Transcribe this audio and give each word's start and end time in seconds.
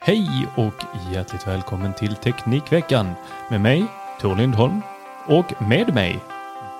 Hej 0.00 0.48
och 0.56 0.74
hjärtligt 1.12 1.46
välkommen 1.46 1.94
till 1.94 2.14
Teknikveckan 2.14 3.14
med 3.50 3.60
mig, 3.60 3.86
Tor 4.20 4.36
Lindholm 4.36 4.82
och 5.26 5.62
med 5.62 5.94
mig, 5.94 6.20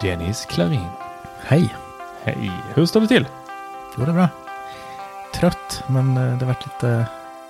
Dennis 0.01 0.47
Klarin. 0.47 0.87
Hej! 1.41 1.75
Hej, 2.23 2.51
hur 2.75 2.87
står 2.87 3.01
det 3.01 3.09
till? 3.09 3.27
Jo, 3.99 4.05
det 4.05 4.11
är 4.11 4.15
bra. 4.15 4.29
Trött, 5.35 5.83
men 5.87 6.17
eh, 6.17 6.39
det 6.39 6.45
har 6.45 6.53
varit 6.53 6.67
lite 6.67 7.07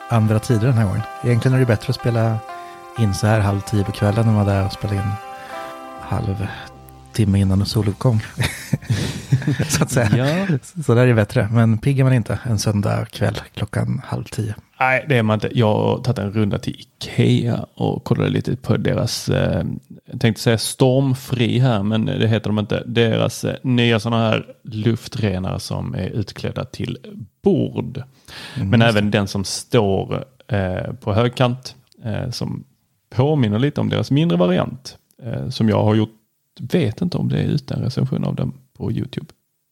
andra 0.08 0.38
tider 0.38 0.66
den 0.66 0.78
här 0.78 0.84
gången. 0.84 1.02
Egentligen 1.24 1.54
är 1.54 1.60
det 1.60 1.66
bättre 1.66 1.90
att 1.90 2.00
spela 2.00 2.38
in 2.98 3.14
så 3.14 3.26
här 3.26 3.40
halv 3.40 3.60
tio 3.60 3.84
på 3.84 3.92
kvällen 3.92 4.28
än 4.28 4.34
vara 4.34 4.44
där 4.44 4.64
och 4.64 4.72
spela 4.72 4.94
in 4.94 5.12
halv 6.00 6.46
timme 7.18 7.40
innan 7.40 7.66
soluppgång. 7.66 8.20
så 9.68 9.82
att 9.82 9.90
säga. 9.90 10.16
Ja. 10.16 10.58
Så 10.86 10.94
där 10.94 11.02
är 11.02 11.06
det 11.06 11.14
bättre. 11.14 11.48
Men 11.52 11.78
pigg 11.78 12.00
är 12.00 12.04
man 12.04 12.12
inte 12.12 12.38
en 12.42 12.58
söndag 12.58 13.06
kväll 13.10 13.40
klockan 13.54 14.02
halv 14.04 14.24
tio. 14.24 14.54
Nej, 14.80 15.06
det 15.08 15.16
är 15.16 15.22
man 15.22 15.34
inte. 15.34 15.58
Jag 15.58 15.74
har 15.74 15.98
tagit 15.98 16.18
en 16.18 16.32
runda 16.32 16.58
till 16.58 16.74
Ikea 16.80 17.66
och 17.74 18.04
kollade 18.04 18.30
lite 18.30 18.56
på 18.56 18.76
deras, 18.76 19.28
eh, 19.28 19.64
jag 20.10 20.20
tänkte 20.20 20.42
säga 20.42 20.58
stormfri 20.58 21.58
här, 21.58 21.82
men 21.82 22.04
det 22.04 22.28
heter 22.28 22.50
de 22.50 22.58
inte. 22.58 22.82
Deras 22.86 23.44
eh, 23.44 23.56
nya 23.62 24.00
sådana 24.00 24.28
här 24.28 24.46
luftrenare 24.64 25.60
som 25.60 25.94
är 25.94 26.08
utklädda 26.08 26.64
till 26.64 26.98
bord. 27.42 28.02
men 28.54 28.82
även 28.82 29.10
den 29.10 29.28
som 29.28 29.44
står 29.44 30.24
eh, 30.48 30.92
på 31.00 31.12
högkant, 31.12 31.76
eh, 32.04 32.30
som 32.30 32.64
påminner 33.10 33.58
lite 33.58 33.80
om 33.80 33.88
deras 33.88 34.10
mindre 34.10 34.38
variant. 34.38 34.98
Eh, 35.22 35.48
som 35.48 35.68
jag 35.68 35.82
har 35.82 35.94
gjort, 35.94 36.17
vet 36.60 37.02
inte 37.02 37.16
om 37.18 37.28
det 37.28 37.38
är 37.38 37.44
ute 37.46 37.74
en 37.74 37.82
recension 37.82 38.24
av 38.24 38.34
den 38.34 38.52
på 38.76 38.92
YouTube. 38.92 39.26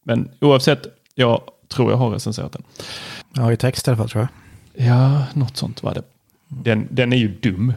Men 0.05 0.29
oavsett, 0.41 0.87
jag 1.15 1.41
tror 1.69 1.91
jag 1.91 1.99
har 1.99 2.11
recenserat 2.11 2.53
den. 2.53 2.63
Ja, 3.35 3.53
i 3.53 3.57
text 3.57 3.87
i 3.87 3.91
alla 3.91 3.97
fall 3.99 4.09
tror 4.09 4.29
jag. 4.75 4.87
Ja, 4.89 5.25
något 5.35 5.57
sånt 5.57 5.83
var 5.83 5.95
det. 5.95 6.03
Den, 6.49 6.89
den 6.91 7.13
är 7.13 7.17
ju 7.17 7.29
dum. 7.29 7.73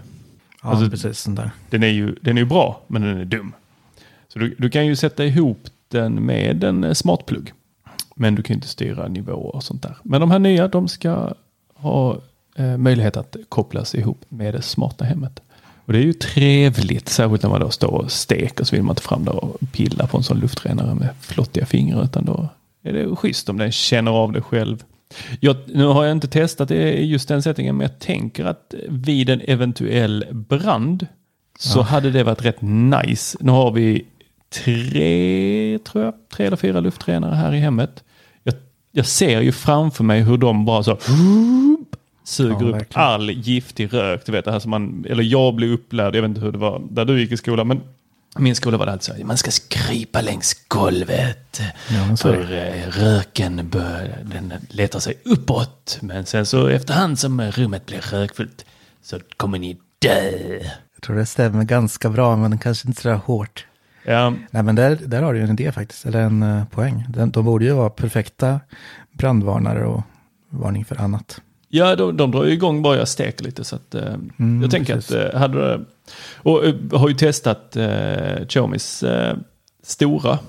Ja, 0.63 0.69
Alltså- 0.69 0.89
precis. 0.89 1.23
Den 1.23 1.35
där. 1.35 1.51
Den 1.69 1.83
är 1.83 1.87
ju, 1.87 2.15
den 2.21 2.37
är 2.37 2.41
ju 2.41 2.47
bra, 2.47 2.81
men 2.87 3.01
den 3.01 3.17
är 3.17 3.25
dum. 3.25 3.53
Så 4.27 4.39
du, 4.39 4.55
du 4.57 4.69
kan 4.69 4.85
ju 4.85 4.95
sätta 4.95 5.25
ihop 5.25 5.59
den 5.87 6.25
med 6.25 6.63
en 6.63 6.83
eh, 6.83 6.93
smartplugg. 6.93 7.53
Men 8.15 8.35
du 8.35 8.43
kan 8.43 8.53
inte 8.53 8.67
styra 8.67 9.07
nivåer 9.07 9.55
och 9.55 9.63
sånt 9.63 9.81
där. 9.83 9.97
Men 10.03 10.21
de 10.21 10.31
här 10.31 10.39
nya, 10.39 10.67
de 10.67 10.87
ska 10.87 11.33
ha 11.73 12.17
eh, 12.55 12.77
möjlighet 12.77 13.17
att 13.17 13.35
kopplas 13.49 13.95
ihop 13.95 14.25
med 14.29 14.53
det 14.53 14.61
smarta 14.61 15.05
hemmet. 15.05 15.41
Och 15.89 15.93
det 15.93 15.99
är 15.99 16.03
ju 16.03 16.13
trevligt, 16.13 17.09
särskilt 17.09 17.43
när 17.43 17.49
man 17.49 17.59
då 17.59 17.69
står 17.69 17.87
och 17.87 18.11
steker 18.11 18.63
så 18.63 18.75
vill 18.75 18.83
man 18.83 18.91
inte 18.91 19.01
fram 19.01 19.25
där 19.25 19.43
och 19.43 19.57
pilla 19.71 20.07
på 20.07 20.17
en 20.17 20.23
sån 20.23 20.39
luftrenare 20.39 20.95
med 20.95 21.09
flottiga 21.21 21.65
fingrar. 21.65 22.03
Utan 22.03 22.25
då 22.25 22.49
är 22.83 22.93
det 22.93 23.15
schysst 23.15 23.49
om 23.49 23.57
den 23.57 23.71
känner 23.71 24.11
av 24.11 24.31
det 24.31 24.41
själv. 24.41 24.83
Jag, 25.39 25.55
nu 25.65 25.85
har 25.85 26.05
jag 26.05 26.11
inte 26.11 26.27
testat 26.27 26.67
det 26.67 26.93
i 26.93 27.05
just 27.05 27.27
den 27.27 27.41
settingen, 27.41 27.77
men 27.77 27.87
jag 27.87 27.99
tänker 27.99 28.45
att 28.45 28.73
vid 28.89 29.29
en 29.29 29.41
eventuell 29.41 30.25
brand 30.31 31.07
så 31.59 31.81
hade 31.81 32.11
det 32.11 32.23
varit 32.23 32.45
rätt 32.45 32.61
nice. 32.61 33.37
Nu 33.41 33.51
har 33.51 33.71
vi 33.71 34.05
tre, 34.63 35.79
tror 35.79 36.05
jag, 36.05 36.13
tre 36.33 36.45
eller 36.45 36.57
fyra 36.57 36.79
luftrenare 36.79 37.35
här 37.35 37.53
i 37.53 37.59
hemmet. 37.59 38.03
Jag, 38.43 38.53
jag 38.91 39.05
ser 39.05 39.41
ju 39.41 39.51
framför 39.51 40.03
mig 40.03 40.21
hur 40.21 40.37
de 40.37 40.65
bara 40.65 40.83
så 40.83 40.97
suger 42.29 42.51
Ja, 42.65 42.67
upp 42.69 42.75
verkligen. 42.75 43.03
all 43.07 43.29
giftig 43.29 43.93
rök. 43.93 44.25
Du 44.25 44.31
vet, 44.31 44.45
det 44.45 44.51
här 44.51 44.59
som 44.59 44.71
man, 44.71 45.05
eller 45.09 45.23
jag 45.23 45.55
blev 45.55 45.71
upplärd, 45.71 46.15
jag 46.15 46.21
vet 46.21 46.29
inte 46.29 46.41
hur 46.41 46.51
det 46.51 46.57
var 46.57 46.81
där 46.91 47.05
du 47.05 47.19
gick 47.19 47.31
i 47.31 47.37
skolan, 47.37 47.67
men 47.67 47.81
min 48.37 48.55
skola 48.55 48.77
var 48.77 48.85
det 48.85 48.91
alltid 48.91 49.15
så, 49.15 49.25
man 49.25 49.37
ska 49.37 49.51
krypa 49.69 50.21
längs 50.21 50.53
golvet. 50.67 51.61
Ja, 51.89 52.15
för 52.17 52.53
eh, 52.53 52.87
röken 52.91 53.69
bör, 53.69 54.17
den 54.23 54.53
letar 54.69 54.99
sig 54.99 55.13
uppåt. 55.25 55.97
Men 56.01 56.25
sen 56.25 56.45
så 56.45 56.67
efterhand 56.67 57.19
som 57.19 57.41
rummet 57.41 57.85
blir 57.85 58.01
rökfullt 58.01 58.65
så 59.01 59.19
kommer 59.37 59.59
ni 59.59 59.77
dö. 59.99 60.29
Jag 60.95 61.03
tror 61.03 61.15
det 61.15 61.25
stämmer 61.25 61.63
ganska 61.63 62.09
bra, 62.09 62.35
men 62.35 62.57
kanske 62.57 62.87
inte 62.87 63.01
så 63.01 63.13
hårt. 63.13 63.65
Ja, 64.03 64.33
Nej, 64.51 64.63
men 64.63 64.75
där, 64.75 64.99
där 65.05 65.21
har 65.21 65.33
du 65.33 65.39
ju 65.39 65.45
en 65.45 65.51
idé 65.59 65.71
faktiskt, 65.71 66.05
eller 66.05 66.21
en 66.21 66.43
eh, 66.43 66.65
poäng. 66.65 67.05
Den, 67.09 67.31
de 67.31 67.45
borde 67.45 67.65
ju 67.65 67.71
vara 67.71 67.89
perfekta 67.89 68.59
brandvarnare 69.11 69.85
och 69.85 70.01
varning 70.49 70.85
för 70.85 71.01
annat. 71.01 71.41
Ja 71.69 71.95
de, 71.95 72.17
de 72.17 72.31
drar 72.31 72.43
ju 72.45 72.51
igång 72.51 72.81
bara 72.81 72.97
jag 72.97 73.07
steker 73.07 73.43
lite. 73.45 73.63
Så 73.63 73.75
att, 73.75 73.95
eh, 73.95 74.13
Mm, 74.39 74.61
jag 74.61 74.71
tänker 74.71 74.93
precis. 74.95 75.15
att, 75.15 75.33
eh, 75.33 75.39
hade 75.39 75.79
och 76.37 76.65
eh, 76.65 76.75
har 76.93 77.09
ju 77.09 77.15
testat 77.15 77.75
eh, 77.75 78.45
Xiaomis 78.47 79.03
eh, 79.03 79.37
stora, 79.83 80.39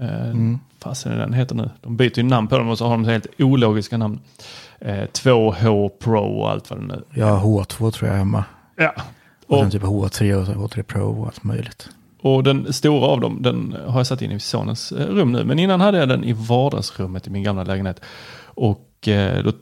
eh, 0.00 0.30
Mm. 0.30 0.58
fasen 0.82 1.12
är 1.12 1.16
den 1.18 1.32
heter 1.32 1.54
nu, 1.54 1.70
de 1.80 1.96
byter 1.96 2.16
ju 2.18 2.22
namn 2.22 2.48
på 2.48 2.58
dem 2.58 2.68
och 2.68 2.78
så 2.78 2.84
har 2.84 2.90
de 2.90 3.04
helt 3.04 3.26
ologiska 3.38 3.96
namn. 3.96 4.20
Eh, 4.80 5.04
2H 5.12 5.88
Pro 5.98 6.20
och 6.40 6.50
allt 6.50 6.70
vad 6.70 6.78
det 6.80 6.86
nu 6.86 7.02
Jag 7.14 7.26
har 7.26 7.62
H2 7.64 7.90
tror 7.90 8.10
jag 8.10 8.16
hemma. 8.18 8.44
Ja. 8.76 8.92
Och 9.46 9.54
Och, 9.56 9.60
sen 9.62 9.70
typ 9.70 9.82
H3 9.82 10.34
och 10.34 10.46
så 10.46 10.52
H3 10.52 10.82
Pro 10.82 11.20
och 11.20 11.26
allt 11.26 11.44
möjligt. 11.44 11.88
och 12.22 12.42
den 12.44 12.72
stora 12.72 13.06
av 13.06 13.20
dem, 13.20 13.38
den 13.42 13.76
har 13.86 13.98
jag 14.00 14.06
satt 14.06 14.22
in 14.22 14.32
i 14.32 14.40
sonens 14.40 14.92
rum 14.92 15.32
nu. 15.32 15.44
Men 15.44 15.58
innan 15.58 15.80
hade 15.80 15.98
jag 15.98 16.08
den 16.08 16.24
i 16.24 16.32
vardagsrummet 16.32 17.26
i 17.26 17.30
min 17.30 17.42
gamla 17.42 17.64
lägenhet. 17.64 18.00
Och 18.44 19.08
då 19.44 19.52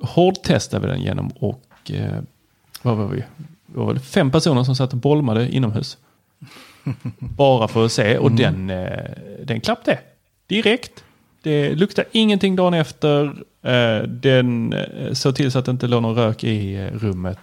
hårdtestade 0.00 0.86
vi 0.86 0.92
den 0.92 1.02
genom 1.02 1.28
och 1.28 1.90
eh, 1.90 2.20
vad 2.82 2.96
var 2.96 3.06
vi? 3.06 3.24
Det 3.66 3.78
var 3.78 3.86
väl 3.86 3.98
fem 3.98 4.30
personer 4.30 4.64
som 4.64 4.76
satt 4.76 4.92
och 4.92 4.98
bolmade 4.98 5.48
inomhus. 5.48 5.98
Bara 7.18 7.68
för 7.68 7.84
att 7.84 7.92
se 7.92 8.18
och 8.18 8.32
den, 8.32 8.70
eh, 8.70 9.10
den 9.44 9.60
klappte 9.60 9.98
direkt. 10.46 11.04
Det 11.42 11.74
luktade 11.74 12.08
ingenting 12.12 12.56
dagen 12.56 12.74
efter. 12.74 13.24
Eh, 13.62 14.02
den 14.08 14.72
eh, 14.72 15.12
såg 15.12 15.34
till 15.36 15.50
så 15.52 15.58
att 15.58 15.64
det 15.64 15.70
inte 15.70 15.86
låg 15.86 16.02
någon 16.02 16.14
rök 16.14 16.44
i 16.44 16.74
eh, 16.74 16.86
rummet. 16.86 17.38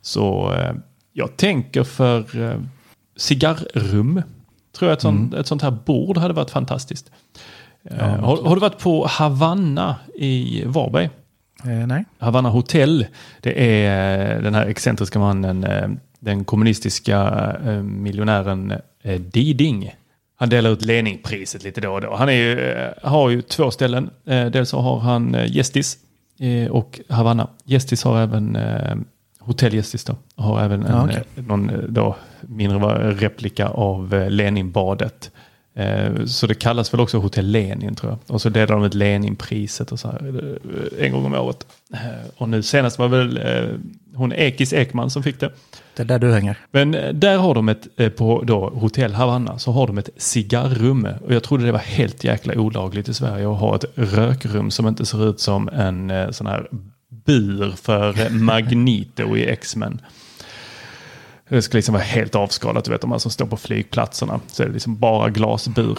Så 0.00 0.52
eh, 0.54 0.72
jag 1.12 1.36
tänker 1.36 1.84
för 1.84 2.40
eh, 2.42 2.60
cigarrum. 3.16 4.22
Tror 4.72 4.90
jag 4.90 4.96
ett, 4.96 5.02
sånt, 5.02 5.34
ett 5.34 5.46
sånt 5.46 5.62
här 5.62 5.70
bord 5.70 6.16
hade 6.18 6.34
varit 6.34 6.50
fantastiskt. 6.50 7.10
Eh, 7.84 7.96
Ja, 7.98 8.04
har, 8.04 8.42
har 8.42 8.54
du 8.54 8.60
varit 8.60 8.78
på 8.78 9.06
Havanna 9.06 9.96
i 10.14 10.62
Varberg? 10.66 11.10
Eh, 11.64 11.86
nej. 11.86 12.04
Havanna 12.18 12.48
Hotel. 12.48 13.06
Det 13.40 13.76
är 13.76 14.36
eh, 14.36 14.42
den 14.42 14.54
här 14.54 14.66
excentriska 14.66 15.18
mannen, 15.18 15.64
eh, 15.64 15.88
den 16.20 16.44
kommunistiska 16.44 17.20
eh, 17.64 17.82
miljonären 17.82 18.72
Diding. 19.18 19.94
Han 20.36 20.48
delar 20.48 20.70
ut 20.70 20.84
Leninpriset 20.84 21.64
lite 21.64 21.80
då 21.80 21.92
och 21.92 22.00
då. 22.00 22.14
Han 22.14 22.28
är 22.28 22.32
ju, 22.32 22.74
har 23.02 23.30
ju 23.30 23.42
två 23.42 23.70
ställen. 23.70 24.10
Dels 24.24 24.68
så 24.68 24.80
har 24.80 24.98
han 25.00 25.36
Gästis 25.46 25.98
och 26.70 27.00
Havanna. 27.08 27.48
Gästis 27.64 28.04
har 28.04 28.20
även 28.20 28.56
Hotell 29.40 29.74
Gästis 29.74 30.04
då. 30.04 30.16
Har 30.36 30.60
även 30.60 30.86
en 30.86 31.04
okej. 31.04 31.22
eh, 31.36 31.44
någon 31.44 31.70
då, 31.88 32.16
mindre 32.40 33.12
replika 33.12 33.68
av 33.68 34.26
Leninbadet. 34.28 35.30
Eh, 35.80 36.24
Så 36.26 36.46
det 36.46 36.54
kallas 36.54 36.92
väl 36.94 37.00
också 37.00 37.18
Hotell 37.18 37.46
Lenin 37.46 37.94
tror 37.94 38.12
jag. 38.12 38.34
Och 38.34 38.42
så 38.42 38.48
delar 38.48 38.66
de 38.74 38.84
ut 38.84 38.94
Leninpriset 38.94 39.92
och 39.92 40.00
så 40.00 40.08
här 40.08 40.58
eh, 40.98 41.06
en 41.06 41.12
gång 41.12 41.24
om 41.24 41.34
året. 41.34 41.66
Eh, 41.94 41.98
Och 42.36 42.48
nu 42.48 42.62
senast 42.62 42.98
var 42.98 43.08
väl 43.08 43.40
hon 44.14 44.32
Ekis 44.32 44.72
Ekman 44.72 45.10
som 45.10 45.22
fick 45.22 45.40
det. 45.40 45.50
Det 45.96 46.02
är 46.02 46.06
där 46.06 46.18
du 46.18 46.32
hänger. 46.32 46.56
Men 46.70 46.90
där 47.12 47.36
har 47.38 47.54
de 47.54 47.68
ett, 47.68 48.16
på 48.16 48.42
då 48.46 48.68
Hotell 48.70 49.12
Havanna, 49.14 49.58
så 49.58 49.72
har 49.72 49.86
de 49.86 49.98
ett 49.98 50.08
cigarrum. 50.16 51.08
Och 51.26 51.34
jag 51.34 51.42
trodde 51.42 51.64
det 51.66 51.72
var 51.72 51.78
helt 51.78 52.24
jäkla 52.24 52.54
olagligt 52.54 53.08
i 53.08 53.14
Sverige 53.14 53.52
att 53.52 53.58
ha 53.60 53.76
ett 53.76 53.84
rökrum 53.94 54.70
som 54.70 54.86
inte 54.88 55.06
ser 55.06 55.30
ut 55.30 55.40
som 55.40 55.68
en 55.68 56.12
sån 56.34 56.46
här 56.46 56.66
bur 57.26 57.74
för 57.82 58.30
Magneto 58.30 59.36
i 59.36 59.46
X-Men. 59.46 60.00
Det 61.50 61.62
ska 61.62 61.78
liksom 61.78 61.92
vara 61.92 62.02
helt 62.02 62.34
avskalat, 62.34 62.84
du 62.84 62.90
vet 62.90 63.00
de 63.00 63.12
här 63.12 63.18
som 63.18 63.30
står 63.30 63.46
på 63.46 63.56
flygplatserna. 63.56 64.40
Så 64.46 64.62
är 64.62 64.66
det 64.66 64.72
liksom 64.72 64.98
bara 64.98 65.30
glasbur. 65.30 65.98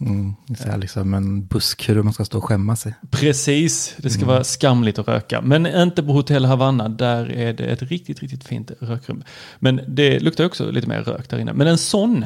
Mm, 0.00 0.34
det 0.46 0.54
är 0.54 0.62
så 0.62 0.68
här 0.68 0.78
liksom 0.78 1.14
en 1.14 1.46
buskkur 1.46 2.02
man 2.02 2.12
ska 2.12 2.24
stå 2.24 2.38
och 2.38 2.44
skämma 2.44 2.76
sig. 2.76 2.94
Precis, 3.10 3.94
det 3.96 4.10
ska 4.10 4.26
vara 4.26 4.44
skamligt 4.44 4.98
att 4.98 5.08
röka. 5.08 5.40
Men 5.40 5.66
inte 5.66 6.02
på 6.02 6.12
Hotell 6.12 6.44
Havanna, 6.44 6.88
där 6.88 7.32
är 7.32 7.52
det 7.52 7.64
ett 7.64 7.82
riktigt, 7.82 8.20
riktigt 8.20 8.44
fint 8.44 8.70
rökrum. 8.80 9.24
Men 9.58 9.80
det 9.88 10.20
luktar 10.20 10.44
också 10.44 10.70
lite 10.70 10.88
mer 10.88 11.02
rök 11.02 11.30
där 11.30 11.38
inne. 11.38 11.52
Men 11.52 11.66
en 11.66 11.78
sån, 11.78 12.24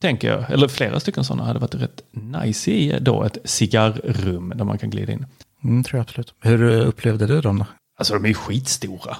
tänker 0.00 0.28
jag, 0.28 0.50
eller 0.50 0.68
flera 0.68 1.00
stycken 1.00 1.24
sådana 1.24 1.44
hade 1.44 1.58
varit 1.58 1.74
rätt 1.74 2.02
nice 2.12 2.70
i 2.70 2.98
då 3.00 3.22
ett 3.22 3.38
cigarrum 3.44 4.52
där 4.56 4.64
man 4.64 4.78
kan 4.78 4.90
glida 4.90 5.12
in. 5.12 5.26
Mm, 5.64 5.84
tror 5.84 5.98
jag 5.98 6.02
absolut. 6.02 6.34
Hur 6.40 6.62
upplevde 6.62 7.26
du 7.26 7.40
dem 7.40 7.58
då? 7.58 7.66
Alltså 7.98 8.14
de 8.14 8.24
är 8.24 8.28
ju 8.28 8.34
skitstora. 8.34 9.16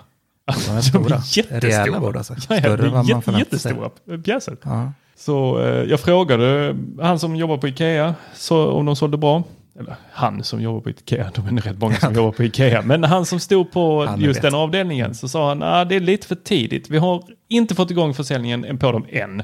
De 0.68 0.76
är 0.76 0.80
stora. 0.80 1.16
jättestora. 1.16 1.60
Rejäla 1.60 2.00
bord 2.00 2.16
alltså. 2.16 2.34
Ja, 2.48 2.54
ja, 2.54 2.60
Större 2.60 2.76
det 2.76 2.86
än 2.86 3.22
man 3.26 3.38
jättestora 3.38 3.90
pjäser. 4.24 4.56
Ja. 4.62 4.92
Så 5.16 5.60
eh, 5.62 5.84
jag 5.84 6.00
frågade 6.00 6.76
han 7.00 7.18
som 7.18 7.36
jobbar 7.36 7.56
på 7.56 7.68
Ikea 7.68 8.14
så, 8.34 8.70
om 8.70 8.86
de 8.86 8.96
sålde 8.96 9.16
bra. 9.16 9.42
Eller 9.78 9.96
han 10.12 10.44
som 10.44 10.60
jobbar 10.62 10.80
på 10.80 10.90
Ikea, 10.90 11.30
de 11.34 11.56
är 11.58 11.60
rätt 11.60 11.78
många 11.78 11.94
som 11.96 12.14
jobbar 12.14 12.32
på 12.32 12.42
Ikea. 12.44 12.82
Men 12.82 13.04
han 13.04 13.26
som 13.26 13.40
stod 13.40 13.72
på 13.72 14.06
Han 14.06 14.20
just 14.20 14.36
vet. 14.36 14.42
den 14.42 14.54
avdelningen 14.54 15.14
så 15.14 15.28
sa 15.28 15.48
han 15.48 15.62
att 15.62 15.88
det 15.88 15.94
är 15.96 16.00
lite 16.00 16.26
för 16.26 16.34
tidigt. 16.34 16.90
Vi 16.90 16.98
har 16.98 17.22
inte 17.48 17.74
fått 17.74 17.90
igång 17.90 18.14
försäljningen 18.14 18.78
på 18.78 18.92
dem 18.92 19.06
än. 19.08 19.42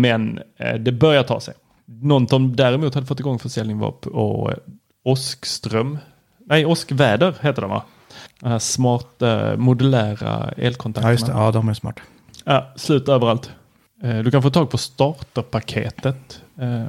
Men 0.00 0.38
eh, 0.58 0.74
det 0.74 0.92
börjar 0.92 1.22
ta 1.22 1.40
sig. 1.40 1.54
Något 1.86 2.30
de 2.30 2.56
däremot 2.56 2.94
hade 2.94 3.06
fått 3.06 3.20
igång 3.20 3.38
försäljning 3.38 3.78
var 3.78 3.90
på 3.92 4.50
eh, 4.52 4.58
Åskström. 5.04 5.98
Nej, 6.46 6.66
Åskväder 6.66 7.34
heter 7.40 7.62
de 7.62 7.70
va? 7.70 7.82
Den 8.40 8.50
här 8.52 8.58
smarta 8.58 9.56
modulära 9.56 10.48
elkontakterna. 10.56 11.08
ja, 11.08 11.12
just 11.12 11.26
det. 11.26 11.32
Ja, 11.32 11.50
de 11.52 11.68
är 11.68 11.74
smart. 11.74 12.00
Ja, 12.44 12.72
slut 12.76 13.08
överallt. 13.08 13.50
Eh, 14.02 14.18
Du 14.18 14.30
kan 14.30 14.42
få 14.42 14.50
tag 14.50 14.70
på 14.70 14.78
starterpaketet. 14.78 16.40
eh, 16.60 16.84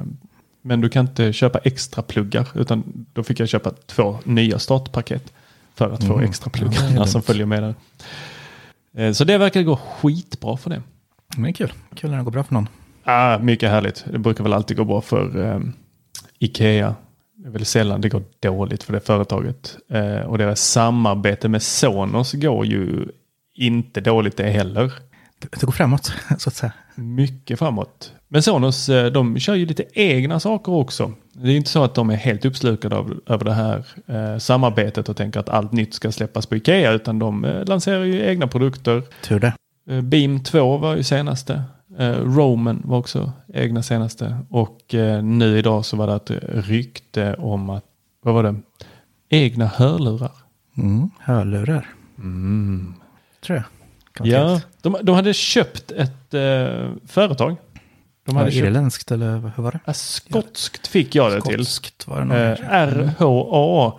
Men 0.62 0.80
du 0.80 0.88
kan 0.88 1.06
inte 1.06 1.32
köpa 1.32 1.58
extra 1.58 2.02
pluggar. 2.02 2.48
Utan 2.54 3.06
då 3.12 3.22
fick 3.22 3.40
jag 3.40 3.48
köpa 3.48 3.70
två 3.86 4.18
nya 4.24 4.58
startpaket. 4.58 5.32
För 5.74 5.90
att 5.90 6.04
få 6.04 6.12
Mm. 6.14 6.28
extra 6.28 6.50
Ja, 6.54 6.58
pluggarna 6.58 7.06
som 7.06 7.12
dumt. 7.20 7.22
följer 7.22 7.46
med 7.46 7.62
där. 7.62 7.74
Eh, 9.06 9.12
Så 9.12 9.24
det 9.24 9.38
verkar 9.38 9.62
gå 9.62 9.76
skitbra 9.76 10.56
för 10.56 10.70
det. 10.70 10.82
Men 11.34 11.42
det 11.42 11.48
är 11.50 11.52
kul. 11.52 11.72
Kul 11.94 12.10
när 12.10 12.18
det 12.18 12.24
går 12.24 12.30
bra 12.30 12.44
för 12.44 12.54
någon. 12.54 12.68
Ah, 13.04 13.38
mycket 13.38 13.70
härligt. 13.70 14.04
Det 14.12 14.18
brukar 14.18 14.44
väl 14.44 14.52
alltid 14.52 14.76
gå 14.76 14.84
bra 14.84 15.00
för 15.00 15.44
eh, 15.46 15.60
Ikea. 16.38 16.94
Det 17.40 17.48
är 17.48 17.52
väl 17.52 17.64
sällan 17.64 18.00
det 18.00 18.08
går 18.08 18.22
dåligt 18.40 18.82
för 18.82 18.92
det 18.92 19.00
företaget. 19.00 19.76
Eh, 19.90 20.20
och 20.20 20.38
deras 20.38 20.60
samarbete 20.60 21.48
med 21.48 21.62
Sonos 21.62 22.32
går 22.32 22.66
ju 22.66 23.08
inte 23.54 24.00
dåligt 24.00 24.36
det 24.36 24.50
heller. 24.50 24.92
Det 25.38 25.62
går 25.62 25.72
framåt, 25.72 26.12
så 26.38 26.48
att 26.48 26.54
säga. 26.54 26.72
Mycket 26.94 27.58
framåt. 27.58 28.12
Men 28.28 28.42
Sonos, 28.42 28.88
eh, 28.88 29.12
de 29.12 29.38
kör 29.38 29.54
ju 29.54 29.66
lite 29.66 29.84
egna 29.92 30.40
saker 30.40 30.72
också. 30.72 31.12
Det 31.32 31.52
är 31.52 31.56
inte 31.56 31.70
så 31.70 31.84
att 31.84 31.94
de 31.94 32.10
är 32.10 32.16
helt 32.16 32.44
uppslukade 32.44 32.96
av, 32.96 33.20
över 33.26 33.44
det 33.44 33.52
här 33.52 33.84
eh, 34.06 34.38
samarbetet 34.38 35.08
och 35.08 35.16
tänker 35.16 35.40
att 35.40 35.48
allt 35.48 35.72
nytt 35.72 35.94
ska 35.94 36.12
släppas 36.12 36.46
på 36.46 36.56
Ikea. 36.56 36.92
Utan 36.92 37.18
de 37.18 37.44
eh, 37.44 37.64
lanserar 37.64 38.04
ju 38.04 38.26
egna 38.26 38.46
produkter. 38.46 39.02
Tur 39.22 39.40
det. 39.40 39.52
Eh, 39.90 40.00
Beam 40.00 40.44
2 40.44 40.76
var 40.76 40.96
ju 40.96 41.02
senaste. 41.02 41.62
Eh, 41.98 42.10
Roman 42.24 42.82
var 42.84 42.98
också 42.98 43.32
egna 43.54 43.82
senaste. 43.82 44.38
Och 44.50 44.94
eh, 44.94 45.22
nu 45.22 45.58
idag 45.58 45.84
så 45.84 45.96
var 45.96 46.06
det 46.06 46.14
ett 46.14 46.30
rykte 46.66 47.34
om 47.34 47.70
att, 47.70 47.84
vad 48.22 48.34
var 48.34 48.42
det? 48.42 48.54
Egna 49.28 49.66
hörlurar. 49.66 50.32
Mm, 50.76 51.10
hörlurar, 51.20 51.86
Mm. 52.18 52.94
tror 53.40 53.56
jag. 53.56 53.64
Ja, 54.26 54.60
de, 54.82 54.96
de 55.02 55.14
hade 55.14 55.34
köpt 55.34 55.90
ett 55.90 56.34
eh, 56.34 56.90
företag. 57.06 57.56
De 58.26 58.36
hade 58.36 58.50
köpt 58.50 58.66
irländskt 58.66 59.10
eller 59.10 59.32
hur 59.56 59.62
var 59.62 59.72
det? 59.72 59.80
Ja, 59.84 59.92
skotskt 59.94 60.86
fick 60.86 61.14
jag 61.14 61.32
det 61.32 61.40
till. 61.40 61.66
Skotskt 61.66 62.06
var 62.08 62.18
det 62.20 62.24
nog. 62.24 62.36
Eh, 62.36 62.56
RHA. 62.86 63.92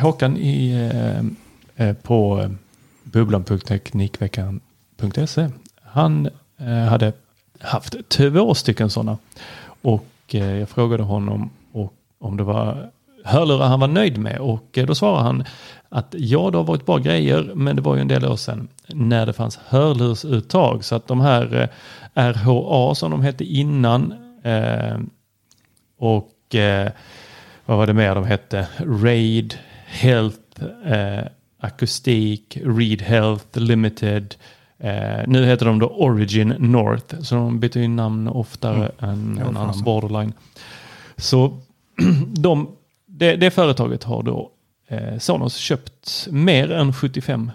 Håkan 0.00 0.36
i, 0.36 0.74
eh, 1.76 1.88
eh, 1.88 1.94
på 1.96 2.48
bubblan.teknikveckan.se. 3.02 5.50
Han 5.82 6.28
Eh, 6.58 6.84
hade 6.84 7.12
haft 7.60 8.08
två 8.08 8.54
stycken 8.54 8.90
sådana. 8.90 9.18
Och 9.82 10.06
eh, 10.28 10.58
jag 10.58 10.68
frågade 10.68 11.02
honom 11.02 11.50
om 12.18 12.36
det 12.36 12.42
var 12.42 12.90
hörlurar 13.24 13.66
han 13.68 13.80
var 13.80 13.88
nöjd 13.88 14.18
med. 14.18 14.38
Och 14.38 14.78
eh, 14.78 14.86
då 14.86 14.94
svarade 14.94 15.22
han 15.22 15.44
att 15.88 16.14
ja, 16.18 16.50
det 16.50 16.58
har 16.58 16.64
varit 16.64 16.86
bra 16.86 16.98
grejer, 16.98 17.52
men 17.54 17.76
det 17.76 17.82
var 17.82 17.94
ju 17.94 18.00
en 18.00 18.08
del 18.08 18.24
år 18.24 18.36
sedan 18.36 18.68
när 18.86 19.26
det 19.26 19.32
fanns 19.32 19.56
hörlursuttag. 19.66 20.84
Så 20.84 20.94
att 20.94 21.06
de 21.06 21.20
här 21.20 21.68
RHA 22.14 22.94
som 22.94 23.10
de 23.10 23.22
hette 23.22 23.44
innan 23.44 24.14
och 25.98 26.30
vad 27.64 27.76
var 27.76 27.86
det 27.86 27.92
mer 27.92 28.14
de 28.14 28.24
hette? 28.24 28.66
Raid, 28.78 29.58
Health, 29.86 30.62
Akustik, 31.58 32.58
Read 32.64 33.02
Health 33.02 33.58
Limited. 33.58 34.34
Eh, 34.84 35.24
nu 35.26 35.46
heter 35.46 35.66
de 35.66 35.78
då 35.78 35.86
Origin 35.86 36.54
North, 36.58 37.20
så 37.20 37.34
de 37.34 37.60
byter 37.60 37.78
ju 37.78 37.88
namn 37.88 38.28
oftare 38.28 38.90
än 38.98 39.36
Ja, 39.38 39.44
någon 39.44 39.56
annan 39.56 39.82
borderline. 39.82 40.32
Så 41.16 41.58
de, 42.26 42.68
det, 43.06 43.36
det 43.36 43.50
företaget 43.50 44.04
har 44.04 44.22
då 44.22 44.50
eh, 44.88 45.18
Sonos 45.18 45.56
köpt 45.56 46.28
mer 46.30 46.72
än 46.72 46.92
75 46.92 47.50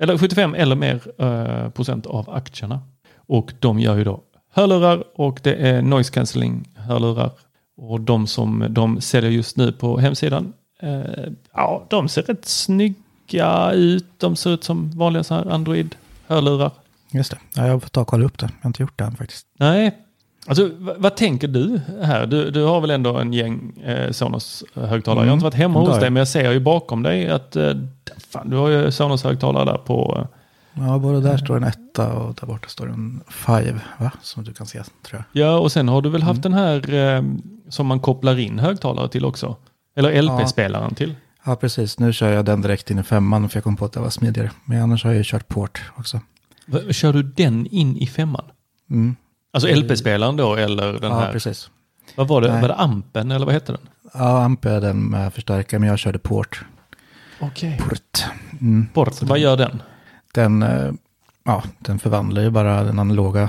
eller 0.00 0.18
75 0.18 0.54
eller 0.54 0.76
mer 0.76 1.00
eh, 1.18 1.70
procent 1.70 2.06
av 2.06 2.30
aktierna. 2.30 2.80
Och 3.26 3.52
de 3.60 3.80
gör 3.80 3.96
ju 3.96 4.04
då 4.04 4.20
hörlurar 4.54 5.04
och 5.14 5.40
det 5.42 5.54
är 5.54 5.82
noise 5.82 6.12
cancelling 6.12 6.68
hörlurar. 6.74 7.30
Och 7.76 8.00
de 8.00 8.26
som 8.26 8.66
de 8.70 9.00
säljer 9.00 9.30
just 9.30 9.56
nu 9.56 9.72
på 9.72 9.98
hemsidan, 9.98 10.52
eh, 10.80 11.32
ja 11.52 11.86
de 11.90 12.08
ser 12.08 12.22
rätt 12.22 12.44
snygga 12.44 13.72
ut. 13.72 14.06
De 14.16 14.36
ser 14.36 14.50
ut 14.50 14.64
som 14.64 14.90
vanliga 14.90 15.24
så 15.24 15.34
här 15.34 15.46
Android-hörlurar. 15.46 16.70
Just 17.14 17.30
det. 17.30 17.38
Ja, 17.54 17.66
jag 17.66 17.82
får 17.82 17.88
ta 17.88 18.00
och 18.00 18.06
kolla 18.06 18.24
upp 18.26 18.38
det. 18.38 18.46
Jag 18.46 18.62
har 18.64 18.68
inte 18.68 18.82
gjort 18.82 18.98
det 18.98 19.04
än 19.04 19.16
faktiskt. 19.16 19.46
Nej, 19.58 19.98
alltså 20.46 20.70
vad, 20.98 21.16
tänker 21.16 21.48
du 21.48 21.80
här? 22.02 22.26
Du, 22.26 22.50
du 22.50 22.62
har 22.64 22.80
väl 22.80 22.90
ändå 22.90 23.16
en 23.18 23.32
gäng 23.32 23.78
eh, 23.84 24.10
Sonos-högtalare. 24.10 25.24
Jag 25.24 25.30
har 25.30 25.34
inte 25.34 25.44
varit 25.44 25.54
hemma 25.54 25.78
Mm, 25.80 25.90
hos 25.90 26.00
dig 26.00 26.10
men 26.10 26.20
jag 26.20 26.28
ser 26.28 26.52
ju 26.52 26.60
bakom 26.60 27.02
dig 27.02 27.28
att 27.30 27.56
eh, 27.56 27.72
fan, 28.30 28.50
du 28.50 28.56
har 28.56 28.68
ju 28.68 28.90
Sonos-högtalare 28.90 29.64
där 29.64 29.78
på... 29.78 30.18
Eh, 30.20 30.38
Ja, 30.76 30.98
både 30.98 31.20
där 31.20 31.36
står 31.36 31.56
en 31.56 31.64
etta 31.64 32.12
och 32.12 32.34
där 32.34 32.46
borta 32.46 32.68
står 32.68 32.88
en 32.90 33.20
five, 33.30 33.80
va? 33.98 34.10
Som 34.22 34.44
du 34.44 34.52
kan 34.52 34.66
se, 34.66 34.82
tror 35.06 35.24
jag. 35.32 35.42
Ja, 35.46 35.58
och 35.58 35.72
sen 35.72 35.88
har 35.88 36.02
du 36.02 36.08
väl 36.10 36.20
Mm. 36.22 36.28
haft 36.28 36.42
den 36.42 36.54
här 36.54 36.94
eh, 36.94 37.22
som 37.68 37.86
man 37.86 38.00
kopplar 38.00 38.38
in 38.38 38.58
högtalare 38.58 39.08
till 39.08 39.24
också? 39.24 39.56
Eller 39.96 40.22
LP-spelaren 40.22 40.94
till? 40.94 41.14
Ja, 41.44 41.56
precis. 41.56 41.98
Nu 41.98 42.12
kör 42.12 42.32
jag 42.32 42.44
den 42.44 42.60
direkt 42.62 42.90
in 42.90 42.98
i 42.98 43.02
femman 43.02 43.48
för 43.48 43.56
jag 43.56 43.64
kom 43.64 43.76
på 43.76 43.84
att 43.84 43.92
det 43.92 44.00
var 44.00 44.10
smidigare. 44.10 44.50
Men 44.64 44.82
annars 44.82 45.04
har 45.04 45.10
jag 45.10 45.18
ju 45.18 45.24
kört 45.26 45.48
port 45.48 45.82
också. 45.96 46.20
Kör 46.90 47.12
du 47.12 47.22
den 47.22 47.66
in 47.66 47.96
i 47.96 48.06
femman? 48.06 48.44
Mm. 48.90 49.16
Alltså 49.52 49.68
LP-spelaren 49.68 50.36
då 50.36 50.54
eller 50.54 50.92
den 50.92 51.10
Ja, 51.10 51.18
här? 51.20 51.32
precis. 51.32 51.70
Vad 52.16 52.28
var 52.28 52.40
det? 52.40 52.52
Nej. 52.52 52.60
Var 52.60 52.68
det 52.68 52.74
Ampen 52.74 53.30
eller 53.30 53.46
vad 53.46 53.54
hette 53.54 53.72
den? 53.72 53.88
Ja, 54.14 54.42
amp 54.44 54.64
är 54.64 54.80
den 54.80 55.04
med 55.04 55.34
förstärkare, 55.34 55.80
men 55.80 55.88
jag 55.88 55.98
körde 55.98 56.18
port. 56.18 56.64
Okej. 57.40 57.80
Port. 57.88 58.24
Mm. 58.60 58.86
Port, 58.94 59.22
vad 59.22 59.38
gör 59.38 59.56
den? 59.56 59.82
Den, 60.34 60.62
eh, 60.62 60.92
ja, 61.44 61.62
den 61.78 61.98
förvandlar 61.98 62.42
ju 62.42 62.50
bara 62.50 62.82
den 62.84 62.98
analoga 62.98 63.48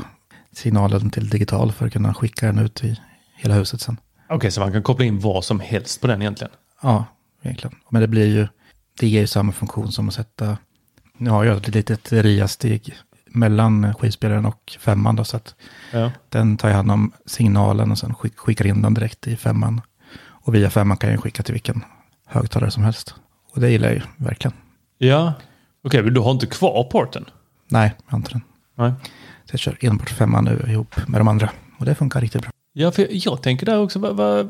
signalen 0.51 1.09
till 1.09 1.29
digital 1.29 1.71
för 1.71 1.85
att 1.87 1.93
kunna 1.93 2.13
skicka 2.13 2.45
den 2.45 2.59
ut 2.59 2.83
i 2.83 2.99
hela 3.35 3.53
huset 3.55 3.81
sen. 3.81 3.97
Okej, 4.29 4.51
så 4.51 4.61
man 4.61 4.71
kan 4.71 4.83
koppla 4.83 5.05
in 5.05 5.19
vad 5.19 5.43
som 5.43 5.59
helst 5.59 6.01
på 6.01 6.07
den 6.07 6.21
egentligen? 6.21 6.53
Ja, 6.81 7.05
egentligen. 7.41 7.75
Men 7.89 8.01
det 8.01 8.07
blir 8.07 8.25
ju, 8.25 8.47
det 8.99 9.07
ger 9.07 9.21
ju 9.21 9.27
samma 9.27 9.51
funktion 9.51 9.91
som 9.91 10.07
att 10.07 10.13
sätta, 10.13 10.57
nu 11.17 11.29
har 11.29 11.43
jag 11.43 11.57
ett 11.57 11.67
litet 11.67 12.13
RIA-steg 12.13 12.95
mellan 13.35 13.93
skivspelaren 13.93 14.45
och 14.45 14.77
femman 14.79 15.15
då, 15.15 15.23
så 15.23 15.37
att 15.37 15.55
Ja. 15.91 16.11
den 16.29 16.57
tar 16.57 16.69
hand 16.69 16.91
om 16.91 17.11
signalen 17.25 17.91
och 17.91 17.97
sen 17.97 18.13
skick, 18.13 18.37
skickar 18.37 18.67
in 18.67 18.81
den 18.81 18.93
direkt 18.93 19.27
i 19.27 19.35
femman. 19.35 19.81
Och 20.17 20.55
via 20.55 20.69
femman 20.69 20.97
kan 20.97 21.09
jag 21.11 21.23
skicka 21.23 21.43
till 21.43 21.53
vilken 21.53 21.83
högtalare 22.27 22.71
som 22.71 22.83
helst. 22.83 23.15
Och 23.53 23.61
det 23.61 23.69
gillar 23.69 23.87
jag 23.87 23.95
ju 23.95 24.01
verkligen. 24.17 24.53
Ja, 24.97 25.33
okej, 25.83 26.03
men 26.03 26.13
du 26.13 26.19
har 26.19 26.31
inte 26.31 26.45
kvar 26.47 26.83
porten? 26.83 27.25
Nej, 27.67 27.95
jag 28.05 28.11
har 28.11 28.17
inte 28.17 28.31
den. 28.31 28.41
Nej. 28.75 28.91
Så 29.45 29.53
jag 29.53 29.59
kör 29.59 29.77
enbart 29.81 30.09
femman 30.09 30.43
nu 30.45 30.65
ihop 30.71 31.07
med 31.07 31.19
de 31.21 31.27
andra. 31.27 31.49
Och 31.79 31.85
det 31.85 31.95
funkar 31.95 32.21
riktigt 32.21 32.41
bra. 32.41 32.51
Ja, 32.73 32.91
för 32.91 33.01
jag, 33.01 33.11
jag 33.13 33.41
tänker 33.43 33.65
där 33.65 33.79
också, 33.79 33.99
vad, 33.99 34.15
vad, 34.15 34.45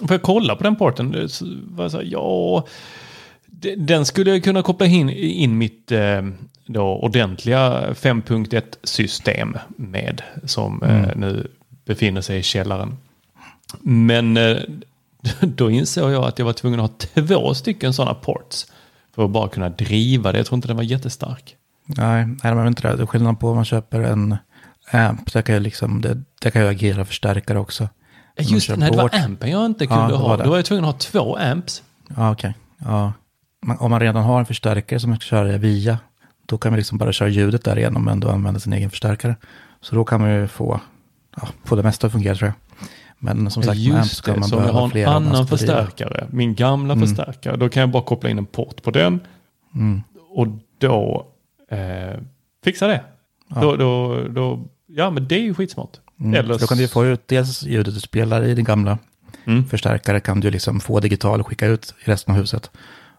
får 0.00 0.10
jag 0.10 0.22
kolla 0.22 0.56
på 0.56 0.62
den 0.62 0.76
porten? 0.76 1.10
Det- 1.10 1.28
så- 1.28 1.58
vad 1.64 1.90
så, 1.90 2.00
ja, 2.04 2.66
den 3.76 4.06
skulle 4.06 4.30
jag 4.30 4.44
kunna 4.44 4.62
koppla 4.62 4.86
in, 4.86 5.10
in 5.10 5.58
mitt 5.58 5.92
eh, 5.92 6.22
då, 6.66 6.82
ordentliga 6.82 7.92
5.1-system 7.92 9.58
med, 9.76 10.22
som 10.44 10.82
eh, 10.82 11.08
nu 11.16 11.48
befinner 11.84 12.20
sig 12.20 12.38
i 12.38 12.42
källaren. 12.42 12.96
Men 13.80 14.36
eh, 14.36 14.56
då 15.40 15.70
insåg 15.70 16.12
jag 16.12 16.24
att 16.24 16.38
jag 16.38 16.46
var 16.46 16.52
tvungen 16.52 16.80
att 16.80 17.08
ha 17.14 17.22
två 17.26 17.54
stycken 17.54 17.92
sådana 17.92 18.14
ports 18.14 18.66
för 19.14 19.24
att 19.24 19.30
bara 19.30 19.48
kunna 19.48 19.68
driva 19.68 20.32
det. 20.32 20.38
Jag 20.38 20.46
tror 20.46 20.56
inte 20.56 20.68
den 20.68 20.76
var 20.76 20.84
jättestark. 20.84 21.56
Nej, 21.86 22.26
nej 22.26 22.54
men 22.54 22.66
inte 22.66 22.88
det. 22.88 22.96
Det 22.96 23.02
är 23.02 23.06
skillnad 23.06 23.40
på 23.40 23.48
om 23.48 23.56
man 23.56 23.64
köper 23.64 24.00
en 24.00 24.36
amp. 24.92 25.32
Det 25.32 25.42
kan 25.42 25.54
ju 25.54 25.60
liksom, 25.60 26.00
det, 26.00 26.22
det 26.40 26.50
kan 26.50 26.62
ju 26.62 26.68
agera 26.68 27.04
förstärkare 27.04 27.58
också. 27.58 27.88
Om 28.38 28.44
Just 28.44 28.68
det, 28.68 28.76
nej, 28.76 28.90
det 28.90 28.96
var 28.96 29.10
ampen 29.24 29.50
jag 29.50 29.66
inte 29.66 29.84
Ja, 29.84 29.90
kunde 29.90 30.06
det 30.06 30.12
var 30.12 30.28
ha. 30.28 30.36
det. 30.36 30.44
Då 30.44 30.50
var 30.50 30.56
jag 30.56 30.64
tvungen 30.64 30.84
att 30.84 30.90
ha 30.94 30.98
två 30.98 31.36
amps. 31.36 31.82
Ja, 32.16 32.32
okej. 32.32 32.54
Ja. 32.78 33.12
Om 33.78 33.90
man 33.90 34.00
redan 34.00 34.22
har 34.22 34.40
en 34.40 34.46
förstärkare 34.46 35.00
som 35.00 35.10
man 35.10 35.18
ska 35.20 35.26
köra 35.26 35.56
via, 35.58 35.98
då 36.46 36.58
kan 36.58 36.72
man 36.72 36.76
liksom 36.78 36.98
bara 36.98 37.12
köra 37.12 37.28
ljudet 37.28 37.64
där 37.64 37.78
igenom, 37.78 38.04
men 38.04 38.20
då 38.20 38.30
använda 38.30 38.60
sin 38.60 38.72
egen 38.72 38.90
förstärkare. 38.90 39.36
Så 39.80 39.94
då 39.94 40.04
kan 40.04 40.20
man 40.20 40.34
ju 40.34 40.48
få, 40.48 40.80
ja, 41.36 41.48
få 41.64 41.76
det 41.76 41.82
mesta 41.82 42.06
att 42.06 42.12
fungera 42.12 42.34
tror 42.34 42.48
jag. 42.48 42.86
Men 43.18 43.50
som 43.50 43.62
sagt, 43.62 43.78
med 43.78 43.94
amp 43.94 44.04
Just 44.04 44.16
ska 44.16 44.32
det, 44.32 44.40
man 44.40 44.48
så 44.48 44.56
om 44.56 44.62
jag 44.62 44.72
behöva 44.72 45.10
har 45.10 45.22
en 45.22 45.26
annan 45.26 45.46
förstärkare, 45.46 46.26
min 46.30 46.54
gamla 46.54 46.96
förstärkare, 46.96 47.56
då 47.56 47.68
kan 47.68 47.80
jag 47.80 47.90
bara 47.90 48.02
koppla 48.02 48.30
in 48.30 48.38
en 48.38 48.46
port 48.46 48.82
på 48.82 48.90
den. 48.90 49.20
Mm. 49.74 50.02
Och 50.30 50.46
då 50.78 51.26
eh, 51.70 52.20
fixa 52.64 52.86
det. 52.86 53.00
Då, 53.48 53.76
då, 53.76 54.22
då, 54.28 54.64
ja, 54.86 55.10
men 55.10 55.28
det 55.28 55.34
är 55.34 55.42
ju 55.42 55.54
skitsmart. 55.54 56.00
Mm. 56.20 56.34
Eller 56.34 56.58
Då 56.58 56.66
kan 56.66 56.78
du 56.78 56.88
få 56.88 57.06
ut 57.06 57.28
dels 57.28 57.62
ljudet 57.62 57.94
du 57.94 58.00
spelar 58.00 58.44
i 58.44 58.54
din 58.54 58.64
gamla 58.64 58.98
Mm. 59.46 59.64
förstärkare 59.64 60.20
kan 60.20 60.40
du 60.40 60.50
liksom 60.50 60.80
få 60.80 61.00
digital 61.00 61.40
och 61.40 61.46
skicka 61.46 61.66
ut 61.66 61.94
i 62.04 62.10
resten 62.10 62.34
av 62.34 62.40
huset. 62.40 62.70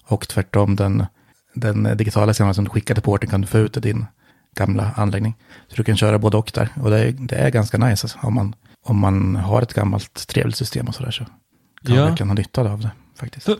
Och 0.08 0.28
tvärtom, 0.28 0.76
den, 0.76 1.06
den 1.54 1.98
digitala 1.98 2.34
signalen 2.34 2.56
som 2.56 2.64
du 2.64 2.70
skickar 2.70 2.94
till 2.96 3.04
porten 3.04 3.30
kan 3.30 3.42
du 3.42 3.48
få 3.48 3.58
ut 3.58 3.78
i 3.78 3.80
din 3.80 4.06
gamla 4.56 4.92
anläggning. 4.96 5.36
Så 5.68 5.76
du 5.76 5.84
kan 5.84 5.98
köra 5.98 6.20
både 6.20 6.38
och 6.38 6.52
där. 6.54 6.70
Och 6.82 6.90
det 6.90 7.00
är, 7.08 7.12
det 7.12 7.36
är 7.36 7.50
ganska 7.50 7.78
nice 7.78 8.06
alltså, 8.06 8.20
om, 8.22 8.34
man, 8.34 8.56
om 8.84 9.00
man 9.00 9.36
har 9.36 9.62
ett 9.62 9.74
gammalt 9.74 10.28
trevligt 10.28 10.56
system 10.58 10.88
och 10.88 10.96
sådär 10.96 11.12
så 11.12 11.24
kan 11.26 11.34
Ja. 11.82 11.96
man 12.02 12.10
verkligen 12.10 12.30
ha 12.30 12.36
nytta 12.36 12.62
av 12.72 12.80
det 12.80 12.92
faktiskt. 13.16 13.46
För, 13.46 13.58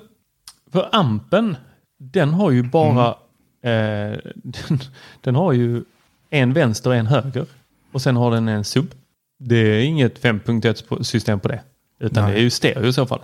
för 0.72 0.90
ampen, 0.92 1.58
den 2.00 2.34
har 2.34 2.52
ju 2.52 2.64
bara, 2.64 3.16
Mm. 3.62 4.14
eh, 4.14 4.20
den, 4.36 4.80
den 5.22 5.36
har 5.36 5.54
ju 5.54 5.84
en 6.30 6.54
vänster 6.54 6.90
och 6.90 6.96
en 6.96 7.08
höger. 7.08 7.46
Och 7.92 8.02
sen 8.02 8.16
har 8.16 8.32
den 8.32 8.48
en 8.48 8.64
sub. 8.64 8.92
Det 9.40 9.56
är 9.58 9.80
inget 9.84 10.22
5.1 10.24 11.04
system 11.04 11.40
på 11.40 11.48
det. 11.48 11.62
Utan 12.00 12.24
Nej. 12.24 12.34
det 12.34 12.40
är 12.40 12.42
ju 12.44 12.50
stereo 12.50 12.86
i 12.88 12.94
så 12.94 13.06
fall. 13.06 13.22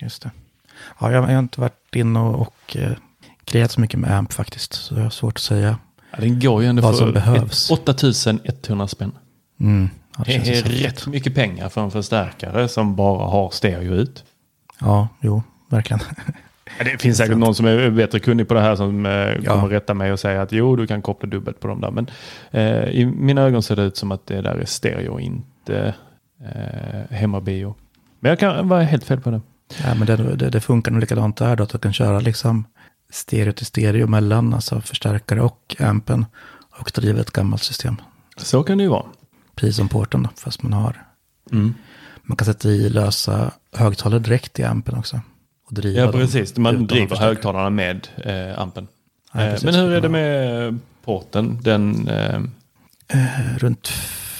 Just 0.00 0.22
det. 0.22 0.30
Ja, 1.00 1.12
jag, 1.12 1.22
jag 1.24 1.28
har 1.34 1.38
inte 1.38 1.60
varit 1.60 1.85
inne 1.96 2.20
och, 2.20 2.40
och 2.40 2.76
eh, 2.76 2.92
grejat 3.44 3.70
så 3.70 3.80
mycket 3.80 4.00
med 4.00 4.10
AMP 4.18 4.32
faktiskt. 4.32 4.72
Så 4.74 4.94
jag 4.94 5.02
har 5.02 5.10
svårt 5.10 5.34
att 5.36 5.42
säga. 5.42 5.78
Ja, 6.10 6.18
den 6.20 6.40
går 6.40 6.62
ju 6.62 6.68
ändå 6.68 6.82
Vad 6.82 6.92
för 6.98 7.04
som 7.04 7.12
behövs. 7.12 7.70
ett- 7.70 7.78
8100 7.78 8.88
spänn. 8.88 9.12
Mm, 9.60 9.88
ja, 10.18 10.24
Det 10.26 10.32
ju 10.32 10.52
är 10.54 10.62
rätt 10.62 11.06
mycket 11.06 11.34
pengar 11.34 11.68
för 11.68 11.80
en 11.84 11.90
förstärkare 11.90 12.68
som 12.68 12.96
bara 12.96 13.28
har 13.30 13.50
stereo 13.50 13.94
ut. 13.94 14.24
Ja, 14.80 15.08
jo, 15.20 15.42
verkligen. 15.70 16.00
Ja, 16.78 16.84
Det 16.84 16.98
finns 17.02 17.16
säkert 17.18 17.36
någon 17.36 17.54
som 17.54 17.66
är 17.66 17.90
bättre 17.90 18.18
kunnig 18.18 18.48
på 18.48 18.54
det 18.54 18.60
här 18.60 18.76
som 18.76 19.06
eh, 19.06 19.34
kommer 19.44 19.68
rätta 19.68 19.94
mig 19.94 20.12
och 20.12 20.20
säga 20.20 20.42
att 20.42 20.52
jo, 20.52 20.76
du 20.76 20.86
kan 20.86 21.02
koppla 21.02 21.28
dubbelt 21.28 21.60
på 21.60 21.68
dem 21.68 21.80
där. 21.80 21.90
Men 21.90 22.06
eh, 22.50 22.84
i 22.90 23.06
mina 23.06 23.42
ögon 23.42 23.62
ser 23.62 23.76
det 23.76 23.82
ut 23.82 23.96
som 23.96 24.12
att 24.12 24.26
det 24.26 24.40
där 24.40 24.54
är 24.54 24.64
stereo, 24.64 25.20
inte 25.20 25.94
eh, 26.44 27.16
hemmabio. 27.16 27.74
Men 28.20 28.28
jag 28.30 28.38
kan 28.38 28.68
vara 28.68 28.82
helt 28.82 29.04
fel 29.04 29.20
på 29.20 29.30
det. 29.30 29.40
Ja, 29.84 29.94
men 29.94 30.06
det, 30.06 30.16
det, 30.16 30.50
det 30.50 30.60
funkar 30.60 30.92
nog 30.92 31.00
likadant 31.00 31.36
där 31.36 31.56
då, 31.56 31.64
att 31.64 31.70
du 31.70 31.78
kan 31.78 31.92
köra 31.92 32.20
liksom 32.20 32.64
stereo 33.10 33.52
till 33.52 33.66
stereo 33.66 34.06
mellan, 34.06 34.54
alltså 34.54 34.80
förstärkare 34.80 35.40
och 35.40 35.76
ampen 35.78 36.26
och 36.80 36.90
driva 36.94 37.20
ett 37.20 37.30
gammalt 37.30 37.62
system. 37.62 37.96
Så 38.36 38.62
kan 38.62 38.78
det 38.78 38.84
ju 38.84 38.90
vara. 38.90 39.06
Precis 39.54 39.76
som 39.76 39.88
porten 39.88 40.22
då, 40.22 40.30
fast 40.36 40.62
man 40.62 40.72
har. 40.72 41.04
Mm. 41.52 41.74
Man 42.22 42.36
kan 42.36 42.46
sätta 42.46 42.68
i 42.68 42.88
lösa 42.88 43.50
högtalare 43.72 44.20
direkt 44.20 44.58
i 44.58 44.64
ampen 44.64 44.98
också. 44.98 45.20
Och 45.66 45.74
driva 45.74 46.00
Ja, 46.00 46.12
precis. 46.12 46.56
Man 46.56 46.86
driver 46.86 47.16
högtalarna 47.16 47.70
med 47.70 48.08
eh, 48.16 48.58
ampen. 48.60 48.88
Ja, 49.32 49.40
Eh, 49.40 49.58
men 49.62 49.74
hur 49.74 49.92
är 49.92 50.00
det 50.00 50.08
med 50.08 50.78
porten? 51.04 51.58
Den, 51.62 52.08
eh, 52.08 52.40
Eh, 53.08 53.56
runt 53.58 53.88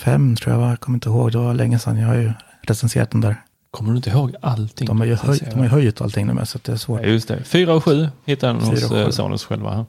fem 0.05 0.37
tror 0.37 0.55
jag, 0.55 0.71
jag 0.71 0.81
kommer 0.81 0.97
inte 0.97 1.09
ihåg, 1.09 1.33
det 1.33 1.39
var 1.39 1.55
länge 1.55 1.79
sedan. 1.79 1.99
Jag 1.99 2.09
har 2.09 2.15
ju 2.15 2.33
recenserat 2.63 3.11
den 3.11 3.21
där. 3.21 3.43
Kommer 3.77 3.91
du 3.91 3.97
inte 3.97 4.11
ihåg 4.11 4.35
allting? 4.43 4.87
De 4.87 4.99
har 5.01 5.07
ju, 5.07 5.15
höj, 5.15 5.39
de 5.51 5.55
har 5.57 5.65
ju 5.65 5.71
höjt 5.71 6.01
allting 6.01 6.27
nu 6.27 6.33
med, 6.33 6.49
så 6.49 6.59
att 6.59 6.65
det 6.65 6.73
är 6.73 6.77
svårt. 6.77 7.01
Ja, 7.03 7.07
just 7.09 7.29
det. 7.29 7.45
4 7.45 7.75
och 7.75 7.85
7 7.85 8.09
hittar 8.25 8.49
den 8.49 8.57
hos 8.63 8.93
eh. 8.93 9.11
Sonos 9.11 9.45
själva. 9.45 9.75
här. 9.75 9.85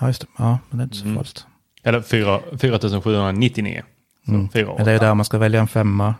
Ja, 0.00 0.06
just 0.06 0.20
det. 0.20 0.26
Ja, 0.38 0.58
men 0.70 0.78
det 0.78 0.82
är 0.82 0.84
inte 0.84 0.96
så 0.96 1.04
Mm. 1.04 1.16
farligt. 1.16 1.46
Eller 1.82 2.00
4 2.02 2.40
4799. 2.58 3.82
Så 4.24 4.30
Mm. 4.30 4.48
4 4.48 4.74
Men 4.76 4.84
det 4.86 4.92
är 4.92 4.98
där 4.98 5.14
man 5.14 5.24
ska 5.24 5.38
välja 5.38 5.60
en 5.60 5.68
femma 5.68 6.14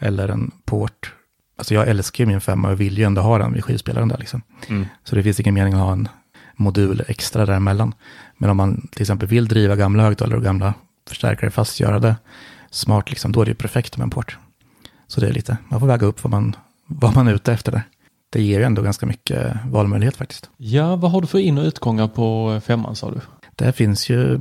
eller 0.00 0.28
en 0.28 0.50
port. 0.64 1.12
Alltså 1.58 1.74
jag 1.74 1.88
älskar 1.88 2.24
ju 2.24 2.28
min 2.28 2.40
femma 2.40 2.70
och 2.70 2.80
vill 2.80 2.98
ju 2.98 3.04
ändå 3.04 3.22
ha 3.22 3.38
den 3.38 3.52
vid 3.52 3.64
skivspelaren 3.64 4.08
där 4.08 4.18
liksom. 4.18 4.42
Mm. 4.68 4.86
Så 5.04 5.16
det 5.16 5.22
finns 5.22 5.40
ingen 5.40 5.54
mening 5.54 5.74
att 5.74 5.80
ha 5.80 5.92
en 5.92 6.08
modul 6.56 7.02
extra 7.08 7.46
däremellan. 7.46 7.94
Men 8.38 8.50
om 8.50 8.56
man 8.56 8.88
till 8.92 9.02
exempel 9.02 9.28
vill 9.28 9.48
driva 9.48 9.76
gamla 9.76 10.02
högtalare 10.02 10.36
och 10.36 10.44
gamla 10.44 10.74
förstärkare 11.08 11.50
fast 11.50 11.80
göra 11.80 11.98
det 11.98 12.16
smart, 12.70 13.10
liksom, 13.10 13.32
då 13.32 13.40
är 13.40 13.44
det 13.44 13.50
ju 13.50 13.54
perfekt 13.54 13.96
med 13.96 14.04
en 14.04 14.10
port. 14.10 14.38
Så 15.06 15.20
det 15.20 15.28
är 15.28 15.32
lite, 15.32 15.56
man 15.68 15.80
får 15.80 15.86
väga 15.86 16.06
upp 16.06 16.24
vad 16.24 16.30
man, 16.30 16.56
vad 16.86 17.14
man 17.14 17.28
är 17.28 17.34
ute 17.34 17.52
efter 17.52 17.72
där. 17.72 17.82
Det 18.30 18.42
ger 18.42 18.58
ju 18.58 18.64
ändå 18.64 18.82
ganska 18.82 19.06
mycket 19.06 19.56
valmöjlighet 19.66 20.16
faktiskt. 20.16 20.50
Ja, 20.56 20.96
vad 20.96 21.10
har 21.10 21.20
du 21.20 21.26
för 21.26 21.38
in 21.38 21.58
och 21.58 21.64
utgångar 21.64 22.08
på 22.08 22.60
femman 22.64 22.96
sa 22.96 23.10
du? 23.10 23.20
Det 23.56 23.72
finns 23.72 24.10
ju 24.10 24.40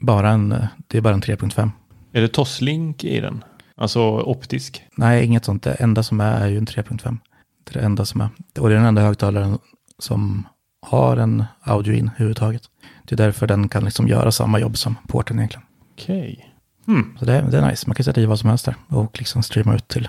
bara 0.00 0.30
en, 0.30 0.48
det 0.86 0.98
är 0.98 1.02
bara 1.02 1.14
en 1.14 1.22
3.5. 1.22 1.70
Är 2.12 2.20
det 2.20 2.28
Toslink 2.28 3.04
i 3.04 3.20
den? 3.20 3.44
Alltså 3.76 4.00
optisk? 4.20 4.82
Nej, 4.96 5.24
inget 5.24 5.44
sånt. 5.44 5.62
Det 5.62 5.72
enda 5.72 6.02
som 6.02 6.20
är 6.20 6.40
är 6.40 6.48
ju 6.48 6.58
en 6.58 6.66
3.5. 6.66 7.18
Det 7.64 7.70
är 7.76 7.80
det 7.80 7.86
enda 7.86 8.04
som 8.04 8.20
är. 8.20 8.28
Och 8.58 8.68
det 8.68 8.74
är 8.74 8.78
den 8.78 8.86
enda 8.88 9.02
högtalaren 9.02 9.58
som 9.98 10.46
har 10.86 11.16
en 11.16 11.44
audio 11.62 11.92
in 11.94 12.10
överhuvudtaget. 12.14 12.62
Det 13.04 13.14
är 13.14 13.16
därför 13.16 13.46
den 13.46 13.68
kan 13.68 13.84
liksom 13.84 14.08
göra 14.08 14.32
samma 14.32 14.58
jobb 14.60 14.76
som 14.78 14.94
porten 15.08 15.38
egentligen. 15.38 15.66
Okej. 15.92 16.50
Hmm. 16.86 17.16
Så 17.18 17.24
det, 17.24 17.32
är- 17.36 17.42
det 17.50 17.58
är 17.58 17.68
nice. 17.70 17.84
Man 17.88 17.94
kan 17.94 18.04
sätta 18.04 18.20
i 18.20 18.26
vad 18.26 18.38
som 18.38 18.48
helst 18.48 18.64
där 18.64 18.74
och 18.88 19.18
liksom 19.18 19.42
streama 19.42 19.74
ut 19.74 19.88
till 19.88 20.08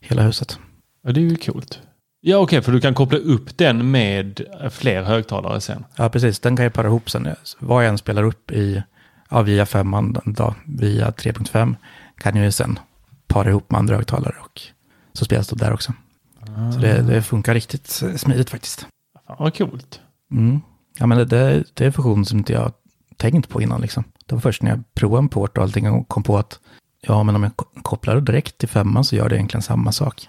hela 0.00 0.22
huset. 0.22 0.58
Ja, 1.04 1.12
det 1.12 1.20
är 1.20 1.22
ju 1.22 1.36
coolt. 1.36 1.80
Ja, 2.20 2.36
okej, 2.36 2.62
för 2.62 2.72
du 2.72 2.80
kan 2.80 2.94
koppla 2.94 3.18
upp 3.18 3.58
den 3.58 3.90
med 3.90 4.40
fler 4.70 5.02
högtalare 5.02 5.60
sen. 5.60 5.84
Ja, 5.96 6.08
precis. 6.08 6.40
Den 6.40 6.56
kan 6.56 6.64
ju 6.64 6.70
para 6.70 6.86
ihop 6.86 7.10
sen. 7.10 7.28
Vad 7.58 7.84
jag 7.84 7.88
än 7.88 7.98
spelar 7.98 8.22
upp 8.22 8.50
i, 8.50 8.82
ja, 9.30 9.42
via 9.42 9.66
femman, 9.66 10.16
då, 10.24 10.54
via 10.66 11.10
3.5, 11.10 11.76
kan 12.16 12.36
jag 12.36 12.44
ju 12.44 12.52
sen 12.52 12.78
para 13.26 13.50
ihop 13.50 13.70
med 13.70 13.78
andra 13.78 13.96
högtalare 13.96 14.34
och 14.40 14.60
så 15.12 15.24
spelas 15.24 15.48
det 15.48 15.56
där 15.56 15.72
också. 15.72 15.92
Så 16.74 16.80
det, 16.80 17.02
det 17.02 17.22
funkar 17.22 17.54
riktigt 17.54 17.86
smidigt 18.16 18.50
faktiskt. 18.50 18.86
Fan 19.26 19.36
vad 19.38 19.56
coolt. 19.58 20.00
Mm. 20.32 20.60
Ja, 20.98 21.06
men 21.06 21.18
det, 21.18 21.24
det, 21.24 21.64
det 21.74 21.84
är 21.84 21.86
en 21.86 21.92
funktion 21.92 22.24
som 22.24 22.38
inte 22.38 22.52
jag 22.52 22.72
tänkt 23.16 23.48
på 23.48 23.62
innan. 23.62 23.80
Liksom. 23.80 24.04
Det 24.26 24.34
var 24.34 24.40
först 24.40 24.62
när 24.62 24.70
jag 24.70 24.94
provade 24.94 25.18
en 25.18 25.28
port 25.28 25.58
och 25.58 25.64
allting 25.64 25.90
och 25.90 26.08
kom 26.08 26.22
på 26.22 26.38
att 26.38 26.60
ja, 27.00 27.22
men 27.22 27.36
om 27.36 27.42
jag 27.42 27.56
ko- 27.56 27.66
kopplar 27.82 28.20
direkt 28.20 28.58
till 28.58 28.68
femman 28.68 29.04
så 29.04 29.16
gör 29.16 29.28
det 29.28 29.36
egentligen 29.36 29.62
samma 29.62 29.92
sak. 29.92 30.28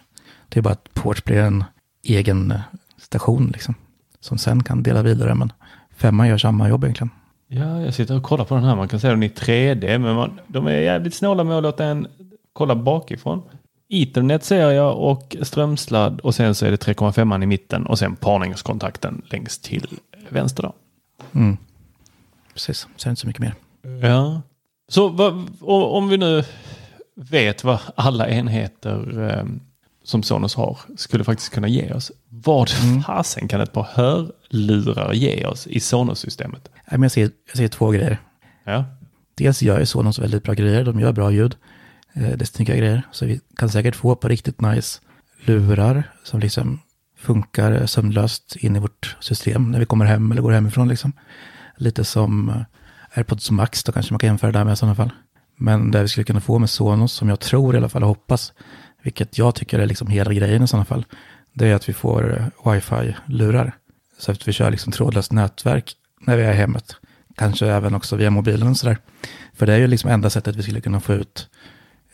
Det 0.55 0.59
är 0.59 0.61
bara 0.61 0.73
att 0.73 0.93
port 0.93 1.25
blir 1.25 1.37
en 1.37 1.63
egen 2.03 2.51
eh, 2.51 2.59
station 2.97 3.49
liksom, 3.53 3.75
som 4.19 4.37
sen 4.37 4.63
kan 4.63 4.83
dela 4.83 5.01
vidare. 5.01 5.35
Men 5.35 5.51
femman 5.95 6.27
gör 6.27 6.37
samma 6.37 6.69
jobb 6.69 6.83
egentligen. 6.83 7.09
Ja, 7.47 7.81
jag 7.81 7.93
sitter 7.93 8.17
och 8.17 8.23
kollar 8.23 8.45
på 8.45 8.55
den 8.55 8.63
här. 8.63 8.75
Man 8.75 8.87
kan 8.87 8.99
se 8.99 9.09
den 9.09 9.23
i 9.23 9.27
3D, 9.27 9.97
men 9.97 10.15
man, 10.15 10.39
de 10.47 10.67
är 10.67 10.71
jävligt 10.71 11.13
snåla 11.13 11.43
med 11.43 11.57
att 11.57 11.63
låta 11.63 11.85
en 11.85 12.07
kolla 12.53 12.75
bakifrån. 12.75 13.41
Ethernet 13.89 14.43
ser 14.43 14.71
jag 14.71 14.97
och 14.97 15.35
strömsladd 15.41 16.19
och 16.19 16.35
sen 16.35 16.55
så 16.55 16.65
är 16.65 16.71
det 16.71 16.85
3,5 16.85 17.43
i 17.43 17.45
mitten 17.45 17.85
och 17.85 17.99
sen 17.99 18.15
parningskontakten 18.15 19.21
längst 19.25 19.63
till 19.63 19.99
vänster 20.29 20.63
då. 20.63 20.73
Mm. 21.39 21.57
Precis, 22.53 22.87
sen 22.95 23.09
inte 23.09 23.21
så 23.21 23.27
mycket 23.27 23.41
mer. 23.41 23.53
Ja. 24.09 24.41
Så 24.87 25.33
och, 25.59 25.97
om 25.97 26.09
vi 26.09 26.17
nu 26.17 26.43
vet 27.15 27.63
vad 27.63 27.79
alla 27.95 28.29
enheter 28.29 29.29
eh, 29.29 29.45
som 30.05 30.23
Sonos 30.23 30.55
har 30.55 30.79
skulle 30.97 31.23
faktiskt 31.23 31.53
kunna 31.53 31.67
ge 31.67 31.93
oss. 31.93 32.11
Vad 32.29 32.69
fasen 33.05 33.47
kan 33.47 33.61
ett 33.61 33.73
par 33.73 33.87
hörlurar 33.93 35.13
ge 35.13 35.45
oss 35.45 35.67
i 35.67 35.79
Sonos-systemet? 35.79 36.69
Jag, 36.91 37.11
ser, 37.11 37.21
jag 37.21 37.57
ser 37.57 37.67
två 37.67 37.89
grejer. 37.89 38.17
Ja. 38.63 38.85
Dels 39.35 39.61
gör 39.61 39.79
ju 39.79 39.85
Sonos 39.85 40.19
väldigt 40.19 40.43
bra 40.43 40.53
grejer, 40.53 40.83
de 40.83 40.99
gör 40.99 41.11
bra 41.11 41.31
ljud. 41.31 41.55
Eh, 42.13 42.21
det 42.21 42.41
är 42.41 42.45
snygga 42.45 42.75
grejer, 42.75 43.01
så 43.11 43.25
vi 43.25 43.39
kan 43.55 43.69
säkert 43.69 43.95
få 43.95 44.15
på 44.15 44.27
riktigt 44.27 44.61
nice 44.61 44.99
lurar 45.45 46.03
som 46.23 46.39
liksom 46.39 46.79
funkar 47.17 47.85
sömlöst 47.85 48.55
in 48.55 48.75
i 48.75 48.79
vårt 48.79 49.15
system 49.19 49.71
när 49.71 49.79
vi 49.79 49.85
kommer 49.85 50.05
hem 50.05 50.31
eller 50.31 50.41
går 50.41 50.51
hemifrån. 50.51 50.87
Liksom. 50.87 51.11
Lite 51.77 52.03
som 52.03 52.63
AirPods 53.15 53.51
Max, 53.51 53.83
då 53.83 53.91
kanske 53.91 54.13
man 54.13 54.19
kan 54.19 54.27
jämföra 54.27 54.51
det 54.51 54.59
där 54.59 54.65
med 54.65 54.73
i 54.73 54.75
sådana 54.75 54.95
fall. 54.95 55.11
Men 55.57 55.91
det 55.91 56.01
vi 56.01 56.07
skulle 56.07 56.23
kunna 56.23 56.41
få 56.41 56.59
med 56.59 56.69
Sonos, 56.69 57.13
som 57.13 57.29
jag 57.29 57.39
tror 57.39 57.75
i 57.75 57.77
alla 57.77 57.89
fall 57.89 58.03
och 58.03 58.09
hoppas, 58.09 58.53
vilket 59.05 59.37
jag 59.37 59.55
tycker 59.55 59.79
är 59.79 59.85
liksom 59.85 60.07
hela 60.07 60.33
grejen 60.33 60.63
i 60.63 60.67
sådana 60.67 60.85
fall, 60.85 61.05
det 61.53 61.67
är 61.67 61.75
att 61.75 61.89
vi 61.89 61.93
får 61.93 62.51
eh, 62.65 62.71
wifi-lurar. 62.71 63.75
Så 64.17 64.31
att 64.31 64.47
vi 64.47 64.53
kör 64.53 64.71
liksom 64.71 64.91
trådlöst 64.91 65.31
nätverk 65.31 65.93
när 66.21 66.37
vi 66.37 66.43
är 66.43 66.53
i 66.53 66.55
hemmet. 66.55 66.95
Kanske 67.37 67.67
även 67.67 67.95
också 67.95 68.15
via 68.15 68.29
mobilen 68.29 68.67
och 68.67 68.77
sådär. 68.77 68.97
För 69.53 69.65
det 69.65 69.73
är 69.73 69.77
ju 69.77 69.87
liksom 69.87 70.09
enda 70.09 70.29
sättet 70.29 70.55
vi 70.55 70.63
skulle 70.63 70.81
kunna 70.81 70.99
få 70.99 71.13
ut 71.13 71.49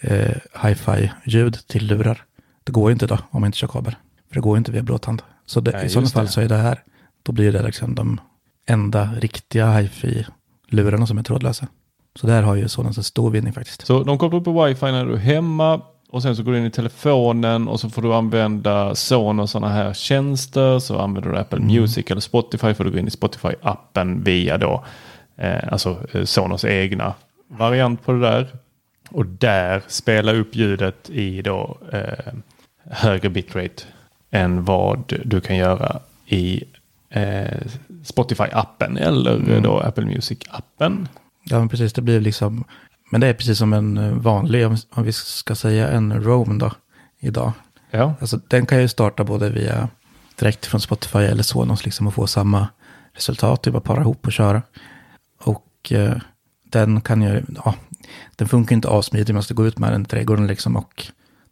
eh, 0.02 0.36
hi-fi-ljud 0.64 1.58
till 1.68 1.88
lurar. 1.88 2.24
Det 2.64 2.72
går 2.72 2.90
ju 2.90 2.94
inte 2.94 3.08
då 3.08 3.18
om 3.32 3.42
man 3.42 3.46
inte 3.46 3.58
kör 3.58 3.68
kabel. 3.68 3.96
För 4.28 4.36
det 4.36 4.42
går 4.42 4.56
ju 4.56 4.58
inte 4.58 4.72
via 4.72 4.84
blåtand. 4.84 5.22
Så 5.46 5.60
det, 5.62 5.72
Nej, 5.72 5.86
i 5.86 5.90
sådana 5.90 6.10
fall 6.10 6.26
det. 6.26 6.32
så 6.32 6.42
är 6.42 6.50
det 6.50 6.58
här, 6.58 6.84
då 7.24 7.32
blir 7.32 7.52
det 7.52 7.64
liksom 7.64 7.96
de 7.96 8.20
enda 8.68 9.10
riktiga 9.20 9.72
hi-fi-lurarna 9.72 11.08
som 11.08 11.18
är 11.18 11.24
trådlösa. 11.24 11.68
Så 12.16 12.28
där 12.28 12.42
har 12.44 12.56
ju 12.56 12.68
Sonos 12.68 12.98
en 12.98 13.04
stor 13.04 13.32
vinning 13.32 13.54
faktiskt. 13.54 13.86
Så 13.86 14.04
de 14.04 14.18
kopplar 14.18 14.40
upp 14.40 14.46
på 14.46 14.66
wifi 14.66 14.86
när 14.86 15.06
du 15.06 15.14
är 15.14 15.18
hemma 15.18 15.82
och 16.12 16.22
sen 16.22 16.36
så 16.36 16.44
går 16.44 16.52
du 16.52 16.58
in 16.58 16.66
i 16.66 16.72
telefonen 16.72 17.68
och 17.68 17.80
så 17.80 17.90
får 17.90 18.02
du 18.02 18.14
använda 18.14 18.96
Sonos 18.96 19.52
sådana 19.52 19.74
här 19.74 19.94
tjänster. 19.94 20.80
Så 20.80 21.00
använder 21.00 21.32
du 21.32 21.38
Apple 21.38 21.60
Music 21.60 22.06
eller 22.12 22.22
Spotify 22.22 22.74
får 22.74 22.84
du 22.84 22.92
gå 22.92 22.98
in 22.98 23.08
i 23.08 23.12
Spotify-appen 23.12 24.24
via 24.24 24.58
då, 24.58 24.86
eh, 25.38 25.74
alltså 25.74 25.98
eh, 26.14 26.24
Sonos 26.24 26.66
egna 26.66 27.14
variant 27.48 28.06
på 28.06 28.12
det 28.12 28.20
där. 28.20 28.48
Och 29.10 29.26
där 29.26 29.82
spela 29.88 30.34
upp 30.34 30.56
ljudet 30.56 31.10
i 31.10 31.42
då 31.42 31.78
eh, 31.94 32.34
högre 32.90 33.30
bitrate 33.30 33.84
än 34.32 34.66
vad 34.66 35.20
du 35.26 35.42
kan 35.42 35.58
göra 35.58 36.00
i 36.26 36.64
eh, 37.10 37.62
Spotify-appen 38.04 39.00
eller 39.00 39.62
då 39.62 39.80
Apple 39.80 40.06
Music-appen. 40.06 41.08
Ja, 41.44 41.60
men 41.60 41.70
precis. 41.70 41.94
Det 41.94 42.02
blir 42.02 42.20
liksom, 42.20 42.64
men 43.12 43.22
det 43.22 43.28
är 43.28 43.34
precis 43.34 43.58
som 43.58 43.74
en 43.74 43.98
eh, 43.98 44.14
vanlig, 44.14 44.68
om, 44.68 44.78
vi 45.04 45.14
ska 45.14 45.56
säga 45.56 45.90
en 45.90 46.24
Roam 46.24 46.58
då, 46.58 46.72
idag. 47.20 47.52
Ja. 47.92 48.16
Alltså 48.22 48.40
den 48.48 48.66
kan 48.66 48.82
ju 48.82 48.88
starta 48.88 49.24
både 49.24 49.50
via 49.50 49.90
direkt 50.40 50.66
från 50.66 50.82
Spotify 50.82 51.20
eller 51.20 51.44
Sonos 51.44 51.86
liksom 51.86 52.08
och 52.08 52.14
få 52.14 52.28
samma 52.28 52.68
resultat. 53.14 53.68
Är 53.68 53.72
bara 53.72 53.82
para 53.82 54.02
ihop 54.02 54.26
och 54.26 54.32
köra. 54.32 54.62
Och 55.44 55.92
eh, 55.92 56.18
den 56.64 57.02
kan 57.02 57.22
ju, 57.22 57.44
ja, 57.66 57.76
den 58.36 58.48
funkar 58.48 58.76
inte 58.76 58.90
assmidigt. 58.90 59.30
Man 59.30 59.36
måste 59.36 59.54
gå 59.54 59.68
ut 59.68 59.80
med 59.80 59.92
den 59.92 60.02
i 60.02 60.06
trädgården 60.06 60.48
liksom 60.48 60.76
och 60.76 61.06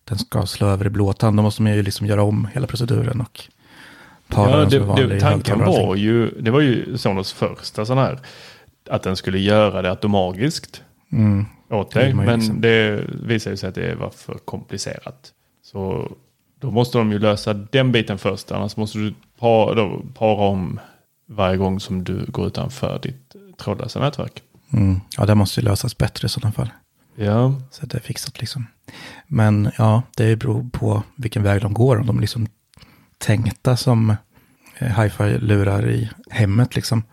den 0.03 0.17
ska 0.17 0.45
slå 0.45 0.67
över 0.67 0.85
i 0.85 0.89
blåtand. 0.89 1.37
Då 1.37 1.43
måste 1.43 1.61
man 1.61 1.75
ju 1.75 1.83
liksom 1.83 2.07
göra 2.07 2.23
om 2.23 2.47
hela 2.53 2.67
proceduren 2.67 3.21
och 3.21 3.43
para 4.27 4.51
Ja, 4.51 4.57
den 4.57 4.69
som 4.69 4.79
det, 4.79 4.85
vanlig 4.85 5.09
det, 5.09 5.19
tanken 5.19 5.59
var 5.59 5.95
ju, 5.95 6.41
det 6.41 6.51
var 6.51 6.61
ju 6.61 6.97
Sonos 6.97 7.33
första 7.33 7.85
sån 7.85 7.97
här, 7.97 8.19
att 8.89 9.03
den 9.03 9.15
skulle 9.15 9.39
göra 9.39 9.81
det 9.81 9.89
automatiskt 9.89 10.83
Mm. 11.11 11.45
åt 11.69 11.91
Det 11.91 11.99
dig. 11.99 12.09
ju 12.09 12.15
Men 12.15 12.39
liksom. 12.39 12.61
det 12.61 13.05
visade 13.23 13.57
sig 13.57 13.69
att 13.69 13.75
det 13.75 13.95
var 13.95 14.09
för 14.09 14.33
komplicerat. 14.33 15.33
Så 15.63 16.11
då 16.59 16.71
måste 16.71 16.97
de 16.97 17.11
ju 17.11 17.19
lösa 17.19 17.53
den 17.53 17.91
biten 17.91 18.17
först, 18.17 18.51
annars 18.51 18.77
måste 18.77 18.97
du 18.97 19.13
para, 19.39 19.73
då, 19.73 20.01
para 20.13 20.35
om 20.35 20.79
varje 21.27 21.57
gång 21.57 21.79
som 21.79 22.03
du 22.03 22.25
går 22.25 22.47
utanför 22.47 22.99
ditt 23.03 23.35
trådlösa 23.57 23.99
nätverk. 23.99 24.43
Mm. 24.73 24.99
Ja, 25.17 25.25
det 25.25 25.35
måste 25.35 25.59
ju 25.59 25.65
lösas 25.65 25.97
bättre 25.97 26.25
i 26.25 26.29
sådana 26.29 26.51
fall. 26.51 26.69
Ja, 27.15 27.53
Så 27.71 27.83
att 27.83 27.89
det 27.89 27.97
är 27.97 28.01
fixat 28.01 28.39
liksom. 28.39 28.67
Men 29.27 29.71
ja, 29.77 30.01
det 30.17 30.35
beror 30.35 30.69
på 30.69 31.03
vilken 31.15 31.43
väg 31.43 31.61
de 31.61 31.73
går. 31.73 31.97
Om 31.99 32.05
de 32.07 32.17
är 32.17 32.21
liksom 32.21 32.47
tänkta 33.17 33.77
som 33.77 34.15
eh, 34.77 35.01
hi-fi-lurar 35.01 35.89
i 35.89 36.09
hemmet 36.29 36.75
liksom. 36.75 37.03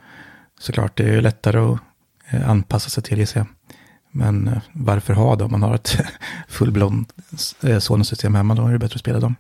Såklart, 0.61 0.97
det 0.97 1.05
är 1.05 1.13
ju 1.13 1.21
lättare 1.21 1.59
att 1.59 1.79
eh, 2.31 2.51
anpassa 2.51 2.91
sig 2.91 3.03
till 3.03 3.19
gissar 3.19 3.41
jag. 3.41 3.47
Men 4.11 4.49
eh, 4.49 4.59
varför 4.73 5.15
ha 5.15 5.37
det 5.37 5.45
om 5.45 5.51
man 5.51 5.63
har 5.63 5.75
ett 5.75 5.99
fullblond 6.49 7.13
eh, 7.63 7.79
Sonos-system 7.79 8.35
hemma? 8.35 8.55
Då 8.55 8.67
är 8.67 8.73
det 8.73 8.79
bättre 8.79 8.95
att 8.95 9.01
spela 9.01 9.21
dem. 9.21 9.35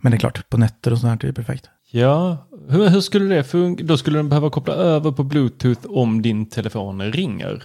Men 0.00 0.12
det 0.12 0.16
är 0.16 0.20
klart, 0.20 0.48
på 0.48 0.56
nätter 0.56 0.92
och 0.92 0.98
sånt 0.98 1.22
här 1.22 1.28
är 1.28 1.32
det 1.32 1.42
perfekt. 1.42 1.68
ja. 1.90 2.46
Hur, 2.68 2.88
hur 2.88 3.00
skulle 3.00 3.34
det 3.34 3.44
funka? 3.44 3.84
Då 3.84 3.96
skulle 3.96 4.18
den 4.18 4.28
behöva 4.28 4.50
koppla 4.50 4.74
över 4.74 5.12
på 5.12 5.22
bluetooth 5.24 5.86
om 5.86 6.22
din 6.22 6.46
telefon 6.46 7.12
ringer. 7.12 7.62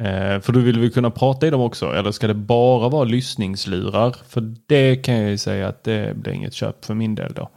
Eh, 0.00 0.40
för 0.40 0.52
du 0.52 0.60
vill 0.60 0.80
väl 0.80 0.90
kunna 0.90 1.10
prata 1.10 1.46
i 1.46 1.50
dem 1.50 1.60
också? 1.60 1.92
Eller 1.92 2.12
ska 2.12 2.26
det 2.26 2.34
bara 2.34 2.88
vara 2.88 3.04
lyssningslurar? 3.04 4.16
För 4.28 4.54
det 4.66 4.96
kan 4.96 5.14
jag 5.14 5.30
ju 5.30 5.38
säga 5.38 5.68
att 5.68 5.84
det 5.84 6.16
blir 6.16 6.32
inget 6.32 6.54
köp 6.54 6.84
för 6.84 6.94
min 6.94 7.14
del 7.14 7.32
då. 7.32 7.50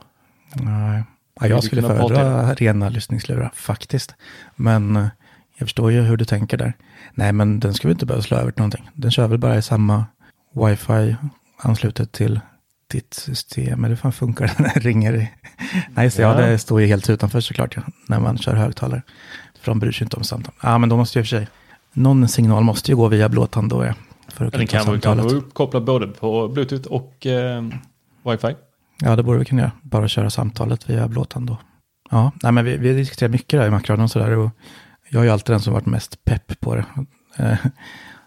Nej. 0.53 1.03
Ja, 1.39 1.47
jag 1.47 1.63
skulle 1.63 1.81
föredra 1.81 2.53
rena 2.53 2.89
lyssningslurar 2.89 3.51
faktiskt. 3.55 4.15
Men 4.55 4.95
eh, 4.95 5.07
jag 5.57 5.67
förstår 5.67 5.91
ju 5.91 6.01
hur 6.01 6.17
du 6.17 6.25
tänker 6.25 6.57
där. 6.57 6.73
Nej, 7.13 7.33
men 7.33 7.59
den 7.59 7.73
ska 7.73 7.87
vi 7.87 7.91
inte 7.91 8.05
behöva 8.05 8.23
slå 8.23 8.37
över 8.37 8.51
till 8.51 8.59
någonting. 8.61 8.89
Den 8.93 9.11
kör 9.11 9.27
väl 9.27 9.37
bara 9.37 9.57
i 9.57 9.61
samma 9.61 10.05
wifi 10.53 11.15
anslutet 11.57 12.11
till 12.11 12.39
ditt 12.91 13.13
system. 13.13 13.79
Eller 13.79 13.89
hur 13.89 13.95
fan 13.95 14.11
funkar 14.13 14.51
det 14.57 14.79
ringer? 14.79 15.13
i- 15.13 15.29
Nej, 15.93 16.09
det, 16.09 16.19
ja. 16.19 16.41
Ja. 16.41 16.47
det 16.47 16.57
står 16.57 16.81
ju 16.81 16.87
helt 16.87 17.09
utanför 17.09 17.39
såklart 17.41 17.75
ja, 17.75 17.81
när 18.07 18.19
man 18.19 18.37
kör 18.37 18.55
högtalare. 18.55 19.01
För 19.59 19.71
de 19.71 19.79
bryr 19.79 19.91
sig 19.91 20.05
inte 20.05 20.17
om 20.17 20.23
samtal. 20.23 20.53
Ja, 20.63 20.77
men 20.77 20.89
då 20.89 20.97
måste 20.97 21.19
ju 21.19 21.21
i 21.21 21.23
och 21.23 21.27
för 21.27 21.37
sig, 21.37 21.47
någon 21.93 22.27
signal 22.27 22.63
måste 22.63 22.91
ju 22.91 22.95
gå 22.97 23.07
via 23.07 23.29
blåtand 23.29 23.69
då 23.69 23.85
ja. 23.85 23.93
För 24.27 24.45
att 24.45 24.53
Den 24.53 24.67
kan 24.67 24.83
samtalet. 24.83 25.25
vara 25.25 25.35
uppkopplad 25.35 25.83
både 25.83 26.07
på 26.07 26.47
bluetooth 26.47 26.87
och 26.87 27.25
eh, 27.25 27.63
wifi. 28.25 28.55
Ja, 29.01 29.15
det 29.15 29.23
borde 29.23 29.39
vi 29.39 29.45
kunna 29.45 29.61
göra. 29.61 29.71
Bara 29.81 30.07
köra 30.07 30.29
samtalet 30.29 30.89
via 30.89 31.07
blåtand 31.07 31.47
då. 31.47 31.57
Ja, 32.11 32.31
nej, 32.43 32.51
men 32.51 32.65
vi, 32.65 32.77
vi 32.77 32.93
diskuterar 32.93 33.29
mycket 33.29 33.59
där 33.59 33.67
i 33.67 33.69
Macradion 33.69 34.03
och 34.03 34.11
sådär. 34.11 34.31
Och 34.37 34.49
jag 35.13 35.21
är 35.21 35.25
ju 35.25 35.31
alltid 35.31 35.53
den 35.53 35.59
som 35.59 35.73
varit 35.73 35.85
mest 35.85 36.25
pepp 36.25 36.59
på 36.59 36.75
det. 36.75 36.85
Eh, 37.37 37.57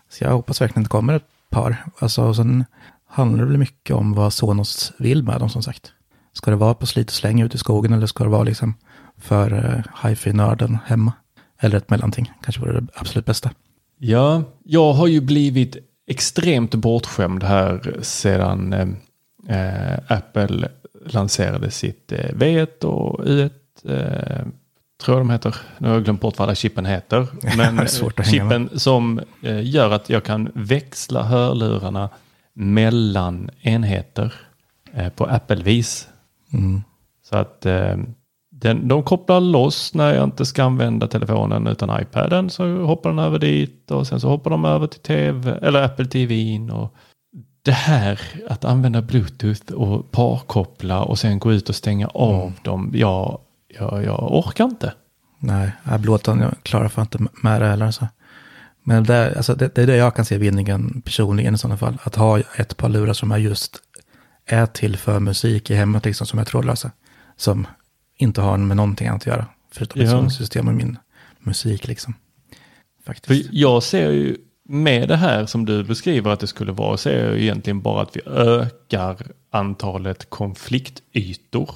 så 0.08 0.24
jag 0.24 0.30
hoppas 0.30 0.60
verkligen 0.60 0.82
att 0.82 0.84
det 0.84 0.96
kommer 0.96 1.14
ett 1.14 1.28
par. 1.50 1.84
Alltså, 1.98 2.22
och 2.22 2.36
sen 2.36 2.64
handlar 3.08 3.38
det 3.38 3.50
väl 3.50 3.58
mycket 3.58 3.96
om 3.96 4.12
vad 4.12 4.32
Sonos 4.32 4.92
vill 4.98 5.22
med 5.22 5.40
dem 5.40 5.50
som 5.50 5.62
sagt. 5.62 5.92
Ska 6.32 6.50
det 6.50 6.56
vara 6.56 6.74
på 6.74 6.86
slit 6.86 7.08
och 7.08 7.14
släng 7.14 7.40
ute 7.40 7.56
i 7.56 7.58
skogen 7.58 7.92
eller 7.92 8.06
ska 8.06 8.24
det 8.24 8.30
vara 8.30 8.42
liksom 8.42 8.74
för 9.18 9.52
eh, 9.52 10.08
hifi-nörden 10.08 10.78
hemma? 10.86 11.12
Eller 11.60 11.76
ett 11.76 11.90
mellanting, 11.90 12.32
kanske 12.42 12.60
vore 12.60 12.80
det 12.80 12.86
absolut 12.94 13.26
bästa. 13.26 13.50
Ja, 13.98 14.42
jag 14.64 14.92
har 14.92 15.06
ju 15.06 15.20
blivit 15.20 15.76
extremt 16.06 16.74
bortskämd 16.74 17.42
här 17.42 17.98
sedan 18.02 18.72
eh, 18.72 18.88
eh 19.48 19.98
Apple 20.08 20.68
lanserade 21.06 21.70
sitt 21.70 22.12
eh, 22.12 22.18
V1 22.18 22.84
och 22.84 23.24
U1. 23.24 23.50
Eh, 23.84 24.46
tror 25.02 25.16
jag 25.16 25.26
de 25.26 25.30
heter. 25.32 25.56
Nu 25.78 25.88
har 25.88 25.94
jag 25.94 26.04
glömt 26.04 26.20
bort 26.20 26.38
vad 26.38 26.48
alla 26.48 26.54
chippen 26.54 26.86
heter. 26.86 27.26
Men 27.56 27.86
chippen 28.24 28.68
som 28.74 29.20
eh, 29.42 29.68
gör 29.68 29.90
att 29.90 30.10
jag 30.10 30.24
kan 30.24 30.50
växla 30.54 31.22
hörlurarna 31.22 32.08
mellan 32.52 33.50
enheter 33.60 34.34
eh, 34.92 35.08
på 35.08 35.24
Apple-vis. 35.24 36.08
Mm. 36.52 36.82
Så 37.22 37.36
att 37.36 37.66
eh, 37.66 37.96
den, 38.50 38.88
de 38.88 39.02
kopplar 39.02 39.40
loss 39.40 39.94
när 39.94 40.14
jag 40.14 40.24
inte 40.24 40.46
ska 40.46 40.64
använda 40.64 41.06
telefonen 41.06 41.66
utan 41.66 42.02
iPaden. 42.02 42.50
Så 42.50 42.82
hoppar 42.82 43.10
den 43.10 43.18
över 43.18 43.38
dit 43.38 43.90
och 43.90 44.06
sen 44.06 44.20
så 44.20 44.28
hoppar 44.28 44.50
de 44.50 44.64
över 44.64 44.86
till 44.86 45.00
TV 45.00 45.58
eller 45.62 45.82
Apple 45.82 46.06
TV. 46.06 46.58
Och 46.72 46.94
det 47.62 47.72
här 47.72 48.20
att 48.48 48.64
använda 48.64 49.02
Bluetooth 49.02 49.72
och 49.72 50.10
parkoppla 50.10 51.02
och 51.02 51.18
sen 51.18 51.38
gå 51.38 51.52
ut 51.52 51.68
och 51.68 51.74
stänga 51.74 52.06
av 52.06 52.52
dem. 52.62 52.92
Jag, 52.94 53.40
jag, 53.78 54.04
jag 54.04 54.32
orkar 54.34 54.64
inte. 54.64 54.94
Nej, 55.38 55.70
jag 55.84 56.00
blåtand, 56.00 56.42
jag 56.42 56.54
klarar 56.62 56.88
fan 56.88 57.02
inte 57.12 57.26
med 57.42 57.60
det 57.62 57.66
heller. 57.68 57.90
Så. 57.90 58.08
Men 58.82 59.04
det, 59.04 59.36
alltså 59.36 59.54
det, 59.54 59.74
det 59.74 59.82
är 59.82 59.86
det 59.86 59.96
jag 59.96 60.16
kan 60.16 60.24
se 60.24 60.38
vinningen 60.38 61.02
personligen 61.04 61.54
i 61.54 61.58
sådana 61.58 61.76
fall. 61.76 61.98
Att 62.02 62.14
ha 62.14 62.38
ett 62.40 62.76
par 62.76 62.88
lurar 62.88 63.12
som 63.12 63.32
är 63.32 63.38
just 63.38 63.76
är 64.46 64.66
till 64.66 64.96
för 64.96 65.20
musik 65.20 65.70
i 65.70 65.74
hemmet, 65.74 66.04
liksom 66.04 66.26
som 66.26 66.38
är 66.38 66.44
trådlösa. 66.44 66.90
Som 67.36 67.66
inte 68.16 68.40
har 68.40 68.56
med 68.56 68.76
någonting 68.76 69.08
annat 69.08 69.22
att 69.22 69.26
göra. 69.26 69.46
Förutom 69.72 70.00
ett 70.00 70.10
Ja. 70.10 70.30
system 70.30 70.68
och 70.68 70.74
min 70.74 70.98
musik 71.38 71.86
liksom. 71.86 72.14
För 73.04 73.12
Faktiskt. 73.14 73.48
jag 73.52 73.82
ser 73.82 74.10
ju 74.10 74.36
med 74.68 75.08
det 75.08 75.16
här 75.16 75.46
som 75.46 75.64
du 75.64 75.84
beskriver 75.84 76.30
att 76.30 76.40
det 76.40 76.46
skulle 76.46 76.72
vara, 76.72 76.96
ser 76.96 77.24
jag 77.24 77.34
ju 77.36 77.42
egentligen 77.42 77.80
bara 77.80 78.02
att 78.02 78.16
vi 78.16 78.20
ökar 78.26 79.16
antalet 79.50 80.30
konfliktytor. 80.30 81.70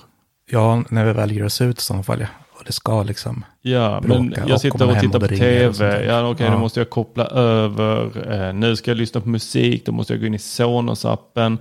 Ja, 0.51 0.83
när 0.91 1.05
vi 1.05 1.13
väl 1.13 1.33
ger 1.33 1.45
oss 1.45 1.61
ut 1.61 1.79
i 1.79 1.83
sådana 1.83 2.03
fall, 2.03 2.21
ja. 2.21 2.27
Och 2.59 2.65
det 2.67 2.73
ska 2.73 3.03
liksom. 3.03 3.45
Ja, 3.63 4.01
bråka 4.03 4.21
men 4.23 4.43
och 4.43 4.51
jag 4.51 4.61
sitter 4.61 4.91
och 4.91 5.01
tittar 5.01 5.21
på 5.21 5.29
tv. 5.29 6.05
Ja, 6.07 6.29
okej, 6.31 6.47
Ja. 6.47 6.53
då 6.53 6.59
måste 6.59 6.81
jag 6.81 6.91
koppla 6.91 7.25
över. 7.27 8.33
Eh, 8.49 8.55
nu 8.55 8.77
ska 8.77 8.91
jag 8.91 8.99
lyssna 8.99 9.21
på 9.21 9.29
musik, 9.29 9.87
då 9.87 9.93
måste 9.93 10.13
jag 10.13 10.21
gå 10.21 10.27
in 10.27 10.35
i 10.35 10.39
Sonos-appen. 10.39 11.59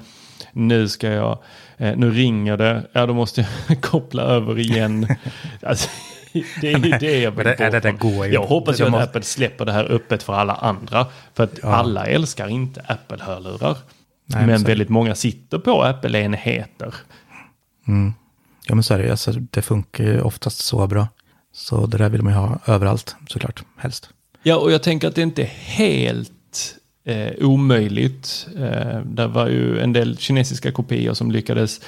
Nu 0.51 0.87
ska 0.87 1.07
jag, 1.07 1.37
eh, 1.77 1.95
nu 1.97 2.11
ringer 2.11 2.57
det, 2.57 2.87
ja 2.93 3.05
då 3.05 3.13
måste 3.13 3.47
jag 3.67 3.81
koppla 3.81 4.21
över 4.23 4.59
igen. 4.59 5.07
alltså, 5.63 5.89
det 6.61 6.73
är 6.73 6.77
ju 6.85 6.91
det 6.91 7.19
jag 7.19 7.31
vill 7.31 7.45
det- 7.45 7.69
det- 7.71 7.79
det 7.79 7.91
går 7.91 8.25
ju 8.25 8.33
Jag 8.33 8.45
hoppas 8.45 8.79
ju 8.79 8.83
Jag 8.83 8.87
att 8.87 8.91
måste- 8.91 9.09
Apple 9.09 9.21
släpper 9.21 9.65
det 9.65 9.71
här 9.71 9.91
öppet 9.91 10.23
för 10.23 10.33
alla 10.33 10.53
andra. 10.53 11.05
För 11.33 11.43
att 11.43 11.59
Ja. 11.63 11.75
alla 11.75 12.05
älskar 12.05 12.47
inte 12.47 12.81
Apple-hörlurar. 12.87 13.77
Men 14.25 14.45
men 14.45 14.63
väldigt 14.63 14.89
många 14.89 15.15
sitter 15.15 15.57
på 15.57 15.83
Apple-enheter. 15.83 16.93
Mm. 17.87 18.13
Ja, 18.67 18.75
men 18.75 18.83
så 18.83 18.93
är 18.93 19.03
det. 19.03 19.11
Alltså, 19.11 19.31
det 19.31 19.61
funkar 19.61 20.03
ju 20.03 20.21
oftast 20.21 20.57
så 20.57 20.87
bra. 20.87 21.07
Så 21.53 21.85
det 21.85 21.97
där 21.97 22.09
vill 22.09 22.21
man 22.21 22.33
ju 22.33 22.39
ha 22.39 22.59
överallt, 22.65 23.15
såklart. 23.27 23.63
Helst. 23.77 24.09
Ja, 24.43 24.55
och 24.55 24.71
jag 24.71 24.83
tänker 24.83 25.07
att 25.07 25.15
det 25.15 25.21
inte 25.21 25.41
är 25.41 25.53
helt 25.55 26.75
eh, 27.03 27.31
omöjligt. 27.39 28.47
Eh, 28.57 28.99
det 28.99 29.27
var 29.27 29.47
ju 29.47 29.79
en 29.79 29.93
del 29.93 30.17
kinesiska 30.17 30.71
kopior 30.71 31.13
som 31.13 31.31
lyckades. 31.31 31.81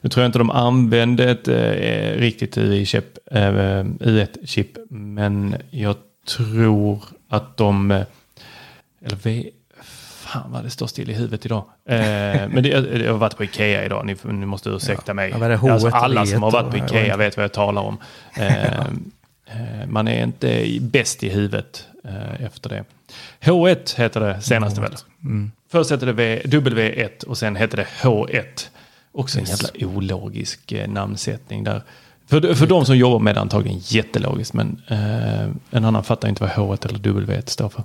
Nu 0.00 0.08
tror 0.10 0.22
jag 0.22 0.28
inte 0.28 0.38
de 0.38 0.50
använde 0.50 1.30
ett 1.30 1.48
eh, 1.48 2.20
riktigt 2.20 2.56
UI-chip, 2.56 3.18
eh, 3.30 3.84
U1-chip, 3.84 4.78
men 4.90 5.56
jag 5.70 5.96
tror 6.26 7.04
att 7.28 7.56
de, 7.56 7.90
eh, 7.90 8.02
eller 9.04 9.16
v, 9.22 9.50
fan 10.26 10.52
vad 10.52 10.64
det 10.64 10.70
står 10.70 10.86
still 10.86 11.10
i 11.10 11.14
huvudet 11.14 11.46
idag. 11.46 11.64
Eh, 11.88 11.96
men 12.48 12.62
det, 12.62 12.68
jag 13.04 13.12
har 13.12 13.18
varit 13.18 13.36
på 13.36 13.44
Ikea 13.44 13.84
idag, 13.84 14.06
ni, 14.06 14.16
ni 14.24 14.46
måste 14.46 14.68
ursäkta 14.70 15.02
Ja. 15.10 15.14
mig. 15.14 15.30
Ja, 15.30 15.36
H1 15.38 15.72
alltså, 15.72 15.88
alla 15.88 16.26
som 16.26 16.42
har 16.42 16.50
varit 16.50 16.66
V1 16.74 16.78
på 16.78 16.84
och- 16.84 16.90
Ikea 16.90 17.16
vet 17.16 17.36
vad 17.36 17.44
jag 17.44 17.52
talar 17.52 17.82
om. 17.82 17.98
Eh, 18.36 18.64
eh, 19.46 19.86
man 19.88 20.08
är 20.08 20.22
inte 20.22 20.78
bäst 20.80 21.22
i 21.22 21.28
huvudet 21.28 21.84
eh, 22.04 22.44
efter 22.44 22.68
det. 22.70 22.84
H1 23.40 23.96
heter 23.98 24.20
det 24.20 24.40
senaste 24.40 24.80
väl? 24.80 24.94
Mm. 25.24 25.52
Först 25.72 25.90
hette 25.90 26.06
det 26.06 26.12
v, 26.12 26.40
W1 26.44 27.24
och 27.24 27.38
sen 27.38 27.56
hette 27.56 27.76
det 27.76 27.86
H1. 28.02 28.42
Också 29.12 29.38
en 29.38 29.44
Yes. 29.48 29.62
jävla 29.74 29.86
ologisk 29.96 30.72
eh, 30.72 30.88
namnsättning 30.88 31.64
där. 31.64 31.82
För, 32.28 32.54
för 32.54 32.66
de 32.66 32.86
som 32.86 32.96
jobbar 32.96 33.18
med 33.18 33.34
det 33.34 33.40
antagligen 33.40 33.78
jättelogiskt 33.84 34.52
men 34.54 34.82
eh, 34.88 35.42
en 35.70 35.84
annan 35.84 36.04
fattar 36.04 36.28
inte 36.28 36.42
vad 36.42 36.50
H1 36.52 36.86
eller 36.88 36.98
W1 36.98 37.46
står 37.46 37.68
för. 37.68 37.82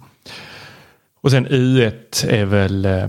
Och 1.22 1.32
sen 1.32 1.48
U1 1.48 2.28
är 2.30 2.46
väl 2.46 2.86
eh, 2.86 3.04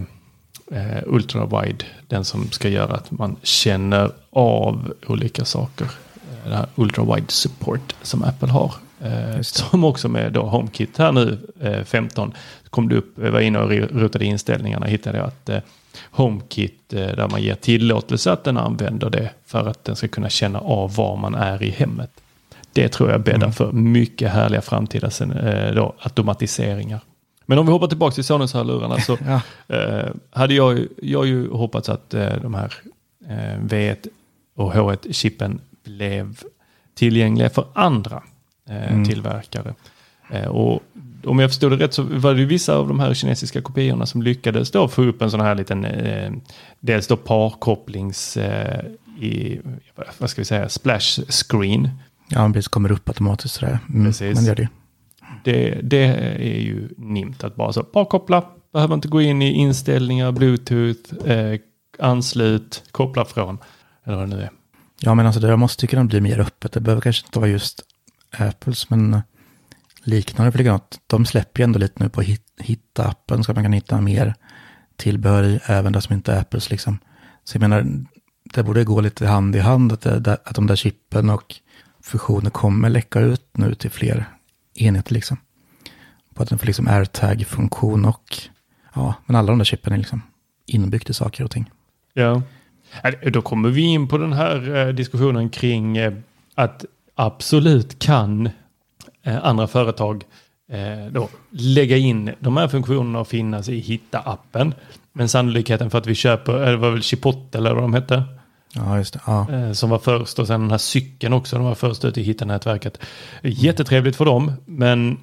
eh, 0.73 1.03
ultra-wide. 1.07 1.83
Den 2.09 2.25
som 2.25 2.51
ska 2.51 2.69
göra 2.69 2.95
att 2.95 3.11
man 3.11 3.37
känner 3.43 4.11
av 4.31 4.93
olika 5.07 5.45
saker. 5.45 5.85
Eh, 5.85 6.51
Det 6.51 6.57
här 6.57 6.67
ultra-wide 6.75 7.31
support 7.31 7.95
som 8.03 8.23
Apple 8.23 8.49
har. 8.49 8.75
Eh, 9.01 9.41
som 9.41 9.85
också 9.85 10.09
med 10.09 10.33
då 10.33 10.43
HomeKit 10.43 10.99
här 10.99 11.13
nu, 11.13 11.39
eh, 11.61 11.85
15, 11.85 12.33
kom 12.71 12.89
det 12.89 12.97
upp, 12.97 13.15
jag 13.23 13.33
var 13.33 13.41
inne 13.41 13.59
och 13.59 13.71
rotade 13.71 14.25
i 14.25 14.29
inställningarna 14.29 14.87
hittade 14.87 15.19
jag 15.19 15.27
att 15.27 15.49
eh, 15.49 15.59
HomeKit, 16.11 16.93
eh, 16.93 16.99
där 17.07 17.29
man 17.29 17.43
ger 17.43 17.55
tillåtelse 17.55 18.33
att 18.33 18.45
den 18.45 18.57
använder 18.57 19.11
det 19.11 19.31
för 19.47 19.69
att 19.69 19.85
den 19.85 19.97
ska 19.97 20.09
kunna 20.09 20.29
känna 20.29 20.59
av 20.61 20.95
var 20.95 21.17
man 21.17 21.35
är 21.35 21.63
i 21.63 21.71
hemmet. 21.71 22.11
Det 22.73 22.89
tror 22.89 23.11
jag 23.11 23.21
bäddar 23.23 23.37
Mm. 23.37 23.53
för 23.53 23.73
mycket 23.73 24.31
härliga 24.31 24.61
framtida 24.61 25.11
sen, 25.11 25.33
eh, 25.33 25.75
då, 25.75 25.95
automatiseringar. 25.99 27.01
Men 27.53 27.59
om 27.59 27.67
vi 27.67 27.73
hoppar 27.73 27.87
tillbaka 27.87 28.15
till 28.15 28.25
Sonus-hörlurarna 28.25 29.01
så 29.01 29.19
Ja. 29.27 29.41
eh, 29.77 30.11
hade 30.31 30.55
jag, 30.55 30.87
jag 31.03 31.27
ju 31.27 31.51
hoppats 31.51 31.89
att 31.89 32.15
eh, 32.15 32.37
de 32.43 32.55
här 32.55 32.75
eh, 33.29 33.61
V1 33.65 33.97
och 34.57 34.75
H1-chippen 34.75 35.61
blev 35.85 36.37
tillgängliga 36.95 37.51
för 37.51 37.65
andra 37.75 38.23
Mm. 38.69 39.05
tillverkare. 39.05 39.75
Och 40.49 40.83
om 41.25 41.39
jag 41.39 41.51
förstod 41.51 41.73
det 41.73 41.77
rätt 41.85 41.95
så 41.95 42.03
var 42.03 42.35
det 42.35 42.45
vissa 42.45 42.77
av 42.77 42.89
de 42.89 43.01
här 43.01 43.15
kinesiska 43.15 43.63
kopiorna 43.63 44.07
som 44.07 44.23
lyckades 44.23 44.71
då 44.71 44.89
få 44.89 45.03
upp 45.03 45.23
en 45.23 45.31
sån 45.31 45.41
här 45.41 45.55
liten, 45.55 45.85
eh, 45.85 46.33
dels 46.81 47.07
då 47.07 47.17
parkopplings, 47.17 48.37
eh, 48.37 48.85
i, 49.21 49.61
vad 50.19 50.31
ska 50.31 50.41
vi 50.41 50.45
säga, 50.45 50.69
splash 50.69 51.21
screen. 51.29 51.89
Ja, 52.29 52.47
precis 52.53 52.69
kommer 52.69 52.93
upp 52.93 53.09
automatiskt 53.09 53.55
sådär. 53.55 53.79
Mm, 53.89 54.05
Precis. 54.07 54.35
Men 54.35 54.45
det 54.45 54.49
gör 54.49 54.55
det. 54.57 54.69
Det, 55.45 55.81
det 55.83 56.05
är 56.39 56.61
ju 56.61 56.89
nimt 56.97 57.45
att 57.45 57.57
bara 57.57 57.73
så, 57.73 57.83
bara 57.93 58.05
koppla, 58.05 58.45
behöver 58.73 58.95
inte 58.95 59.09
gå 59.09 59.23
in 59.23 59.43
i 59.43 59.53
inställningar, 59.53 60.33
bluetooth, 60.33 61.29
eh, 61.31 61.61
anslut, 61.99 62.83
koppla 62.91 63.25
från, 63.25 63.59
eller 64.05 64.17
vad 64.17 64.29
det 64.29 64.37
nu 64.37 64.43
är. 64.43 64.51
Ja, 65.01 65.15
men 65.15 65.27
alltså 65.27 65.41
det, 65.41 65.49
jag 65.49 65.59
måste 65.59 65.81
tycka 65.81 65.97
de 65.97 66.07
blir 66.07 66.21
mer 66.21 66.41
öppet. 66.41 66.73
Det 66.73 66.81
behöver 66.81 67.01
kanske 67.01 67.27
inte 67.27 67.39
vara 67.39 67.51
just 67.51 67.83
Apples, 68.39 68.91
men 68.91 69.15
eh, 69.15 69.21
liknande 70.05 70.53
flygplan. 70.53 70.81
De 71.07 71.27
släpper 71.27 71.61
ju 71.61 71.65
ändå 71.65 71.79
lite 71.79 72.03
nu 72.03 72.09
på 72.09 72.23
hit- 72.23 72.55
hitta-appen 72.59 73.43
så 73.43 73.53
att 73.53 73.57
man 73.57 73.65
kan 73.65 73.73
hitta 73.73 74.01
mer 74.01 74.35
tillbehör 74.97 75.43
i, 75.43 75.61
även 75.67 75.93
det 75.93 76.01
som 76.01 76.15
inte 76.15 76.33
är 76.33 76.41
Apples 76.41 76.71
liksom. 76.71 76.99
Så 77.45 77.57
jag 77.57 77.61
menar, 77.61 77.87
det 78.55 78.63
borde 78.63 78.85
gå 78.85 79.01
lite 79.01 79.27
hand 79.27 79.57
i 79.57 79.59
hand 79.59 79.93
att, 79.93 80.01
det, 80.01 80.39
att 80.45 80.55
de 80.55 80.67
där 80.67 80.77
chippen 80.77 81.31
och 81.31 81.55
fusioner 82.03 82.51
kommer 82.51 82.91
läcka 82.91 83.21
ut 83.21 83.47
nu 83.53 83.75
till 83.75 83.91
fler 83.91 84.25
enheter 84.75 85.15
liksom. 85.15 85.37
På 86.35 86.43
att 86.43 86.49
den 86.49 86.59
får 86.59 86.67
liksom 86.67 86.89
AirTag-funktion 86.89 88.05
och 88.05 88.39
ja, 88.95 89.15
men 89.27 89.37
alla 89.37 89.47
de 89.49 89.59
där 89.59 89.65
chippen 89.65 89.93
är 89.93 89.97
liksom 89.97 90.23
inbyggt 90.67 91.11
i 91.11 91.15
saker 91.15 91.45
och 91.45 91.51
ting. 91.51 91.71
Ja. 92.13 92.43
Äh, 93.05 93.31
då 93.33 93.43
kommer 93.43 93.69
vi 93.69 93.83
in 93.83 94.09
på 94.09 94.19
den 94.19 94.33
här 94.33 94.77
äh, 94.77 94.95
diskussionen 94.95 95.51
kring 95.51 95.97
äh, 95.97 96.13
att 96.55 96.85
absolut 97.15 97.99
kan 97.99 98.51
andra 99.25 99.67
företag 99.67 100.25
då 101.11 101.29
lägga 101.51 101.97
in 101.97 102.35
de 102.39 102.57
här 102.57 102.69
funktionerna 102.69 103.21
och 103.21 103.29
finnas 103.29 103.69
i 103.69 103.81
Hitta-appen. 103.81 104.75
Men 105.13 105.29
sannolikheten 105.29 105.91
för 105.91 105.99
att 105.99 106.07
vi 106.07 106.15
köper, 106.15 106.53
eller 106.53 106.71
det 106.71 106.77
var 106.77 106.91
väl 106.91 107.03
Chipotle 107.03 107.59
eller 107.59 107.75
vad 107.75 107.85
de 107.85 107.95
hette, 107.95 108.25
Ja, 108.75 108.99
just 108.99 109.13
det. 109.13 109.21
Ja. 109.27 109.53
eh, 109.53 109.73
som 109.73 109.91
var 109.91 109.99
först 109.99 110.39
och 110.39 110.47
sen 110.47 110.61
den 110.61 110.71
här 110.71 110.79
cykeln 110.79 111.33
också, 111.33 111.57
de 111.57 111.65
var 111.65 111.75
först 111.75 112.05
ut 112.05 112.19
i 112.19 112.23
Hitta-nätverket. 112.23 112.99
Jättetrevligt 113.43 114.17
för 114.17 114.25
dem, 114.25 114.53
men 114.67 115.19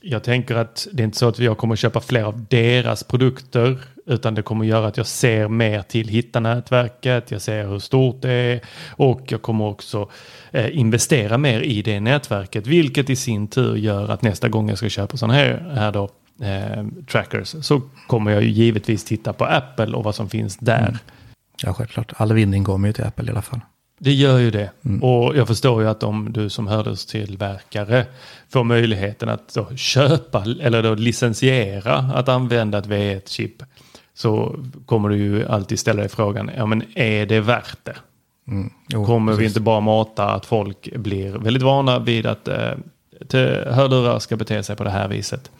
jag 0.00 0.24
tänker 0.24 0.54
att 0.54 0.86
det 0.92 1.02
är 1.02 1.04
inte 1.04 1.18
så 1.18 1.28
att 1.28 1.38
jag 1.38 1.58
kommer 1.58 1.76
köpa 1.76 2.00
fler 2.00 2.22
av 2.22 2.46
deras 2.48 3.04
produkter, 3.04 3.78
utan 4.06 4.34
det 4.34 4.42
kommer 4.42 4.64
göra 4.64 4.86
att 4.86 4.96
jag 4.96 5.06
ser 5.06 5.48
mer 5.48 5.82
till 5.82 6.08
Hitta-nätverket, 6.08 7.30
jag 7.30 7.42
ser 7.42 7.68
hur 7.68 7.78
stort 7.78 8.22
det 8.22 8.32
är 8.32 8.60
och 8.90 9.20
jag 9.28 9.42
kommer 9.42 9.64
också 9.64 10.10
eh, 10.50 10.78
investera 10.78 11.38
mer 11.38 11.60
i 11.60 11.82
det 11.82 12.00
nätverket, 12.00 12.66
vilket 12.66 13.10
i 13.10 13.16
sin 13.16 13.48
tur 13.48 13.76
gör 13.76 14.08
att 14.08 14.22
nästa 14.22 14.48
gång 14.48 14.68
jag 14.68 14.78
ska 14.78 14.88
köpa 14.88 15.16
sådana 15.16 15.34
här, 15.34 15.72
här 15.74 15.92
då, 15.92 16.08
eh, 16.42 16.84
trackers 17.10 17.54
så 17.62 17.82
kommer 18.06 18.30
jag 18.30 18.42
ju 18.42 18.48
givetvis 18.48 19.04
titta 19.04 19.32
på 19.32 19.44
Apple 19.44 19.94
och 19.96 20.04
vad 20.04 20.14
som 20.14 20.28
finns 20.28 20.56
där. 20.56 20.98
Ja, 21.62 21.74
självklart. 21.74 22.12
All 22.16 22.32
vinning 22.32 22.64
kommer 22.64 22.88
ju 22.88 22.92
till 22.92 23.04
Apple 23.04 23.26
i 23.26 23.30
alla 23.30 23.42
fall. 23.42 23.60
Det 23.98 24.12
gör 24.12 24.38
ju 24.38 24.50
det. 24.50 24.70
Och 25.02 25.36
jag 25.36 25.48
förstår 25.48 25.82
ju 25.82 25.88
att 25.88 26.02
om 26.02 26.32
du 26.32 26.50
som 26.50 26.66
hörlurstillverkare 26.66 28.06
får 28.48 28.64
möjligheten 28.64 29.28
att 29.28 29.56
köpa 29.76 30.44
eller 30.60 30.82
då 30.82 30.94
licensiera 30.94 31.94
att 31.94 32.28
använda 32.28 32.78
ett 32.78 32.86
V1-chip 32.86 33.62
så 34.14 34.56
kommer 34.86 35.08
du 35.08 35.16
ju 35.16 35.46
alltid 35.48 35.78
ställa 35.78 36.00
dig 36.00 36.08
frågan, 36.08 36.50
ja 36.56 36.66
men 36.66 36.82
är 36.94 37.26
det 37.26 37.40
värt 37.40 37.78
det? 37.82 37.96
Mm. 38.48 38.70
Jo, 38.88 39.06
Kommer 39.06 39.32
vi 39.32 39.38
precis. 39.38 39.50
inte 39.50 39.60
bara 39.60 39.80
mata 39.80 40.30
att 40.30 40.46
folk 40.46 40.96
blir 40.96 41.32
väldigt 41.32 41.62
vana 41.62 41.98
vid 41.98 42.26
att 42.26 42.48
eh, 42.48 42.72
hörlurar 43.66 44.18
ska 44.18 44.36
bete 44.36 44.62
sig 44.62 44.76
på 44.76 44.84
det 44.84 44.90
här 44.90 45.08
viset? 45.08 45.50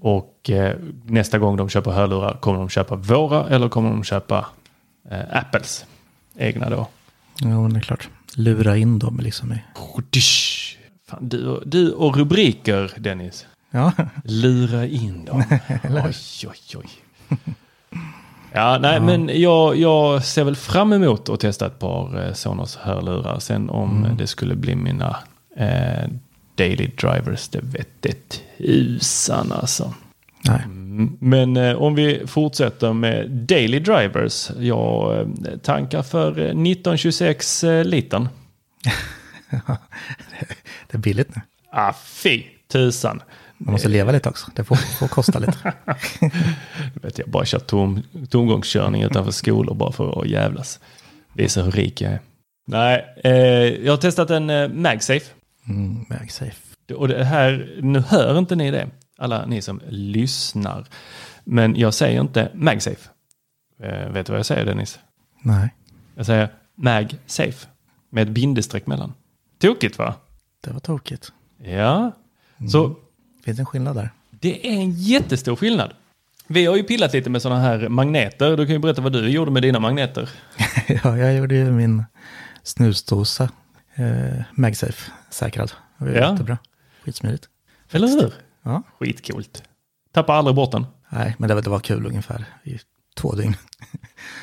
Och 0.00 0.50
eh, 0.50 0.76
nästa 1.04 1.38
gång 1.38 1.56
de 1.56 1.68
köper 1.68 1.90
hörlurar, 1.90 2.36
kommer 2.40 2.58
de 2.58 2.68
köpa 2.68 2.96
våra 2.96 3.48
eller 3.48 3.68
kommer 3.68 3.90
de 3.90 4.04
köpa 4.04 4.46
eh, 5.10 5.20
Apples 5.30 5.84
egna 6.38 6.70
då? 6.70 6.88
Jo, 7.42 7.62
men 7.62 7.72
det 7.72 7.78
är 7.78 7.82
klart. 7.82 8.08
Lura 8.34 8.76
in 8.76 8.98
dem 8.98 9.20
liksom. 9.20 9.52
i-. 9.52 9.60
Fan, 11.08 11.28
du, 11.28 11.46
och- 11.48 11.62
du 11.68 11.92
och 11.92 12.16
rubriker, 12.16 12.92
Dennis. 12.98 13.46
Ja, 13.70 13.92
Lura 14.24 14.86
in 14.86 15.24
dem. 15.24 15.42
oj, 15.84 16.14
oj, 16.46 16.76
oj. 16.76 16.88
Ja, 18.52 18.78
nej, 18.78 19.00
men 19.00 19.30
jag, 19.40 19.76
jag 19.76 20.24
ser 20.24 20.44
väl 20.44 20.56
fram 20.56 20.92
emot 20.92 21.28
att 21.28 21.40
testa 21.40 21.66
ett 21.66 21.78
par 21.78 22.26
eh, 22.26 22.32
Sonos 22.32 22.76
hörlurar. 22.76 23.38
Sen 23.38 23.70
om 23.70 24.04
Mm. 24.04 24.16
det 24.16 24.26
skulle 24.26 24.54
bli 24.56 24.74
mina 24.76 25.16
eh, 25.56 26.08
Daily 26.54 26.86
Drivers, 27.00 27.48
det 27.48 27.60
vette 27.62 28.12
tusan 28.58 29.52
alltså. 29.52 29.94
nej. 30.44 30.60
Men 31.20 31.56
eh, 31.56 31.76
om 31.76 31.94
vi 31.94 32.22
fortsätter 32.26 32.92
med 32.92 33.30
Daily 33.30 33.78
Drivers. 33.78 34.50
Jag 34.58 35.20
eh, 35.20 35.26
tankar 35.62 36.02
för 36.02 36.38
eh, 36.38 36.44
1926 36.44 37.64
eh, 37.64 37.84
litern. 37.84 38.28
Det 40.88 40.94
är 40.94 40.98
billigt 40.98 41.36
nu. 41.36 41.42
Ah, 41.70 41.92
fy 41.92 42.42
tusan. 42.72 43.22
Man 43.58 43.72
måste 43.72 43.88
leva 43.88 44.12
lite 44.12 44.28
också. 44.28 44.50
Det 44.54 44.64
får, 44.64 44.76
får 44.76 45.08
kosta 45.08 45.38
lite. 45.38 45.72
Vet 46.94 47.18
jag 47.18 47.28
bara 47.28 47.44
kör 47.44 47.58
tom, 47.58 48.02
tomgångskörning 48.30 49.02
utanför 49.02 49.30
skolor 49.30 49.74
bara 49.74 49.92
för 49.92 50.20
att 50.20 50.28
jävlas. 50.28 50.80
Visa 51.32 51.62
hur 51.62 51.72
rik 51.72 52.00
jag 52.00 52.12
är. 52.12 52.20
Nej, 52.66 53.04
eh, 53.24 53.32
jag 53.84 53.92
har 53.92 53.96
testat 53.96 54.30
en 54.30 54.50
eh, 54.50 54.68
MagSafe. 54.68 55.26
Mm, 55.68 56.04
MagSafe. 56.08 56.94
Och 56.94 57.08
det 57.08 57.24
här, 57.24 57.78
nu 57.82 58.00
hör 58.00 58.38
inte 58.38 58.56
ni 58.56 58.70
det, 58.70 58.88
alla 59.18 59.46
ni 59.46 59.62
som 59.62 59.80
lyssnar. 59.88 60.86
Men 61.44 61.76
jag 61.76 61.94
säger 61.94 62.20
inte 62.20 62.50
MagSafe. 62.54 63.10
Eh, 63.82 64.08
vet 64.10 64.26
du 64.26 64.32
vad 64.32 64.38
jag 64.38 64.46
säger 64.46 64.64
Dennis? 64.64 64.98
Nej, 65.42 65.74
Jag 66.14 66.26
säger 66.26 66.52
MagSafe. 66.74 67.66
Med 68.10 68.22
ett 68.22 68.28
bindestreck 68.34 68.86
mellan. 68.86 69.12
Tokigt 69.58 69.98
va? 69.98 70.14
det 70.60 70.70
var 70.72 70.80
tokigt. 70.80 71.32
Ja. 71.62 72.12
Så 72.72 72.96
Finns 73.44 73.58
en 73.58 73.66
skillnad 73.66 73.96
där? 73.96 74.10
Det 74.30 74.68
är 74.68 74.72
en 74.80 74.90
jättestor 74.90 75.56
skillnad. 75.56 75.92
Vi 76.46 76.66
har 76.66 76.76
ju 76.76 76.82
pillat 76.82 77.12
lite 77.12 77.30
med 77.30 77.42
sådana 77.42 77.60
här 77.60 77.88
magneter. 77.88 78.56
Du 78.56 78.66
kan 78.66 78.72
ju 78.72 78.78
berätta 78.78 79.00
vad 79.02 79.12
du 79.12 79.28
gjorde 79.28 79.50
med 79.50 79.62
dina 79.62 79.80
magneter. 79.80 80.30
ja, 81.04 81.16
jag 81.18 81.34
gjorde 81.34 81.54
ju 81.54 81.70
min 81.70 82.04
snusdosa 82.62 83.48
eh, 83.94 84.42
MagSafe 84.52 85.10
säkrad. 85.30 85.72
Det 85.98 86.04
var 86.04 86.12
Ja. 86.12 86.30
jättebra. 86.30 86.58
Skitsmidigt. 87.04 87.48
Eller 87.90 88.08
hur? 88.08 88.32
Ja. 88.66 88.82
Skitcoolt. 89.00 89.62
Tappar 90.12 90.34
aldrig 90.34 90.56
bort 90.56 90.72
den. 90.72 90.86
Nej, 91.10 91.34
men 91.38 91.48
det, 91.48 91.54
var- 91.54 91.62
det 91.62 91.70
var 91.70 91.78
kul 91.80 92.06
ungefär 92.06 92.44
i 92.64 92.78
två 93.16 93.34
dygn. 93.34 93.56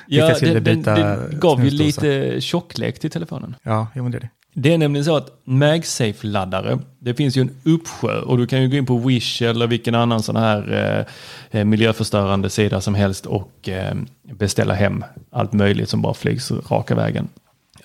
Ja, 0.07 0.25
Vilka 0.25 0.35
skulle 0.35 0.53
det, 0.53 0.59
det, 0.59 0.75
byta 0.75 0.95
det 0.95 1.35
gav 1.37 1.63
ju 1.65 1.69
lite 1.69 2.41
tjocklek 2.41 2.99
till 2.99 3.09
telefonen. 3.11 3.55
Ja, 3.63 3.87
jo 3.95 4.03
men 4.03 4.11
det 4.11 4.17
är 4.17 4.19
det. 4.19 4.29
Det 4.55 4.73
är 4.73 4.77
nämligen 4.77 5.05
så 5.05 5.15
att 5.15 5.29
MagSafe-laddare, 5.45 6.79
det 6.99 7.13
finns 7.13 7.37
ju 7.37 7.41
en 7.41 7.55
uppsjö 7.63 8.21
och 8.21 8.37
du 8.37 8.47
kan 8.47 8.61
ju 8.61 8.69
gå 8.69 8.75
in 8.75 8.85
på 8.85 8.97
Wish 8.97 9.41
eller 9.41 9.67
vilken 9.67 9.95
annan 9.95 10.23
sån 10.23 10.35
här 10.35 11.05
eh, 11.51 11.65
miljöförstörande 11.65 12.49
sida 12.49 12.81
som 12.81 12.95
helst 12.95 13.25
och 13.25 13.69
eh, 13.69 13.95
beställa 14.23 14.73
hem 14.73 15.03
allt 15.31 15.53
möjligt 15.53 15.89
som 15.89 16.01
bara 16.01 16.13
flygs 16.13 16.51
raka 16.51 16.95
vägen 16.95 17.27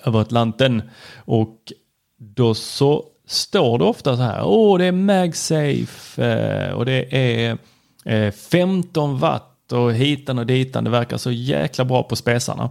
över 0.03 0.19
Atlanten. 0.21 0.81
Och 1.15 1.73
då 2.17 2.53
så 2.55 3.05
står 3.29 3.77
det 3.77 3.85
ofta 3.85 4.17
så 4.17 4.21
här, 4.21 4.41
åh 4.43 4.77
det 4.77 4.85
är 4.85 4.91
MagSafe 4.91 6.23
eh, 6.23 6.73
och 6.73 6.85
det 6.85 7.15
är 7.15 7.57
eh, 8.05 8.31
15 8.31 9.19
watt 9.19 9.71
och 9.71 9.93
hitan 9.93 10.39
och 10.39 10.45
ditan, 10.45 10.83
det 10.83 10.89
verkar 10.89 11.17
så 11.17 11.31
jäkla 11.31 11.85
bra 11.85 12.03
på 12.03 12.15
spesarna. 12.15 12.69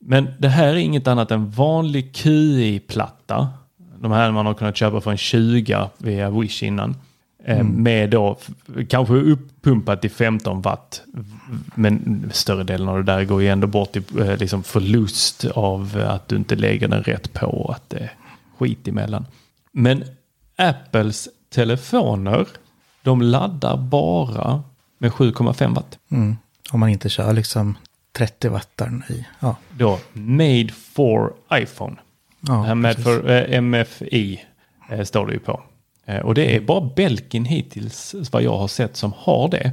Men 0.00 0.28
det 0.38 0.48
här 0.48 0.68
är 0.68 0.76
inget 0.76 1.06
annat 1.06 1.30
än 1.30 1.50
vanlig 1.50 2.14
QI-platta. 2.14 3.48
De 3.98 4.12
här 4.12 4.30
man 4.30 4.46
har 4.46 4.54
kunnat 4.54 4.76
köpa 4.76 5.00
för 5.00 5.10
en 5.10 5.16
20 5.16 5.90
via 5.98 6.30
Wish 6.30 6.62
innan. 6.62 6.96
Eh, 7.44 7.64
Med 7.64 8.10
då 8.10 8.38
kanske 8.88 9.14
uppumpat 9.14 10.00
till 10.00 10.10
15 10.10 10.62
watt. 10.62 11.02
Men 11.74 12.24
större 12.32 12.64
delen 12.64 12.88
av 12.88 12.96
det 12.96 13.12
där 13.12 13.24
går 13.24 13.42
ju 13.42 13.48
ändå 13.48 13.66
bort 13.66 13.96
i 13.96 14.02
eh, 14.20 14.36
liksom 14.36 14.62
förlust 14.62 15.44
av 15.44 16.00
eh, 16.00 16.10
att 16.10 16.28
du 16.28 16.36
inte 16.36 16.56
lägger 16.56 16.88
den 16.88 17.02
rätt 17.02 17.32
på 17.32 17.74
att 17.76 17.90
det 17.90 17.98
är 17.98 18.12
skit 18.58 18.88
emellan. 18.88 19.26
Men 19.76 20.04
Apples 20.56 21.28
telefoner, 21.50 22.46
de 23.02 23.22
laddar 23.22 23.76
bara 23.76 24.62
med 24.98 25.10
7,5 25.10 25.74
watt. 25.74 25.98
Mm. 26.10 26.36
Om 26.70 26.80
man 26.80 26.88
inte 26.88 27.08
kör 27.08 27.32
liksom 27.32 27.78
30 28.12 28.48
wattaren 28.48 29.02
i. 29.08 29.26
Ja, 29.40 29.56
Då 29.78 29.98
made 30.12 30.68
for 30.72 31.32
iPhone. 31.52 31.96
ja 32.40 32.62
här 32.62 32.74
med 32.74 32.96
precis. 32.96 33.04
för 33.04 33.52
eh, 33.54 33.60
MFI 33.60 34.44
eh, 34.90 35.02
står 35.04 35.26
det 35.26 35.32
ju 35.32 35.38
på. 35.38 35.62
Eh, 36.06 36.20
och 36.20 36.34
det 36.34 36.56
är 36.56 36.60
bara 36.60 36.90
Belkin 36.96 37.44
hittills 37.44 38.14
vad 38.32 38.42
jag 38.42 38.56
har 38.58 38.68
sett 38.68 38.96
som 38.96 39.12
har 39.16 39.48
det. 39.48 39.72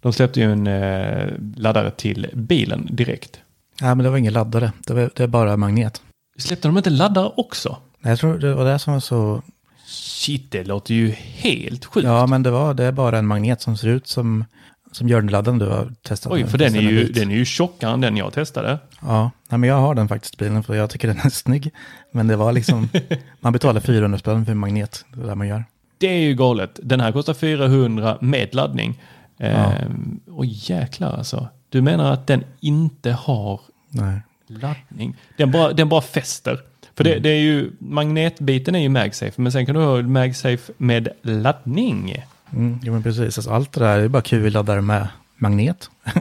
De 0.00 0.12
släppte 0.12 0.40
ju 0.40 0.52
en 0.52 0.66
eh, 0.66 1.28
laddare 1.56 1.90
till 1.90 2.30
bilen 2.32 2.88
direkt. 2.90 3.40
Ja, 3.80 3.94
men 3.94 3.98
det 4.04 4.10
var 4.10 4.16
ingen 4.16 4.32
laddare. 4.32 4.72
Det, 4.86 4.94
var, 4.94 5.10
det 5.16 5.22
är 5.22 5.26
bara 5.26 5.56
magnet. 5.56 6.02
Släppte 6.38 6.68
de 6.68 6.76
inte 6.76 6.90
laddare 6.90 7.32
också? 7.36 7.76
Jag 8.02 8.18
tror 8.18 8.38
det 8.38 8.54
var 8.54 8.64
det 8.64 8.78
som 8.78 8.92
var 8.92 9.00
så... 9.00 9.42
Shit, 9.86 10.50
det 10.50 10.64
låter 10.64 10.94
ju 10.94 11.10
helt 11.10 11.84
sjukt. 11.84 12.06
Ja, 12.06 12.26
men 12.26 12.42
det, 12.42 12.50
var, 12.50 12.74
det 12.74 12.84
är 12.84 12.92
bara 12.92 13.18
en 13.18 13.26
magnet 13.26 13.62
som 13.62 13.76
ser 13.76 13.88
ut 13.88 14.06
som, 14.06 14.44
som 14.92 15.08
Jörn-laddaren 15.08 15.58
du 15.58 15.66
har 15.66 15.94
testat. 16.02 16.32
Oj, 16.32 16.46
för 16.46 16.58
den 16.58 16.74
är, 16.74 16.80
ju, 16.80 17.12
den 17.12 17.30
är 17.30 17.34
ju 17.34 17.44
tjockare 17.44 17.92
än 17.92 18.00
den 18.00 18.16
jag 18.16 18.32
testade. 18.32 18.78
Ja, 19.00 19.30
nej, 19.48 19.58
men 19.58 19.68
jag 19.68 19.76
har 19.76 19.94
den 19.94 20.08
faktiskt 20.08 20.38
bilen 20.38 20.62
för 20.62 20.74
jag 20.74 20.90
tycker 20.90 21.08
den 21.08 21.18
är 21.18 21.30
snygg. 21.30 21.70
Men 22.12 22.26
det 22.26 22.36
var 22.36 22.52
liksom, 22.52 22.88
man 23.40 23.52
betalar 23.52 23.80
400 23.80 24.18
spänn 24.18 24.44
för 24.44 24.52
en 24.52 24.58
magnet. 24.58 25.04
Det 25.14 25.22
är 25.22 25.26
det 25.26 25.34
man 25.34 25.48
gör. 25.48 25.64
Det 25.98 26.06
är 26.08 26.20
ju 26.20 26.34
galet. 26.34 26.80
Den 26.82 27.00
här 27.00 27.12
kostar 27.12 27.34
400 27.34 28.18
med 28.20 28.54
laddning. 28.54 29.02
Ja. 29.36 29.46
Ehm, 29.46 30.20
och 30.30 30.46
jäklar 30.46 31.16
alltså. 31.16 31.48
Du 31.68 31.82
menar 31.82 32.12
att 32.12 32.26
den 32.26 32.44
inte 32.60 33.12
har 33.12 33.60
Nej. 33.88 34.20
Laddning. 34.46 35.16
Den 35.36 35.50
bara, 35.50 35.72
den 35.72 35.88
bara 35.88 36.00
fäster. 36.00 36.60
För 36.96 37.04
det, 37.04 37.18
det 37.18 37.28
är 37.28 37.40
ju, 37.40 37.70
magnetbiten 37.78 38.74
är 38.74 38.78
ju 38.78 38.88
MagSafe, 38.88 39.42
men 39.42 39.52
sen 39.52 39.66
kan 39.66 39.74
du 39.74 39.80
ha 39.80 40.02
MagSafe 40.02 40.72
med 40.76 41.08
laddning. 41.22 42.14
Mm, 42.52 42.78
jo, 42.82 42.92
men 42.92 43.02
precis. 43.02 43.38
Alltså, 43.38 43.50
allt 43.50 43.72
det 43.72 43.80
där 43.80 43.98
är 43.98 44.08
bara 44.08 44.22
QI-laddare 44.22 44.80
med 44.80 45.08
magnet. 45.36 45.90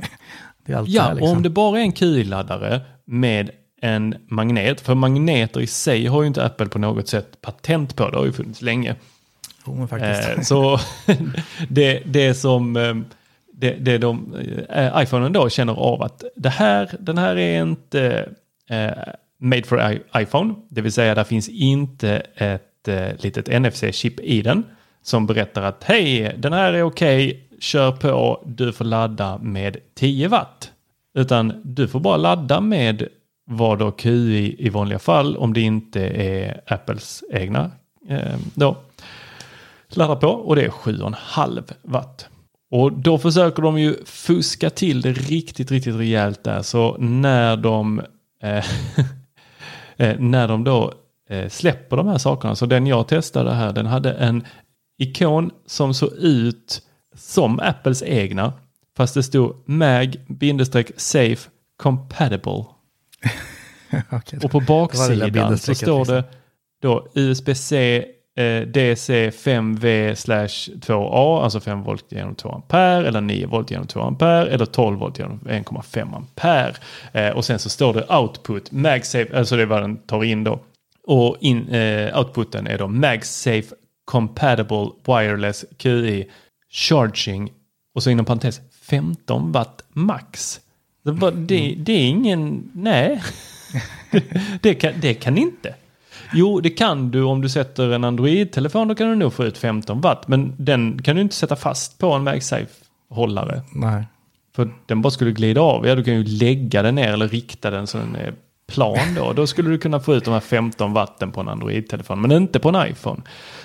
det 0.65 0.73
är 0.73 0.77
allt 0.77 0.87
det 0.87 0.93
Ja, 0.93 1.01
här, 1.01 1.09
och 1.11 1.15
liksom. 1.15 1.37
om 1.37 1.43
det 1.43 1.49
bara 1.49 1.79
är 1.79 1.83
en 1.83 1.93
QI-laddare 1.93 2.81
med 3.05 3.49
en 3.81 4.15
magnet, 4.27 4.81
för 4.81 4.95
magneter 4.95 5.61
i 5.61 5.67
sig 5.67 6.05
har 6.05 6.21
ju 6.21 6.27
inte 6.27 6.45
Apple 6.45 6.65
på 6.65 6.79
något 6.79 7.07
sätt 7.07 7.41
patent 7.41 7.95
på, 7.95 8.09
det 8.09 8.17
har 8.17 8.25
ju 8.25 8.33
funnits 8.33 8.61
länge. 8.61 8.95
Jo, 9.67 9.75
men 9.75 9.87
faktiskt. 9.87 10.29
Eh, 10.29 10.41
så 10.41 10.79
det, 11.69 12.01
det 12.05 12.33
som 12.33 12.75
eh, 12.75 12.95
det, 13.53 13.71
det 13.71 13.97
de, 13.97 14.35
eh, 14.69 15.01
iPhonen 15.03 15.33
då 15.33 15.49
känner 15.49 15.73
av 15.73 16.03
att 16.03 16.23
det 16.35 16.49
här, 16.49 16.95
den 16.99 17.17
här 17.17 17.35
är 17.37 17.61
inte 17.61 18.29
eh, 18.69 18.91
made 19.41 19.63
for 19.63 19.99
iPhone. 20.15 20.55
Det 20.69 20.81
vill 20.81 20.91
säga 20.91 21.15
där 21.15 21.23
finns 21.23 21.49
inte 21.49 22.21
ett 22.35 22.87
eh, 22.87 23.09
litet 23.17 23.47
NFC-chip 23.47 24.19
i 24.19 24.41
den 24.41 24.63
som 25.01 25.25
berättar 25.25 25.61
att 25.61 25.83
hej, 25.83 26.35
den 26.37 26.53
här 26.53 26.73
är 26.73 26.83
okej, 26.83 27.47
kör 27.59 27.91
på, 27.91 28.43
du 28.45 28.73
får 28.73 28.85
ladda 28.85 29.37
med 29.37 29.77
10 29.95 30.27
watt. 30.27 30.71
Utan 31.13 31.61
du 31.63 31.87
får 31.87 31.99
bara 31.99 32.17
ladda 32.17 32.61
med 32.61 33.07
vad 33.45 33.79
då 33.79 33.91
QI 33.91 34.55
i 34.59 34.69
vanliga 34.69 34.99
fall 34.99 35.37
om 35.37 35.53
det 35.53 35.61
inte 35.61 36.01
är 36.07 36.61
Apples 36.67 37.23
egna 37.31 37.71
eh, 38.09 38.37
då 38.53 38.77
laddar 39.89 40.15
på 40.15 40.27
och 40.27 40.55
det 40.55 40.63
är 40.63 40.69
7,5 40.69 41.73
watt. 41.81 42.27
Och 42.71 42.93
då 42.93 43.17
försöker 43.17 43.61
de 43.61 43.79
ju 43.79 43.95
fuska 44.05 44.69
till 44.69 45.01
det 45.01 45.11
riktigt, 45.13 45.71
riktigt 45.71 45.95
rejält 45.95 46.43
där. 46.43 46.61
Så 46.61 46.97
när 46.97 47.57
de, 47.57 48.01
eh, 48.43 48.65
eh, 50.01 50.19
när 50.19 50.47
de 50.47 50.63
då 50.63 50.93
eh, 51.29 51.49
släpper 51.49 51.97
de 51.97 52.07
här 52.07 52.17
sakerna, 52.17 52.55
så 52.55 52.65
den 52.65 52.87
jag 52.87 53.07
testade 53.07 53.53
här, 53.53 53.73
den 53.73 53.85
hade 53.85 54.13
en 54.13 54.45
ikon 54.97 55.51
som 55.65 55.93
såg 55.93 56.13
ut 56.13 56.81
som 57.15 57.59
Apples 57.59 58.03
egna, 58.03 58.53
fast 58.97 59.13
det 59.13 59.23
stod 59.23 59.55
mag-safe 59.65 61.49
compatible. 61.77 62.65
Okej. 64.11 64.39
Och 64.43 64.51
på 64.51 64.59
baksidan 64.59 65.57
så 65.57 65.75
står 65.75 65.99
liksom. 65.99 66.15
det 66.15 66.23
då 66.81 67.07
USB-C 67.15 68.05
Eh, 68.35 68.61
DC 68.67 69.29
5V 69.29 70.15
slash 70.15 70.69
2A, 70.81 71.43
alltså 71.43 71.59
5 71.59 71.83
volt 71.83 72.05
genom 72.09 72.35
2 72.35 72.49
ampere, 72.49 73.07
eller 73.07 73.21
9 73.21 73.45
volt 73.45 73.71
genom 73.71 73.87
2 73.87 74.01
ampere, 74.01 74.47
eller 74.47 74.65
12 74.65 74.99
volt 74.99 75.19
genom 75.19 75.39
1,5 75.39 76.15
ampere. 76.15 76.73
Eh, 77.13 77.29
och 77.29 77.45
sen 77.45 77.59
så 77.59 77.69
står 77.69 77.93
det 77.93 78.15
output, 78.15 78.71
MagSafe, 78.71 79.37
alltså 79.37 79.55
det 79.55 79.61
är 79.61 79.65
vad 79.65 79.81
den 79.81 79.97
tar 79.97 80.23
in 80.23 80.43
då. 80.43 80.59
Och 81.07 81.37
in, 81.39 81.69
eh, 81.69 82.17
outputen 82.17 82.67
är 82.67 82.77
då 82.77 82.87
MagSafe 82.87 83.75
Compatible 84.05 84.89
Wireless 85.05 85.65
QI 85.77 86.29
Charging 86.69 87.51
och 87.95 88.03
så 88.03 88.09
inom 88.09 88.25
parentes 88.25 88.61
15 88.81 89.51
watt 89.51 89.83
max. 89.89 90.59
Det, 91.03 91.31
det, 91.31 91.75
det 91.77 91.93
är 91.93 92.07
ingen, 92.07 92.71
nej. 92.73 93.21
det, 94.61 94.73
kan, 94.73 94.93
det 95.01 95.13
kan 95.13 95.37
inte. 95.37 95.75
Jo, 96.33 96.59
det 96.59 96.69
kan 96.69 97.11
du 97.11 97.23
om 97.23 97.41
du 97.41 97.49
sätter 97.49 97.91
en 97.91 98.03
Android-telefon. 98.03 98.87
Då 98.87 98.95
kan 98.95 99.09
du 99.09 99.15
nog 99.15 99.33
få 99.33 99.45
ut 99.45 99.57
15 99.57 100.01
watt. 100.01 100.27
Men 100.27 100.53
den 100.57 101.01
kan 101.01 101.15
du 101.15 101.21
inte 101.21 101.35
sätta 101.35 101.55
fast 101.55 101.97
på 101.97 102.13
en 102.13 102.23
MagSafe-hållare. 102.23 103.61
Nej. 103.75 104.05
För 104.55 104.69
den 104.85 105.01
bara 105.01 105.11
skulle 105.11 105.31
glida 105.31 105.61
av. 105.61 105.87
Ja, 105.87 105.95
du 105.95 106.03
kan 106.03 106.13
ju 106.13 106.23
lägga 106.23 106.81
den 106.81 106.95
ner 106.95 107.13
eller 107.13 107.27
rikta 107.27 107.69
den 107.69 107.87
så 107.87 107.97
den 107.97 108.15
är 108.15 108.33
plan 108.67 109.15
då. 109.15 109.33
Då 109.33 109.47
skulle 109.47 109.69
du 109.69 109.77
kunna 109.77 109.99
få 109.99 110.15
ut 110.15 110.25
de 110.25 110.31
här 110.33 110.39
15 110.39 110.93
watten 110.93 111.31
på 111.31 111.41
en 111.41 111.47
Android-telefon. 111.47 112.21
Men 112.21 112.31
inte 112.31 112.59
på 112.59 112.69
en 112.69 112.87
iPhone. 112.91 113.21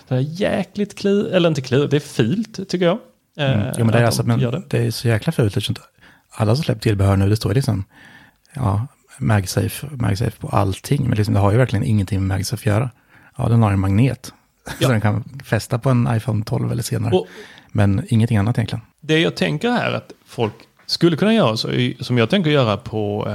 Så 0.09 0.15
det 0.15 0.21
är 0.21 0.41
jäkligt 0.41 0.99
klurigt, 0.99 1.35
eller 1.35 1.49
inte 1.49 1.61
klurigt, 1.61 1.91
det 1.91 1.97
är 1.97 2.01
fult 2.01 2.69
tycker 2.69 2.87
jag. 2.87 2.99
Mm. 3.37 3.61
eh, 3.61 3.67
Jo, 3.79 3.85
men 3.85 3.93
det, 3.93 3.99
är 3.99 4.01
de 4.01 4.07
alltså, 4.07 4.23
men 4.23 4.39
det. 4.39 4.63
det 4.69 4.79
är 4.79 4.91
så 4.91 5.09
jäkla 5.09 5.33
fult. 5.33 5.69
Alla 6.31 6.57
som 6.57 6.65
släppt 6.65 6.83
tillbehör 6.83 7.17
nu, 7.17 7.29
det 7.29 7.37
står 7.37 7.55
liksom 7.55 7.85
ja, 8.55 8.87
MagSafe, 9.19 9.87
MagSafe 9.91 10.41
på 10.41 10.49
allting. 10.49 11.09
Men 11.09 11.17
liksom, 11.17 11.35
det 11.35 11.41
har 11.41 11.53
ju 11.53 11.59
verkligen 11.59 11.85
ingenting 11.85 12.27
med 12.27 12.37
MagSafe 12.37 12.61
att 12.61 12.67
göra. 12.67 12.91
Ja, 13.37 13.49
den 13.49 13.63
har 13.63 13.73
en 13.73 13.81
magnet. 13.81 14.33
Ja. 14.67 14.73
Så 14.87 14.89
den 14.93 15.01
kan 15.01 15.25
fästa 15.45 15.79
på 15.79 15.91
en 15.91 16.09
iPhone 16.17 16.45
12 16.45 16.73
eller 16.73 16.83
senare. 16.83 17.15
Och 17.15 17.27
Men 17.73 18.07
ingenting 18.09 18.37
annat 18.37 18.59
egentligen. 18.59 18.85
det 19.01 19.19
jag 19.19 19.35
tänker 19.37 19.71
här 19.71 19.93
att 19.93 20.13
folk 20.27 20.55
skulle 20.87 21.17
kunna 21.17 21.35
göra, 21.35 21.57
så, 21.57 21.69
som 22.01 22.19
jag 22.19 22.31
tänker 22.31 22.51
göra 22.51 22.77
på 22.77 23.29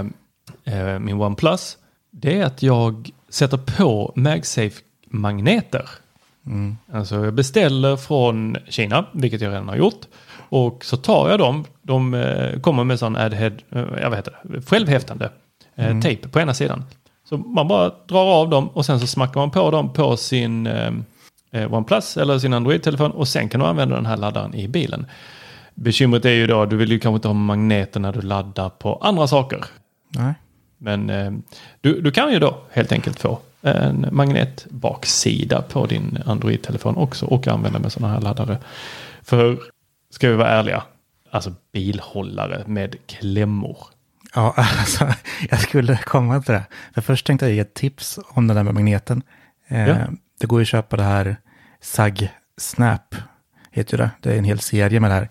eh, 0.66 0.80
eh, 0.80 1.00
min 1.00 1.22
OnePlus, 1.22 1.78
det 2.12 2.40
är 2.40 2.46
att 2.46 2.64
jag 2.64 3.10
sätter 3.30 3.58
på 3.58 4.14
MagSafe-magneter. 4.16 5.90
Alltså 6.94 7.26
jag 7.26 7.34
beställer 7.34 7.98
från 7.98 8.58
Kina, 8.70 9.06
vilket 9.14 9.42
jag 9.42 9.52
redan 9.52 9.68
har 9.68 9.76
gjort. 9.76 10.06
Och 10.50 10.86
så 10.86 10.98
tar 10.98 11.30
jag 11.30 11.40
dem, 11.40 11.66
de 11.82 12.14
eh, 12.14 12.60
kommer 12.60 12.84
med 12.84 13.00
sån 13.00 13.16
adhead, 13.16 13.52
eh, 13.70 13.86
jag 14.02 14.10
vet 14.10 14.28
inte, 14.28 14.62
självhäftande 14.70 15.30
eh, 15.76 16.00
tejp 16.00 16.28
på 16.28 16.40
ena 16.40 16.54
sidan. 16.54 16.84
Så 17.30 17.38
man 17.38 17.68
bara 17.68 17.92
drar 18.08 18.26
av 18.26 18.50
dem 18.50 18.68
och 18.68 18.86
sen 18.86 19.00
så 19.00 19.08
smackar 19.08 19.40
man 19.40 19.52
på 19.52 19.72
dem 19.72 19.94
på 19.94 20.18
sin 20.18 20.68
eh, 20.68 20.92
eh, 21.52 21.74
OnePlus 21.74 22.18
eller 22.18 22.40
sin 22.40 22.54
Android-telefon 22.54 23.12
och 23.12 23.28
sen 23.28 23.50
kan 23.50 23.60
du 23.60 23.66
använda 23.66 23.96
den 23.96 24.06
här 24.06 24.18
laddaren 24.18 24.56
i 24.56 24.68
bilen. 24.68 25.06
Bekymret 25.76 26.26
är 26.26 26.30
ju 26.30 26.48
då, 26.48 26.66
du 26.66 26.78
vill 26.78 26.92
ju 26.92 27.00
kanske 27.00 27.16
inte 27.16 27.28
ha 27.28 27.34
magneter 27.34 28.00
när 28.00 28.12
du 28.14 28.22
laddar 28.22 28.70
på 28.70 28.96
andra 28.96 29.28
saker. 29.28 29.66
Nej. 30.10 30.34
Men 30.78 31.10
eh, 31.10 31.32
du, 31.82 32.02
du 32.02 32.12
kan 32.12 32.32
ju 32.32 32.40
då 32.40 32.58
helt 32.72 32.92
enkelt 32.92 33.20
få 33.20 33.40
en 33.62 34.08
magnetbaksida 34.12 35.62
på 35.62 35.86
din 35.86 36.20
Android-telefon 36.26 36.96
också 36.96 37.26
och 37.26 37.48
använda 37.48 37.80
med 37.80 37.92
sådana 37.92 38.14
här 38.14 38.22
laddare. 38.22 38.58
För, 39.22 39.60
ska 40.10 40.30
vi 40.30 40.36
vara 40.36 40.50
ärliga, 40.50 40.84
alltså 41.32 41.54
bilhållare 41.72 42.64
med 42.68 42.96
klämmor. 43.06 43.78
Ja, 44.36 44.54
alltså, 44.58 45.14
jag 45.50 45.60
skulle 45.60 45.98
komma 45.98 46.42
till 46.42 46.54
det. 46.54 46.64
För 46.94 47.02
först 47.02 47.26
tänkte 47.28 47.46
jag 47.46 47.54
ge 47.56 47.60
ett 47.60 47.74
tips 47.74 48.20
om 48.28 48.48
det 48.48 48.54
där 48.54 48.64
med 48.64 48.74
magneten. 48.74 49.24
Eh, 49.68 49.88
Ja. 49.90 49.96
Det 50.40 50.48
går 50.48 50.60
ju 50.60 50.62
att 50.62 50.68
köpa 50.68 50.98
det 50.98 51.04
här 51.04 51.36
SAG 51.82 52.30
Snap, 52.58 53.16
heter 53.72 53.98
det. 53.98 54.12
Det 54.22 54.34
är 54.34 54.38
en 54.38 54.44
hel 54.44 54.60
serie 54.60 55.00
med 55.00 55.10
det 55.12 55.16
här 55.16 55.30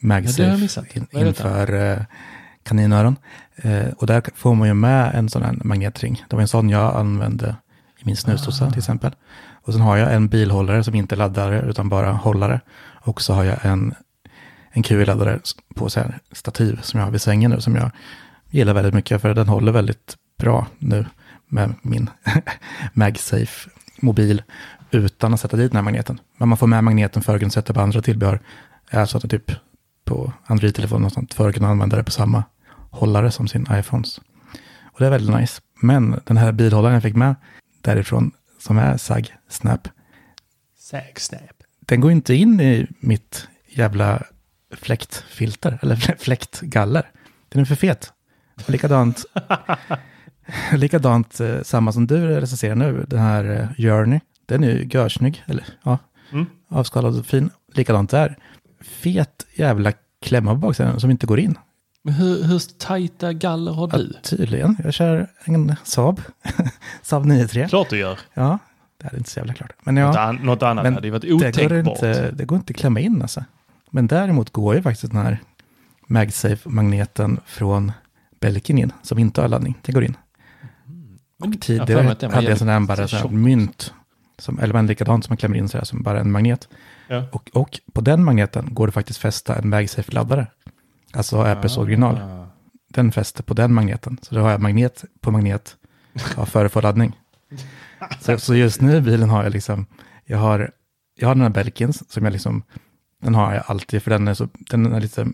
Ja, 0.00 0.08
MagSafe 0.08 0.56
missat. 0.56 0.96
in, 0.96 1.06
inför 1.12 1.90
eh, 1.92 1.98
kaninöron. 2.62 3.16
Eh, 3.56 3.86
och 3.88 4.06
där 4.06 4.22
får 4.34 4.54
man 4.54 4.68
ju 4.68 4.74
med 4.74 5.14
en 5.14 5.28
sån 5.28 5.42
här 5.42 5.54
magnetring. 5.64 6.24
Det 6.30 6.36
var 6.36 6.40
en 6.42 6.48
sån 6.48 6.70
jag 6.70 6.96
använde 6.96 7.56
i 7.98 8.02
min 8.04 8.16
snusdosa 8.16 8.66
Ah. 8.66 8.70
till 8.70 8.78
exempel. 8.78 9.14
Och 9.62 9.72
sen 9.72 9.82
har 9.82 9.96
jag 9.96 10.14
en 10.14 10.28
bilhållare 10.28 10.84
som 10.84 10.94
inte 10.94 11.14
är 11.14 11.16
laddare 11.16 11.60
utan 11.62 11.88
bara 11.88 12.12
hållare. 12.12 12.60
Och 12.80 13.22
så 13.22 13.34
har 13.34 13.44
jag 13.44 13.64
en, 13.64 13.94
en 14.70 14.82
QI-laddare 14.82 15.40
på 15.74 15.90
så 15.90 16.00
här 16.00 16.18
stativ 16.32 16.80
som 16.82 17.00
jag 17.00 17.06
har 17.06 17.12
vid 17.12 17.20
sängen 17.22 17.50
nu 17.50 17.60
som 17.60 17.76
jag 17.76 17.90
gillar 18.58 18.74
väldigt 18.74 18.94
mycket 18.94 19.20
för 19.22 19.34
den 19.34 19.48
håller 19.48 19.72
väldigt 19.72 20.16
bra 20.38 20.66
nu 20.78 21.06
med 21.48 21.74
min 21.82 22.10
MagSafe 22.92 23.70
mobil 24.00 24.42
utan 24.90 25.34
att 25.34 25.40
sätta 25.40 25.56
dit 25.56 25.70
den 25.72 25.76
här 25.76 25.82
magneten. 25.82 26.20
Men 26.36 26.48
man 26.48 26.58
får 26.58 26.66
med 26.66 26.84
magneten 26.84 27.22
för 27.22 27.34
att 27.34 27.40
kunna 27.40 27.50
sätta 27.50 27.72
på 27.74 27.80
andra 27.80 28.02
tillbehör. 28.02 28.40
Alltså 28.90 29.16
att 29.16 29.22
det 29.22 29.28
typ 29.28 29.52
på 30.04 30.32
Android-telefonen 30.46 31.04
och 31.04 31.12
sånt 31.12 31.34
för 31.34 31.48
att 31.48 31.54
kunna 31.54 31.68
använda 31.68 31.96
det 31.96 32.04
på 32.04 32.10
samma 32.10 32.44
hållare 32.90 33.30
som 33.30 33.48
sin 33.48 33.66
iPhones. 33.72 34.18
Och 34.84 34.98
det 35.00 35.06
är 35.06 35.10
väldigt 35.10 35.36
nice. 35.36 35.60
Men 35.80 36.20
den 36.24 36.36
här 36.36 36.52
bilhållaren 36.52 36.94
jag 36.94 37.02
fick 37.02 37.16
med 37.16 37.34
därifrån 37.80 38.32
som 38.60 38.78
är 38.78 38.96
SAG 38.96 39.34
Snap, 39.48 39.88
Sägsnap. 40.78 41.62
den 41.80 42.00
går 42.00 42.12
inte 42.12 42.34
in 42.34 42.60
i 42.60 42.86
mitt 43.00 43.48
jävla 43.68 44.22
fläktfilter, 44.70 45.78
eller 45.82 45.96
flä- 45.96 46.16
fläktgaller. 46.18 47.10
Den 47.48 47.60
är 47.60 47.64
för 47.64 47.74
fet. 47.74 48.12
Och 48.56 48.70
likadant, 48.70 49.24
likadant 50.72 51.40
eh, 51.40 51.62
samma 51.62 51.92
som 51.92 52.06
du 52.06 52.40
recenserar 52.40 52.74
nu, 52.74 53.04
den 53.08 53.18
här 53.20 53.44
eh, 53.78 53.84
Journey. 53.84 54.20
Den 54.46 54.64
är 54.64 54.68
ju 54.70 54.88
görsnygg, 54.92 55.42
eller 55.46 55.64
ja, 55.82 55.98
Mm. 56.32 56.46
avskalad 56.68 57.18
och 57.18 57.26
fin. 57.26 57.50
Likadant 57.74 58.10
där. 58.10 58.36
Fet 58.80 59.46
jävla 59.54 59.92
klämma 60.22 60.50
på 60.50 60.56
baksidan 60.56 61.00
som 61.00 61.10
inte 61.10 61.26
går 61.26 61.40
in. 61.40 61.58
Men 62.02 62.14
hur, 62.14 62.42
hur 62.44 62.78
tajta 62.78 63.32
galler 63.32 63.72
har 63.72 63.88
Ja, 63.92 63.98
du? 63.98 64.12
tydligen. 64.22 64.76
Jag 64.84 64.94
kör 64.94 65.26
en 65.44 65.74
Saab. 65.84 66.20
Saab 67.02 67.24
93. 67.26 67.68
Klart 67.68 67.90
du 67.90 67.98
gör. 67.98 68.18
Ja, 68.34 68.58
det 68.98 69.06
är 69.06 69.16
inte 69.16 69.30
så 69.30 69.38
jävla 69.40 69.54
klart. 69.54 69.72
Men 69.82 69.94
Något, 69.94 70.14
ja, 70.14 70.20
an, 70.20 70.36
något 70.36 70.62
annat 70.62 70.84
men 70.84 70.94
hade 70.94 71.06
ju 71.06 71.10
varit 71.10 71.22
det 71.22 71.28
går, 71.28 71.36
otänkbart. 71.36 71.96
inte, 71.96 72.30
det 72.30 72.44
går 72.44 72.56
inte 72.58 72.70
att 72.70 72.76
klämma 72.76 73.00
in 73.00 73.22
alltså. 73.22 73.44
Men 73.90 74.06
däremot 74.06 74.50
går 74.50 74.74
ju 74.74 74.82
faktiskt 74.82 75.12
den 75.12 75.22
här 75.22 75.38
MagSafe-magneten 76.06 77.40
från 77.46 77.92
Belkin 78.44 78.78
in, 78.78 78.92
som 79.02 79.18
inte 79.18 79.40
har 79.40 79.48
laddning. 79.48 79.78
Det 79.82 79.92
går 79.92 80.04
in. 80.04 80.16
Men 81.36 81.48
Och 81.48 81.54
jag 81.54 81.60
tidigare 81.60 82.02
var 82.02 82.04
hade 82.04 82.42
jag 82.42 82.50
en 82.50 82.58
sån 82.58 82.68
jävligt 82.68 82.88
bara 82.88 83.08
så 83.08 83.28
mynt, 83.28 83.94
som, 84.38 84.58
eller 84.58 84.74
men 84.74 84.86
likadant 84.86 85.24
som 85.24 85.32
man 85.32 85.36
klämmer 85.36 85.56
in 85.56 85.68
så 85.68 85.78
här, 85.78 85.84
som 85.84 86.02
bara 86.02 86.20
en 86.20 86.30
magnet. 86.30 86.68
Ja. 87.08 87.24
Och, 87.32 87.50
och 87.52 87.80
på 87.92 88.00
den 88.00 88.24
magneten 88.24 88.68
går 88.74 88.86
det 88.86 88.92
faktiskt 88.92 89.18
fästa 89.18 89.54
en 89.54 89.74
MagSafe-laddare. 89.74 90.46
Alltså 91.12 91.42
Apples 91.42 91.76
original. 91.76 92.16
Ah. 92.16 92.46
Den 92.88 93.12
fäster 93.12 93.42
på 93.42 93.54
den 93.54 93.74
magneten. 93.74 94.18
Så 94.22 94.34
då 94.34 94.40
har 94.40 94.50
jag 94.50 94.60
magnet 94.60 95.04
på 95.20 95.30
magnet 95.30 95.76
ja, 96.36 96.46
före 96.46 96.68
för 96.68 96.82
laddning. 96.82 97.12
Så, 98.20 98.38
så 98.38 98.54
just 98.54 98.80
nu 98.80 98.96
i 98.96 99.00
bilen 99.00 99.30
har 99.30 99.42
jag 99.42 99.52
liksom, 99.52 99.86
jag 100.24 100.38
har, 100.38 100.70
jag 101.18 101.28
har 101.28 101.34
den 101.34 101.42
här 101.42 101.50
Belkins 101.50 102.12
som 102.12 102.24
jag 102.24 102.32
liksom, 102.32 102.62
den 103.22 103.34
har 103.34 103.54
jag 103.54 103.64
alltid 103.66 104.02
för 104.02 104.10
den 104.10 104.28
är 104.28 104.34
så, 104.34 104.48
den 104.70 104.92
är 104.92 105.00
lite, 105.00 105.26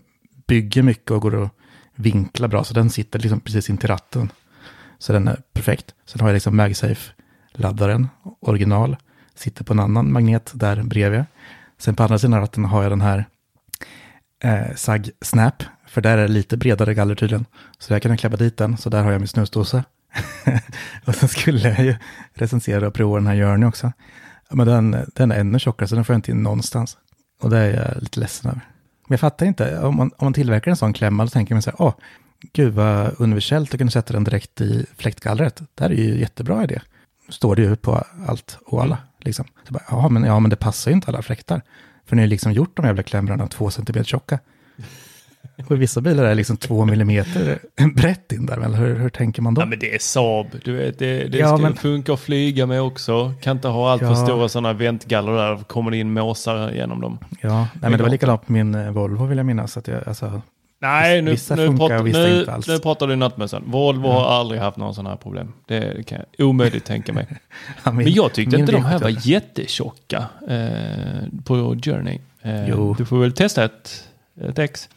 bygger 0.47 0.83
mycket 0.83 1.11
och 1.11 1.21
går 1.21 1.43
att 1.43 1.51
vinkla 1.95 2.47
bra. 2.47 2.63
Så 2.63 2.73
den 2.73 2.89
sitter 2.89 3.19
liksom 3.19 3.39
precis 3.39 3.69
in 3.69 3.77
till 3.77 3.89
ratten. 3.89 4.31
Så 4.99 5.13
den 5.13 5.27
är 5.27 5.41
perfekt. 5.53 5.95
Sen 6.05 6.21
har 6.21 6.27
jag 6.27 6.33
liksom 6.33 6.59
MagSafe-laddaren, 6.59 8.07
original, 8.39 8.97
sitter 9.35 9.63
på 9.63 9.73
en 9.73 9.79
annan 9.79 10.11
magnet 10.11 10.51
där 10.53 10.83
bredvid. 10.83 11.23
Sen 11.77 11.95
på 11.95 12.03
andra 12.03 12.19
sidan 12.19 12.39
ratten 12.39 12.65
har 12.65 12.83
jag 12.83 12.91
den 12.91 13.01
här 13.01 13.25
eh, 14.43 14.75
SAG 14.75 15.09
Snap, 15.21 15.63
för 15.87 16.01
där 16.01 16.17
är 16.17 16.21
det 16.21 16.33
lite 16.33 16.57
bredare 16.57 16.93
galler 16.93 17.15
tydligen. 17.15 17.45
Så 17.79 17.93
där 17.93 17.99
kan 17.99 18.11
jag 18.11 18.19
klämma 18.19 18.35
dit 18.35 18.57
den, 18.57 18.77
så 18.77 18.89
där 18.89 19.03
har 19.03 19.11
jag 19.11 19.21
min 19.21 19.27
snusdosa. 19.27 19.83
och 21.05 21.15
sen 21.15 21.29
skulle 21.29 21.69
jag 21.69 21.85
ju 21.85 21.95
recensera 22.33 22.87
och 22.87 22.93
prova 22.93 23.17
den 23.17 23.27
här 23.27 23.35
Journey 23.35 23.69
också. 23.69 23.91
Men 24.49 24.67
den, 24.67 25.05
den 25.15 25.31
är 25.31 25.39
ännu 25.39 25.59
tjockare, 25.59 25.87
så 25.87 25.95
den 25.95 26.05
får 26.05 26.13
jag 26.13 26.17
inte 26.17 26.31
in 26.31 26.43
någonstans. 26.43 26.97
Och 27.41 27.49
det 27.49 27.57
är 27.57 27.73
jag 27.73 28.03
lite 28.03 28.19
ledsen 28.19 28.51
över. 28.51 28.61
Men 29.11 29.13
jag 29.13 29.19
fattar 29.19 29.45
inte, 29.45 29.79
om 29.79 29.95
man, 29.95 30.11
om 30.17 30.25
man 30.25 30.33
tillverkar 30.33 30.71
en 30.71 30.77
sån 30.77 30.93
klämma, 30.93 31.23
då 31.23 31.29
tänker 31.29 31.55
man 31.55 31.61
så 31.61 31.69
här, 31.69 31.81
åh, 31.81 31.93
gud 32.53 32.73
vad 32.73 33.21
universellt 33.21 33.73
att 33.73 33.77
kunna 33.77 33.91
sätta 33.91 34.13
den 34.13 34.23
direkt 34.23 34.61
i 34.61 34.85
fläktgallret. 34.97 35.61
Det 35.75 35.83
här 35.83 35.91
är 35.91 35.95
ju 35.95 36.11
en 36.11 36.19
jättebra 36.19 36.63
idé. 36.63 36.81
Står 37.29 37.55
det 37.55 37.61
ju 37.61 37.75
på 37.75 38.03
allt 38.27 38.57
och 38.65 38.81
alla. 38.81 38.97
Liksom. 39.19 39.45
Så 39.67 39.73
bara, 39.73 39.83
ja, 39.89 40.09
men, 40.09 40.23
ja, 40.23 40.39
men 40.39 40.49
det 40.49 40.55
passar 40.55 40.91
ju 40.91 40.95
inte 40.95 41.07
alla 41.07 41.21
fläktar. 41.21 41.61
För 42.05 42.15
ni 42.15 42.21
har 42.21 42.27
liksom 42.27 42.51
gjort 42.51 42.77
de 42.77 42.85
jävla 42.85 43.03
klämmorna 43.03 43.47
två 43.47 43.71
centimeter 43.71 44.07
tjocka. 44.07 44.39
Och 45.67 45.81
vissa 45.81 46.01
bilar 46.01 46.23
är 46.23 46.29
det 46.29 46.35
liksom 46.35 46.57
två 46.57 46.85
millimeter 46.85 47.59
brett 47.95 48.31
in 48.31 48.45
där. 48.45 48.57
Eller 48.65 48.77
hur, 48.77 48.95
hur 48.95 49.09
tänker 49.09 49.41
man 49.41 49.53
då? 49.53 49.61
Ja 49.61 49.65
men 49.65 49.79
det 49.79 49.95
är 49.95 49.99
Saab, 49.99 50.47
du 50.63 50.73
vet 50.73 50.99
det, 50.99 51.23
det 51.27 51.37
Ja, 51.37 51.47
ska 51.47 51.57
men- 51.57 51.75
funka 51.75 52.13
att 52.13 52.19
flyga 52.19 52.65
med 52.65 52.81
också. 52.81 53.33
Kan 53.41 53.57
inte 53.57 53.67
ha 53.67 53.91
allt 53.91 54.01
för 54.01 54.07
Ja. 54.09 54.15
stora 54.15 54.49
sådana 54.49 54.73
väntgaller 54.73 55.31
där, 55.31 55.57
kommer 55.63 55.91
det 55.91 55.97
in 55.97 56.13
måsar 56.13 56.71
genom 56.71 57.01
dem. 57.01 57.17
Ja, 57.41 57.57
nej, 57.59 57.67
men 57.81 57.91
det 57.91 58.03
var 58.03 58.09
likadant 58.09 58.45
på 58.45 58.51
min 58.53 58.75
eh, 58.75 58.91
Volvo 58.91 59.25
vill 59.25 59.37
jag 59.37 59.45
minnas. 59.45 59.77
Att 59.77 59.87
jag, 59.87 60.07
alltså, 60.07 60.41
Nej, 60.83 61.21
nu, 61.21 61.31
Vissa 61.31 61.55
nu, 61.55 61.65
funkar 61.67 61.77
pratar, 61.87 61.99
och 61.99 62.07
vissa 62.07 62.19
nu, 62.19 62.39
inte 62.39 62.53
alls. 62.53 62.67
nu 62.67 62.79
pratar 62.79 63.07
du 63.07 63.15
nattmössan. 63.15 63.63
Volvo 63.65 64.07
har 64.07 64.25
aldrig 64.25 64.61
haft 64.61 64.77
någon 64.77 64.95
sån 64.95 65.05
här 65.05 65.15
problem. 65.15 65.53
Det 65.67 66.07
kan 66.07 66.19
jag 66.37 66.45
omöjligt 66.47 66.85
tänka 66.85 67.13
mig. 67.13 67.27
ja, 67.83 67.91
min- 67.91 68.05
Men 68.05 68.13
jag 68.13 68.33
tyckte 68.33 68.55
inte 68.57 68.71
de 68.71 68.85
här 68.85 68.97
V71. 68.99 69.03
var 69.03 69.09
jättetjocka 69.27 70.25
eh, 70.47 71.27
på 71.45 71.75
Journey. 71.83 72.19
Eh, 72.41 72.69
Jo. 72.69 72.95
Du 72.97 73.05
får 73.05 73.19
väl 73.19 73.31
testa 73.33 73.63
ett, 73.63 74.03
ett 74.41 74.59
ex. 74.59 74.89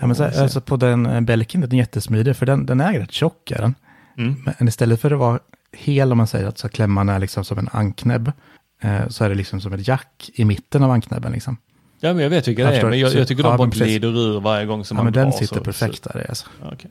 Ja, 0.00 0.06
men 0.06 0.16
så, 0.16 0.24
alltså 0.24 0.60
på 0.60 0.76
den 0.76 1.06
eh, 1.06 1.20
Belkin, 1.20 1.60
den 1.60 1.72
är 1.72 1.76
jättesmidig, 1.76 2.36
för 2.36 2.46
den, 2.46 2.66
den 2.66 2.80
är 2.80 2.98
rätt 3.00 3.12
tjock. 3.12 3.50
Är 3.50 3.58
den. 3.60 3.74
Mm. 4.18 4.36
Men 4.58 4.68
istället 4.68 5.00
för 5.00 5.10
att 5.10 5.18
vara 5.18 5.38
hel, 5.72 6.12
om 6.12 6.18
man 6.18 6.26
säger 6.26 6.46
att 6.46 6.58
så 6.58 6.68
klämman 6.68 7.08
är 7.08 7.18
liksom 7.18 7.44
som 7.44 7.58
en 7.58 7.68
anknäbb, 7.72 8.32
eh, 8.80 9.08
så 9.08 9.24
är 9.24 9.28
det 9.28 9.34
liksom 9.34 9.60
som 9.60 9.72
ett 9.72 9.88
jack 9.88 10.30
i 10.34 10.44
mitten 10.44 10.82
av 10.82 10.90
anknäbben. 10.90 11.32
Liksom. 11.32 11.56
Ja, 12.00 12.12
men 12.14 12.22
jag 12.22 12.30
vet 12.30 12.48
vilka 12.48 12.70
det 12.70 12.76
är, 12.76 12.84
men 12.84 12.98
jag, 12.98 13.14
jag 13.14 13.28
tycker 13.28 13.42
ja, 13.44 13.50
de 13.50 13.56
bara 13.56 13.64
men 13.66 13.70
precis. 13.70 13.86
glider 13.86 14.08
ur 14.18 14.40
varje 14.40 14.66
gång 14.66 14.84
som 14.84 14.96
Ja, 14.96 14.98
man 14.98 15.04
men 15.04 15.12
den 15.12 15.30
drar, 15.30 15.38
sitter 15.38 15.56
så- 15.56 15.64
perfekt 15.64 16.02
där. 16.02 16.26
Alltså. 16.28 16.46
Så, 16.60 16.68
okej. 16.72 16.90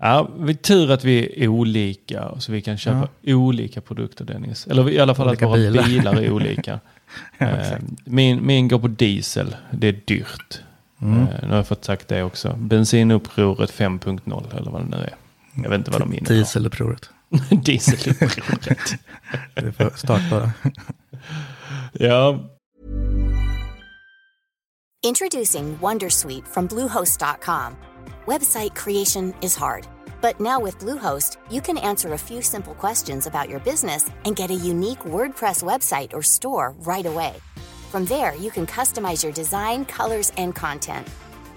Ja, 0.00 0.30
vi 0.38 0.54
tur 0.54 0.90
att 0.90 1.04
vi 1.04 1.44
är 1.44 1.48
olika 1.48 2.28
så 2.38 2.52
vi 2.52 2.62
kan 2.62 2.78
köpa 2.78 3.08
olika 3.26 3.80
produkter 3.80 4.24
Dennis. 4.24 4.66
Eller 4.66 4.90
i 4.90 4.98
alla 5.00 5.14
fall 5.14 5.28
Olika 5.28 5.44
att 5.44 5.50
våra 5.50 5.56
bilar. 5.58 5.84
bilar. 5.84 6.14
är 6.22 6.30
olika. 6.30 6.80
Ja, 7.38 7.46
Eh, 7.46 7.78
min, 8.04 8.46
min 8.46 8.68
går 8.68 8.78
på 8.78 8.88
diesel, 8.88 9.56
det 9.70 9.88
är 9.88 10.00
dyrt. 10.04 10.60
Mm. 11.02 11.22
Eh, 11.22 11.28
Nu 11.42 11.48
har 11.48 11.56
jag 11.56 11.66
fått 11.66 11.84
sagt 11.84 12.08
det 12.08 12.22
också. 12.22 12.56
Bensinupproret 12.58 13.72
5.0 13.72 14.56
eller 14.56 14.70
vad 14.70 14.82
det 14.82 14.88
nu 14.88 14.96
är. 14.96 15.14
Jag 15.62 15.70
vet 15.70 15.78
inte 15.78 15.90
vad 15.90 16.00
de 16.00 16.12
innebär. 16.14 16.34
Dieselupproret. 16.34 17.10
Dieselupproret. 17.64 18.94
Det 19.54 19.72
får 19.72 19.96
start 19.96 20.30
bara. 20.30 20.50
ja, 21.92 22.38
Introducing 25.06 25.78
Wondersuite 25.80 26.46
from 26.48 26.66
Bluehost.com. 26.66 27.76
Website 28.26 28.74
creation 28.74 29.32
is 29.40 29.56
hard, 29.56 29.86
but 30.20 30.40
now 30.40 30.58
with 30.58 30.78
Bluehost, 30.80 31.38
you 31.50 31.60
can 31.60 31.78
answer 31.78 32.12
a 32.14 32.18
few 32.18 32.42
simple 32.42 32.74
questions 32.74 33.26
about 33.26 33.48
your 33.48 33.60
business 33.60 34.10
and 34.24 34.34
get 34.36 34.50
a 34.50 34.54
unique 34.54 35.04
WordPress 35.04 35.62
website 35.62 36.12
or 36.12 36.22
store 36.22 36.74
right 36.80 37.06
away. 37.06 37.34
From 37.88 38.04
there, 38.04 38.34
you 38.34 38.50
can 38.50 38.66
customize 38.66 39.24
your 39.24 39.32
design, 39.32 39.84
colors, 39.86 40.30
and 40.36 40.54
content. 40.54 41.08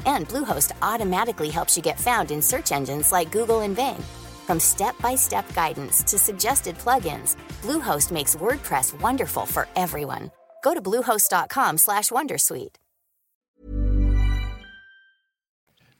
And 0.05 0.27
Bluehost 0.29 0.71
automatically 0.81 1.49
helps 1.49 1.75
you 1.75 1.83
get 1.83 1.99
found 1.99 2.31
in 2.31 2.41
search 2.41 2.71
engines 2.71 3.11
like 3.11 3.31
Google 3.33 3.61
and 3.61 3.75
Bing. 3.75 4.01
From 4.47 4.59
step-by-step 4.59 5.53
guidance 5.53 6.03
to 6.03 6.17
suggested 6.17 6.77
plugins, 6.77 7.35
Bluehost 7.61 8.11
makes 8.11 8.37
WordPress 8.37 8.99
wonderful 9.01 9.45
for 9.45 9.67
everyone. 9.75 10.31
Go 10.63 10.73
to 10.73 10.81
bluehost.com/wondersuite. 10.81 12.75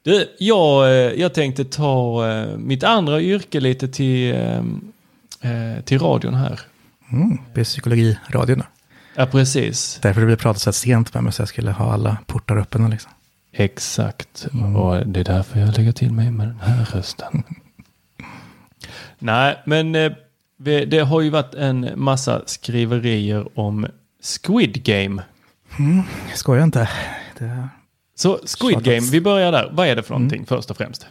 du, 0.02 0.36
jag, 0.38 0.84
eh, 0.84 1.20
jag 1.20 1.34
tänkte 1.34 1.64
ta 1.64 2.28
eh, 2.28 2.56
mitt 2.56 2.82
andra 2.82 3.20
yrke 3.20 3.60
lite 3.60 3.88
till, 3.88 4.34
eh, 5.40 5.80
till 5.84 5.98
radion 5.98 6.34
här. 6.34 6.60
Mm, 7.12 7.38
det 7.54 7.60
är 7.60 7.64
psykologiradion 7.64 8.58
då. 8.58 8.64
Ja, 9.14 9.26
precis. 9.26 9.98
Därför 10.02 10.20
det 10.20 10.26
blev 10.26 10.36
pratat 10.36 10.62
så 10.62 10.70
här 10.70 10.72
sent 10.72 11.14
med 11.14 11.24
mig 11.24 11.32
så 11.32 11.42
jag 11.42 11.48
skulle 11.48 11.70
ha 11.70 11.92
alla 11.92 12.16
portar 12.26 12.56
öppna. 12.56 12.88
Liksom. 12.88 13.12
Exakt. 13.52 14.46
Mm. 14.52 14.76
Och 14.76 15.06
det 15.06 15.20
är 15.20 15.24
därför 15.24 15.60
jag 15.60 15.76
lägger 15.76 15.92
till 15.92 16.12
mig 16.12 16.30
med 16.30 16.48
den 16.48 16.60
här 16.60 16.84
rösten. 16.84 17.42
Nej, 19.18 19.58
men 19.66 19.94
eh, 19.94 20.12
Det 20.86 20.98
har 20.98 21.20
ju 21.20 21.30
varit 21.30 21.54
en 21.54 21.90
massa 21.96 22.42
skriverier 22.46 23.58
om 23.58 23.86
Squid 24.42 24.84
Game. 24.84 25.22
Jag 26.28 26.38
skojar 26.38 26.64
inte. 26.64 26.88
Det, 27.38 27.68
Så 28.14 28.38
Squid 28.46 28.72
Klart 28.72 28.84
Game, 28.84 29.10
vi 29.10 29.20
börjar 29.20 29.52
där. 29.52 29.70
Vad 29.72 29.86
är 29.86 29.96
det 29.96 30.02
för 30.02 30.14
någonting 30.14 30.46
först 30.46 30.70
och 30.70 30.76
främst? 30.76 31.06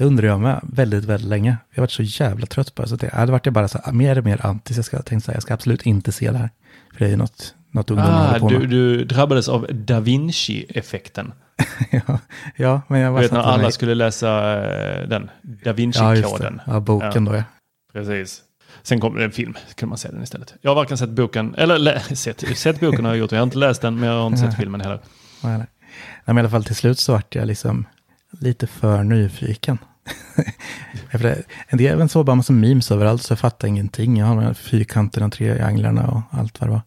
det 0.00 0.06
undrar 0.06 0.26
jag 0.26 0.40
med 0.40 0.60
väldigt, 0.62 1.04
väldigt 1.04 1.28
länge. 1.28 1.56
Jag 1.70 1.76
har 1.76 1.82
varit 1.82 1.90
så 1.90 2.02
jävla 2.02 2.46
trött 2.46 2.74
på 2.74 2.82
det. 2.82 2.88
Så 2.88 2.96
det 2.96 3.14
hade 3.14 3.32
varit 3.32 3.52
bara 3.52 3.68
så 3.68 3.80
här, 3.84 3.92
mer 3.92 4.18
och 4.18 4.24
mer 4.24 4.46
anti. 4.46 4.74
Så 4.74 4.78
jag 4.78 4.84
ska 4.84 5.02
tänka 5.02 5.24
så 5.24 5.30
här, 5.30 5.36
jag 5.36 5.42
ska 5.42 5.54
absolut 5.54 5.82
inte 5.82 6.12
se 6.12 6.30
det 6.30 6.38
här. 6.38 6.50
Ju 7.08 7.16
något, 7.16 7.54
något 7.70 7.90
ungdomar 7.90 8.36
Ah, 8.36 8.38
på 8.38 8.48
du, 8.48 8.58
med. 8.58 8.68
du 8.68 9.04
drabbades 9.04 9.48
av 9.48 9.66
Da 9.70 10.00
Vinci-effekten. 10.00 11.32
ja, 11.90 12.18
ja, 12.56 12.82
men 12.88 13.00
jag 13.00 13.10
Du 13.10 13.14
var 13.14 13.20
vet 13.20 13.32
när 13.32 13.38
satt 13.42 13.46
mig- 13.46 13.54
alla 13.64 13.70
skulle 13.70 13.94
läsa 13.94 14.62
eh, 14.64 15.08
den, 15.08 15.30
Da 15.42 15.60
Ja. 15.62 15.72
Vinci-koden. 15.72 16.60
Ja, 16.66 16.80
boken 16.80 17.24
då 17.24 17.34
ja. 17.36 17.42
Precis. 17.92 18.42
Sen 18.82 19.00
kom 19.00 19.16
det 19.16 19.24
en 19.24 19.32
film, 19.32 19.54
kunde 19.74 19.88
man 19.88 19.98
se 19.98 20.08
den 20.10 20.22
istället. 20.22 20.54
Jag 20.60 20.70
har 20.70 20.74
varken 20.74 20.98
sett 20.98 21.10
boken, 21.10 21.54
eller 21.54 21.98
sett, 22.14 22.58
sett 22.58 22.80
boken 22.80 23.04
har 23.04 23.12
jag 23.12 23.18
gjort, 23.18 23.32
jag 23.32 23.38
har 23.38 23.42
inte 23.44 23.58
läst 23.58 23.82
den, 23.82 24.00
men 24.00 24.08
jag 24.08 24.20
har 24.20 24.26
inte 24.26 24.38
sett 24.38 24.54
filmen 24.58 24.80
heller. 24.80 25.00
Nej, 25.42 25.58
nej. 25.58 25.66
Nej, 26.24 26.34
men 26.34 26.36
i 26.36 26.40
alla 26.40 26.48
fall 26.50 26.64
till 26.64 26.74
slut 26.76 26.98
så 26.98 27.12
vart 27.12 27.34
jag 27.34 27.46
liksom 27.46 27.86
lite 28.40 28.66
för 28.66 29.02
nyfiken. 29.02 29.78
En 31.68 31.78
del 31.78 31.92
även 31.92 32.08
så 32.08 32.24
bara 32.24 32.36
massa 32.36 32.52
memes 32.52 32.90
överallt 32.90 33.22
så 33.22 33.32
jag 33.32 33.38
fattar 33.38 33.68
ingenting. 33.68 34.16
Jag 34.16 34.26
har 34.26 34.36
de 34.36 34.44
här 34.44 34.54
fyrkanterna, 34.54 35.30
trianglarna 35.30 36.06
och 36.08 36.22
allt 36.30 36.60
vad 36.60 36.68
det 36.68 36.72
var. 36.72 36.82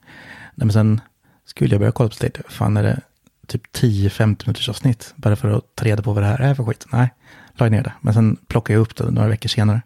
Nej, 0.56 0.66
men 0.66 0.74
sen 0.74 1.02
skulle 1.46 1.74
jag 1.74 1.80
börja 1.80 1.92
kolla 1.92 2.10
på 2.10 2.16
det. 2.20 2.42
Fan 2.50 2.78
är 2.78 2.84
det 2.84 3.02
typ 3.48 3.62
10-15 3.76 4.26
minuters 4.46 4.70
avsnitt. 4.70 5.14
Bara 5.16 5.36
för 5.36 5.50
att 5.50 5.76
ta 5.76 5.86
reda 5.86 6.04
på 6.04 6.14
vad 6.14 6.24
det 6.24 6.28
här 6.28 6.40
är 6.40 6.56
för 6.56 6.64
skit. 6.64 6.86
Nej, 6.92 7.14
la 7.54 7.70
ner 7.70 7.84
det. 7.84 7.94
Men 8.02 8.14
sen 8.14 8.38
plockade 8.48 8.74
jag 8.78 8.82
upp 8.82 8.96
det 8.96 9.12
några 9.12 9.28
veckor 9.28 9.50
senare. 9.50 9.82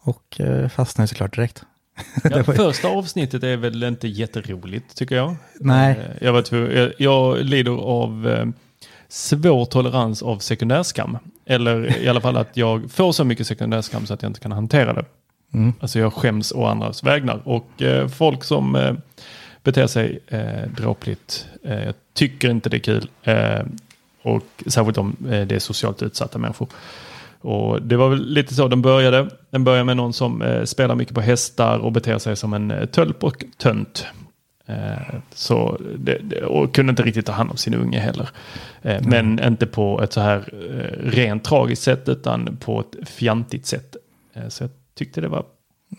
Och 0.00 0.40
eh, 0.40 0.68
fastnade 0.68 1.08
såklart 1.08 1.34
direkt. 1.36 1.62
Ja, 2.24 2.44
första 2.44 2.88
avsnittet 2.88 3.42
är 3.42 3.56
väl 3.56 3.82
inte 3.82 4.08
jätteroligt 4.08 4.96
tycker 4.96 5.16
jag. 5.16 5.36
Nej. 5.60 5.90
Eh, 5.92 6.24
Jag, 6.26 6.32
var 6.32 6.54
jag, 6.56 6.92
jag 6.98 7.44
lider 7.44 7.72
av 7.72 8.28
eh, 8.28 8.46
svår 9.12 9.64
tolerans 9.64 10.22
av 10.22 10.38
sekundärskam. 10.38 11.18
Eller 11.46 12.02
i 12.02 12.08
alla 12.08 12.20
fall 12.20 12.36
att 12.36 12.56
jag 12.56 12.90
får 12.90 13.12
så 13.12 13.24
mycket 13.24 13.46
sekundärskam 13.46 14.06
så 14.06 14.14
att 14.14 14.22
jag 14.22 14.30
inte 14.30 14.40
kan 14.40 14.52
hantera 14.52 14.92
det. 14.92 15.04
Mm. 15.54 15.72
Alltså 15.80 15.98
jag 15.98 16.12
skäms 16.12 16.52
å 16.52 16.64
andras 16.64 17.04
vägnar. 17.04 17.40
Och 17.44 17.82
eh, 17.82 18.08
folk 18.08 18.44
som 18.44 18.76
eh, 18.76 18.94
beter 19.62 19.86
sig 19.86 20.18
eh, 20.28 20.70
dråpligt, 20.76 21.46
eh, 21.64 21.84
jag 21.84 21.94
tycker 22.14 22.50
inte 22.50 22.68
det 22.68 22.76
är 22.76 22.78
kul. 22.78 23.08
Eh, 23.22 23.60
och 24.22 24.44
särskilt 24.66 24.98
om 24.98 25.16
eh, 25.30 25.46
det 25.46 25.54
är 25.54 25.58
socialt 25.58 26.02
utsatta 26.02 26.38
människor. 26.38 26.68
Och 27.40 27.82
det 27.82 27.96
var 27.96 28.08
väl 28.08 28.26
lite 28.26 28.54
så 28.54 28.68
den 28.68 28.82
började. 28.82 29.28
Den 29.50 29.64
började 29.64 29.84
med 29.84 29.96
någon 29.96 30.12
som 30.12 30.42
eh, 30.42 30.64
spelar 30.64 30.94
mycket 30.94 31.14
på 31.14 31.20
hästar 31.20 31.78
och 31.78 31.92
beter 31.92 32.18
sig 32.18 32.36
som 32.36 32.52
en 32.52 32.70
eh, 32.70 32.86
tölp 32.86 33.24
och 33.24 33.44
tönt. 33.56 34.06
Eh, 34.66 35.14
så 35.34 35.80
det, 35.98 36.42
och 36.44 36.74
kunde 36.74 36.90
inte 36.90 37.02
riktigt 37.02 37.26
ta 37.26 37.32
hand 37.32 37.50
om 37.50 37.56
sin 37.56 37.74
unge 37.74 37.98
heller. 38.00 38.30
Eh, 38.82 39.02
Men 39.02 39.44
inte 39.44 39.66
på 39.66 40.02
ett 40.02 40.12
så 40.12 40.20
här 40.20 40.36
eh, 40.52 41.10
rent 41.10 41.44
tragiskt 41.44 41.82
sätt 41.82 42.08
utan 42.08 42.56
på 42.56 42.80
ett 42.80 43.08
fjantigt 43.08 43.66
sätt. 43.66 43.96
Så 44.48 44.64
jag 44.64 44.70
tyckte 44.94 45.20
det 45.20 45.28
var 45.28 45.44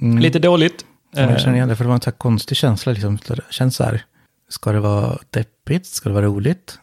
Mm. 0.01 0.19
lite 0.19 0.39
dåligt. 0.39 0.85
Ja, 1.15 1.21
jag 1.21 1.41
känner 1.41 1.55
igen 1.55 1.67
det, 1.67 1.75
för 1.75 1.83
det 1.83 1.87
var 1.87 1.95
en 1.95 2.01
så 2.01 2.09
här 2.09 2.17
konstig 2.17 2.57
känsla. 2.57 2.91
Liksom. 2.91 3.17
Det 3.27 3.39
känns 3.49 3.75
så 3.75 3.83
här, 3.83 4.03
ska 4.49 4.71
det 4.71 4.79
vara 4.79 5.17
deppigt? 5.29 5.85
Ska 5.85 6.09
det 6.09 6.15
vara 6.15 6.25
roligt? 6.25 6.79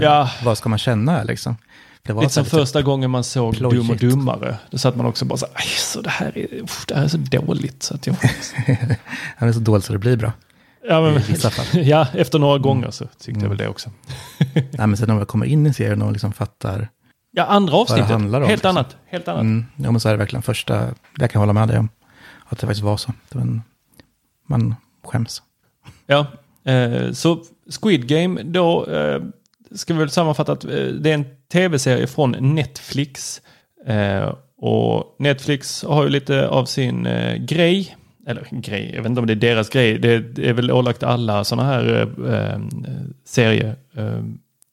Ja. 0.00 0.30
Vad 0.44 0.58
ska 0.58 0.68
man 0.68 0.78
känna 0.78 1.22
liksom? 1.22 1.56
Det 2.02 2.12
var 2.12 2.22
Lite 2.22 2.34
som 2.34 2.44
här 2.44 2.50
första 2.50 2.82
gången 2.82 3.10
man 3.10 3.24
såg 3.24 3.56
plojigt. 3.56 3.80
Dum 3.86 3.90
och 3.90 3.96
Dummare. 3.96 4.56
Då 4.70 4.78
satt 4.78 4.96
man 4.96 5.06
också 5.06 5.24
bara 5.24 5.36
så 5.36 5.46
här, 5.46 5.54
"Aj, 5.56 5.66
så 5.66 6.00
det 6.00 6.10
här 6.10 6.38
är, 6.38 6.48
det 6.88 6.94
här 6.94 7.04
är 7.04 7.08
så 7.08 7.16
dåligt. 7.16 7.82
Så 7.82 7.94
att 7.94 8.06
jag, 8.06 8.16
Han 9.36 9.48
är 9.48 9.52
så 9.52 9.60
dåligt 9.60 9.84
så 9.84 9.92
det 9.92 9.98
blir 9.98 10.16
bra. 10.16 10.32
Ja, 10.88 11.00
men, 11.00 11.22
ja, 11.84 12.06
efter 12.14 12.38
några 12.38 12.58
gånger 12.58 12.90
så 12.90 13.06
tyckte 13.18 13.40
jag 13.40 13.48
väl 13.48 13.58
det 13.58 13.68
också. 13.68 13.90
Nej, 14.54 14.86
men 14.86 14.96
sen 14.96 15.08
när 15.08 15.14
man 15.14 15.26
kommer 15.26 15.46
in 15.46 15.66
i 15.66 15.74
serien 15.74 16.02
och 16.02 16.12
liksom 16.12 16.32
fattar. 16.32 16.88
Ja, 17.30 17.44
andra 17.44 17.74
avsnittet. 17.74 18.10
om, 18.10 18.32
helt 18.32 18.48
liksom. 18.48 18.70
annat. 18.70 18.96
Helt 19.06 19.28
annat. 19.28 19.42
Mm, 19.42 19.66
ja, 19.76 19.90
men 19.90 20.00
så 20.00 20.08
är 20.08 20.12
det 20.12 20.18
verkligen 20.18 20.42
första. 20.42 20.80
Det 21.16 21.28
kan 21.28 21.30
jag 21.32 21.40
hålla 21.40 21.52
med 21.52 21.68
dig 21.68 21.78
om. 21.78 21.88
Att 22.44 22.58
det 22.58 22.66
faktiskt 22.66 22.84
var 22.84 22.96
så. 22.96 23.12
Det 23.28 23.38
var 23.38 23.42
en, 23.42 23.62
man 24.46 24.74
skäms. 25.04 25.42
Ja, 26.06 26.26
eh, 26.64 27.12
så 27.12 27.44
Squid 27.80 28.08
Game, 28.08 28.42
då 28.42 28.86
eh, 28.86 29.22
ska 29.74 29.94
vi 29.94 30.00
väl 30.00 30.10
sammanfatta 30.10 30.52
att 30.52 30.64
eh, 30.64 30.70
det 30.70 31.10
är 31.10 31.14
en 31.14 31.26
tv-serie 31.52 32.06
från 32.06 32.54
Netflix. 32.54 33.42
Eh, 33.86 34.34
och 34.60 35.16
Netflix 35.18 35.84
har 35.84 36.04
ju 36.04 36.08
lite 36.10 36.48
av 36.48 36.64
sin 36.64 37.06
eh, 37.06 37.36
grej, 37.36 37.96
eller 38.28 38.48
grej, 38.50 38.92
jag 38.94 39.02
vet 39.02 39.10
inte 39.10 39.20
om 39.20 39.26
det 39.26 39.32
är 39.32 39.34
deras 39.34 39.68
grej, 39.68 39.98
det, 39.98 40.38
är 40.38 40.52
väl 40.52 40.70
ålagt 40.70 41.02
alla 41.02 41.44
sådana 41.44 41.68
här 41.68 42.08
eh, 42.26 42.52
eh, 42.52 42.60
serie, 43.24 43.76
eh, 43.94 44.04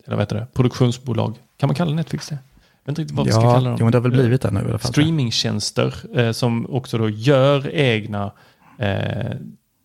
eller 0.05 0.15
vad 0.15 0.19
heter 0.19 0.35
det, 0.35 0.47
produktionsbolag. 0.53 1.35
Kan 1.57 1.67
man 1.67 1.75
kalla 1.75 1.95
Netflix 1.95 2.29
det? 2.29 2.37
Jag 2.83 2.91
vet 2.91 2.99
inte 2.99 3.01
riktigt 3.01 3.17
vad 3.17 3.25
vi 3.25 3.31
ska 3.31 3.41
kalla 3.41 3.69
dem. 3.69 3.77
jo, 3.81 3.89
det 3.89 3.97
har 3.97 4.01
väl 4.03 4.11
blivit 4.11 4.41
det 4.41 4.51
nu 4.51 4.59
i 4.59 4.63
alla 4.63 4.77
fall. 4.77 4.91
streamingtjänster 4.91 5.95
eh, 6.19 6.31
som 6.31 6.69
också 6.69 6.97
då 6.97 7.09
gör 7.09 7.75
egna 7.75 8.31
eh, 8.79 9.35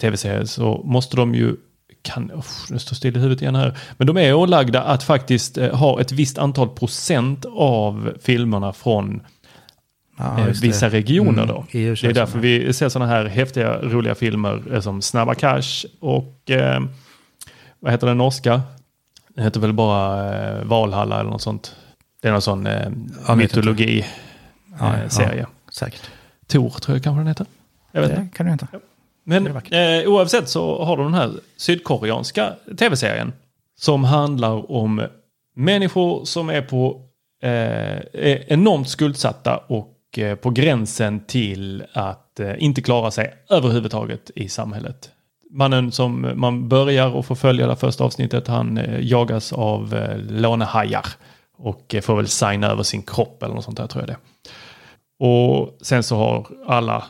tv-serier 0.00 0.44
så 0.44 0.82
måste 0.84 1.16
de 1.16 1.34
ju, 1.34 1.56
kan, 2.02 2.30
uff, 2.30 2.70
nu 2.70 2.78
står 2.78 2.94
still 2.94 3.16
i 3.16 3.20
huvudet 3.20 3.42
igen 3.42 3.54
här, 3.54 3.78
men 3.96 4.06
de 4.06 4.16
är 4.16 4.34
ålagda 4.34 4.82
att 4.82 5.02
faktiskt 5.02 5.58
eh, 5.58 5.74
ha 5.74 6.00
ett 6.00 6.12
visst 6.12 6.38
antal 6.38 6.68
procent 6.68 7.46
av 7.52 8.12
filmerna 8.22 8.72
från 8.72 9.22
Ja, 10.20 10.40
eh, 10.40 10.46
just 10.48 10.60
det. 10.60 10.66
vissa 10.66 10.88
regioner 10.88 11.42
Mm, 11.42 11.46
då. 11.46 11.64
Det 11.72 11.78
är 12.04 12.12
därför 12.12 12.38
vi 12.38 12.72
ser 12.72 12.88
sådana 12.88 13.10
här 13.12 13.24
häftiga, 13.26 13.78
roliga 13.82 14.14
filmer 14.14 14.62
eh, 14.72 14.80
som 14.80 15.02
Snabba 15.02 15.34
Cash 15.34 15.84
och 16.00 16.50
eh, 16.50 16.80
vad 17.80 17.92
heter 17.92 18.06
den 18.06 18.18
norska? 18.18 18.62
Det 19.34 19.42
heter 19.42 19.60
väl 19.60 19.72
bara 19.72 20.34
eh, 20.58 20.64
Valhalla 20.64 21.20
eller 21.20 21.30
något 21.30 21.42
sånt. 21.42 21.76
Det 22.22 22.28
är 22.28 22.32
någon 22.32 22.42
sån 22.42 22.66
eh, 22.66 22.72
Ja, 22.72 22.80
vet 22.88 22.94
inte. 23.28 23.36
mytologi 23.36 24.06
Ja, 24.80 24.94
eh, 24.94 25.02
ja, 25.02 25.08
serie. 25.08 25.46
Säkert. 25.72 26.02
Tor 26.46 26.70
tror 26.70 26.96
jag 26.96 27.04
kanske 27.04 27.20
den 27.20 27.26
heter. 27.26 27.46
Jag 27.92 28.00
vet 28.00 28.10
inte. 28.10 28.22
Det 28.22 28.28
kan 28.36 28.46
du 28.46 28.52
inte. 28.52 28.66
Men 29.24 29.46
eh, 29.46 30.08
oavsett 30.08 30.48
så 30.48 30.84
har 30.84 30.96
de 30.96 31.04
den 31.04 31.14
här 31.14 31.30
sydkoreanska 31.56 32.52
tv-serien. 32.78 33.32
Som 33.78 34.04
handlar 34.04 34.72
om 34.72 35.02
människor 35.56 36.24
som 36.24 36.48
är 36.48 36.62
på 36.62 37.02
eh, 37.42 37.50
är 38.12 38.52
enormt 38.52 38.88
skuldsatta 38.88 39.56
och 39.56 39.88
Eh, 40.18 40.34
på 40.34 40.50
gränsen 40.50 41.20
till 41.26 41.84
att 41.92 42.40
eh, 42.40 42.52
inte 42.58 42.82
klara 42.82 43.10
sig 43.10 43.34
överhuvudtaget 43.50 44.30
i 44.34 44.48
samhället. 44.48 45.10
Mannen 45.50 45.92
som 45.92 46.32
man 46.34 46.68
börjar 46.68 47.08
och 47.08 47.26
får 47.26 47.34
följa 47.34 47.66
det 47.66 47.76
första 47.76 48.04
avsnittet, 48.04 48.48
han 48.48 48.78
eh, 48.78 49.00
jagas 49.00 49.52
av 49.52 50.08
lånehajar. 50.28 51.06
Och 51.58 51.94
får 52.02 52.16
väl 52.16 52.28
signa 52.28 52.66
över 52.66 52.82
sin 52.82 53.02
kropp 53.02 53.42
eller 53.42 53.54
något 53.54 53.64
sånt 53.64 53.76
där 53.76 53.86
tror 53.86 54.02
jag 54.02 54.08
det. 54.08 54.16
Och 55.26 55.78
sen 55.80 56.02
så 56.02 56.16
har 56.16 56.46
alla, 56.66 57.04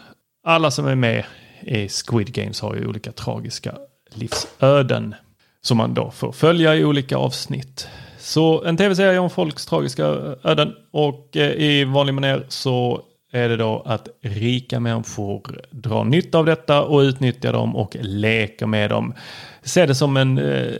alla 0.46 0.70
som 0.70 0.86
är 0.86 0.94
med 0.94 1.24
i 1.60 1.88
Squid 1.88 2.32
Games 2.32 2.60
har 2.60 2.74
ju 2.74 2.86
olika 2.86 3.12
tragiska 3.12 3.74
livsöden. 4.14 5.14
Som 5.62 5.76
man 5.76 5.94
då 5.94 6.10
får 6.10 6.32
följa 6.32 6.76
i 6.76 6.84
olika 6.84 7.16
avsnitt. 7.16 7.88
Så 8.20 8.64
en 8.64 8.76
tv-serie 8.76 9.18
om 9.18 9.30
folks 9.30 9.66
tragiska 9.66 10.04
öden. 10.44 10.74
Och 10.90 11.36
eh, 11.36 11.50
i 11.50 11.84
vanlig 11.84 12.14
manér 12.14 12.44
så 12.48 13.02
är 13.32 13.48
det 13.48 13.56
då 13.56 13.82
att 13.86 14.08
rika 14.22 14.80
människor 14.80 15.60
drar 15.70 16.04
nytta 16.04 16.38
av 16.38 16.46
detta 16.46 16.82
och 16.82 16.98
utnyttjar 16.98 17.52
dem 17.52 17.76
och 17.76 17.96
leker 18.00 18.66
med 18.66 18.90
dem. 18.90 19.14
Se 19.62 19.86
det 19.86 19.94
som 19.94 20.16
en 20.16 20.38
eh, 20.38 20.72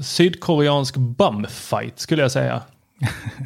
sydkoreansk 0.00 0.96
bumfight 0.96 1.98
skulle 1.98 2.22
jag 2.22 2.32
säga. 2.32 2.62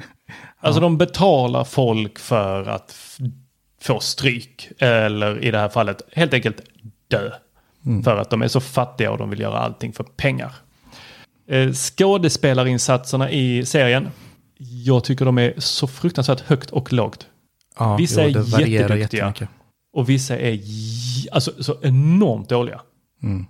Alltså 0.58 0.80
de 0.80 0.98
betalar 0.98 1.64
folk 1.64 2.18
för 2.18 2.68
att 2.68 3.18
få 3.80 4.00
stryk. 4.00 4.68
Eller 4.78 5.44
i 5.44 5.50
det 5.50 5.58
här 5.58 5.68
fallet 5.68 6.02
helt 6.12 6.34
enkelt 6.34 6.60
dö. 7.08 7.30
För 8.04 8.16
att 8.16 8.30
de 8.30 8.42
är 8.42 8.48
så 8.48 8.60
fattiga 8.60 9.10
och 9.10 9.18
de 9.18 9.30
vill 9.30 9.40
göra 9.40 9.58
allting 9.58 9.92
för 9.92 10.04
pengar. 10.04 10.52
Eh, 11.48 11.72
skådespelarinsatserna 11.72 13.30
i 13.30 13.66
serien. 13.66 14.08
Jag 14.58 15.04
tycker 15.04 15.24
de 15.24 15.38
är 15.38 15.54
så 15.58 15.86
fruktansvärt 15.86 16.40
högt 16.40 16.70
och 16.70 16.92
lågt. 16.92 17.26
Ja, 17.78 17.96
Vissa 17.96 18.22
är 18.22 18.30
det 18.30 18.40
varierar 18.40 18.96
jätteduktiga. 18.96 19.48
Och 19.92 20.08
vissa 20.08 20.38
är 20.38 20.60
alltså, 21.32 21.62
så 21.62 21.76
enormt 21.82 22.48
dåliga. 22.48 22.80
Mm. 23.22 23.46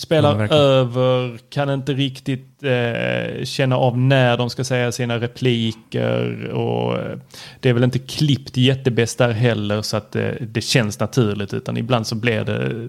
Spelar 0.00 0.40
Ja, 0.50 0.54
över, 0.54 1.38
kan 1.50 1.70
inte 1.70 1.92
riktigt 1.92 2.62
eh, 2.62 3.44
känna 3.44 3.76
av 3.76 3.98
när 3.98 4.36
de 4.36 4.50
ska 4.50 4.64
säga 4.64 4.92
sina 4.92 5.18
repliker. 5.18 6.50
Och 6.50 6.98
eh, 6.98 7.18
det 7.60 7.68
är 7.68 7.72
väl 7.72 7.84
inte 7.84 7.98
klippt 7.98 8.56
jättebäst 8.56 9.18
där 9.18 9.30
heller 9.30 9.82
så 9.82 9.96
att 9.96 10.16
eh, 10.16 10.28
det 10.40 10.60
känns 10.60 11.00
naturligt. 11.00 11.54
Utan 11.54 11.76
ibland 11.76 12.06
så 12.06 12.14
blir 12.14 12.44
det... 12.44 12.88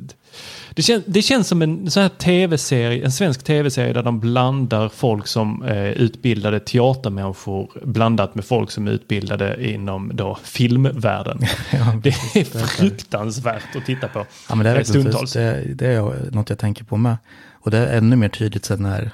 Det, 0.76 0.82
kän, 0.82 1.04
det 1.06 1.22
känns 1.22 1.48
som 1.48 1.62
en 1.62 1.92
sån 1.92 2.04
här 2.04 2.10
tv-serie, 2.10 3.06
en 3.06 3.12
svensk 3.12 3.44
tv-serie 3.44 3.94
där 3.94 4.04
de 4.04 4.20
blandar 4.20 4.90
folk 4.90 5.28
som 5.28 5.64
eh, 5.64 5.92
utbildade 5.92 6.60
teatermänniskor 6.60 7.70
blandat 7.84 8.36
med 8.36 8.46
folk 8.46 8.72
som 8.72 8.88
är 8.88 8.92
utbildade 8.92 9.72
inom 9.72 10.12
då 10.14 10.38
filmvärlden. 10.44 11.40
Ja, 11.72 11.94
Det 12.04 12.10
är 12.10 12.68
fruktansvärt 12.68 13.76
att 13.76 13.86
titta 13.86 14.08
på. 14.08 14.26
Ja, 14.50 14.56
men 14.56 14.64
det 14.64 14.70
är 14.70 14.82
Eh, 14.82 14.84
stundtals. 14.84 15.34
Det, 15.34 15.64
det 15.76 15.88
är 15.88 16.32
något 16.32 16.50
jag 16.50 16.60
tänker 16.60 16.84
på 16.84 16.98
med. 17.02 17.18
Och 17.52 17.72
det 17.72 17.78
är 17.78 17.98
ännu 17.98 18.16
mer 18.16 18.30
tydligt 18.30 18.66
sen 18.66 18.82
när 18.82 19.12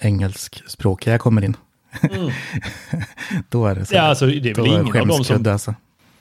engelskspråkiga 0.00 1.18
kommer 1.18 1.44
in. 1.44 1.56
då 3.48 3.66
är 3.66 3.74
det 3.74 3.86
så. 3.86 3.94
Mm. 3.94 4.04
Ja, 4.04 4.08
alltså, 4.10 4.26
det 4.26 4.50
är 4.50 4.54
väl 4.54 4.66
ingen 4.66 5.00
av 5.00 5.06
dem 5.06 5.24
som 5.24 5.46
alltså. 5.46 5.74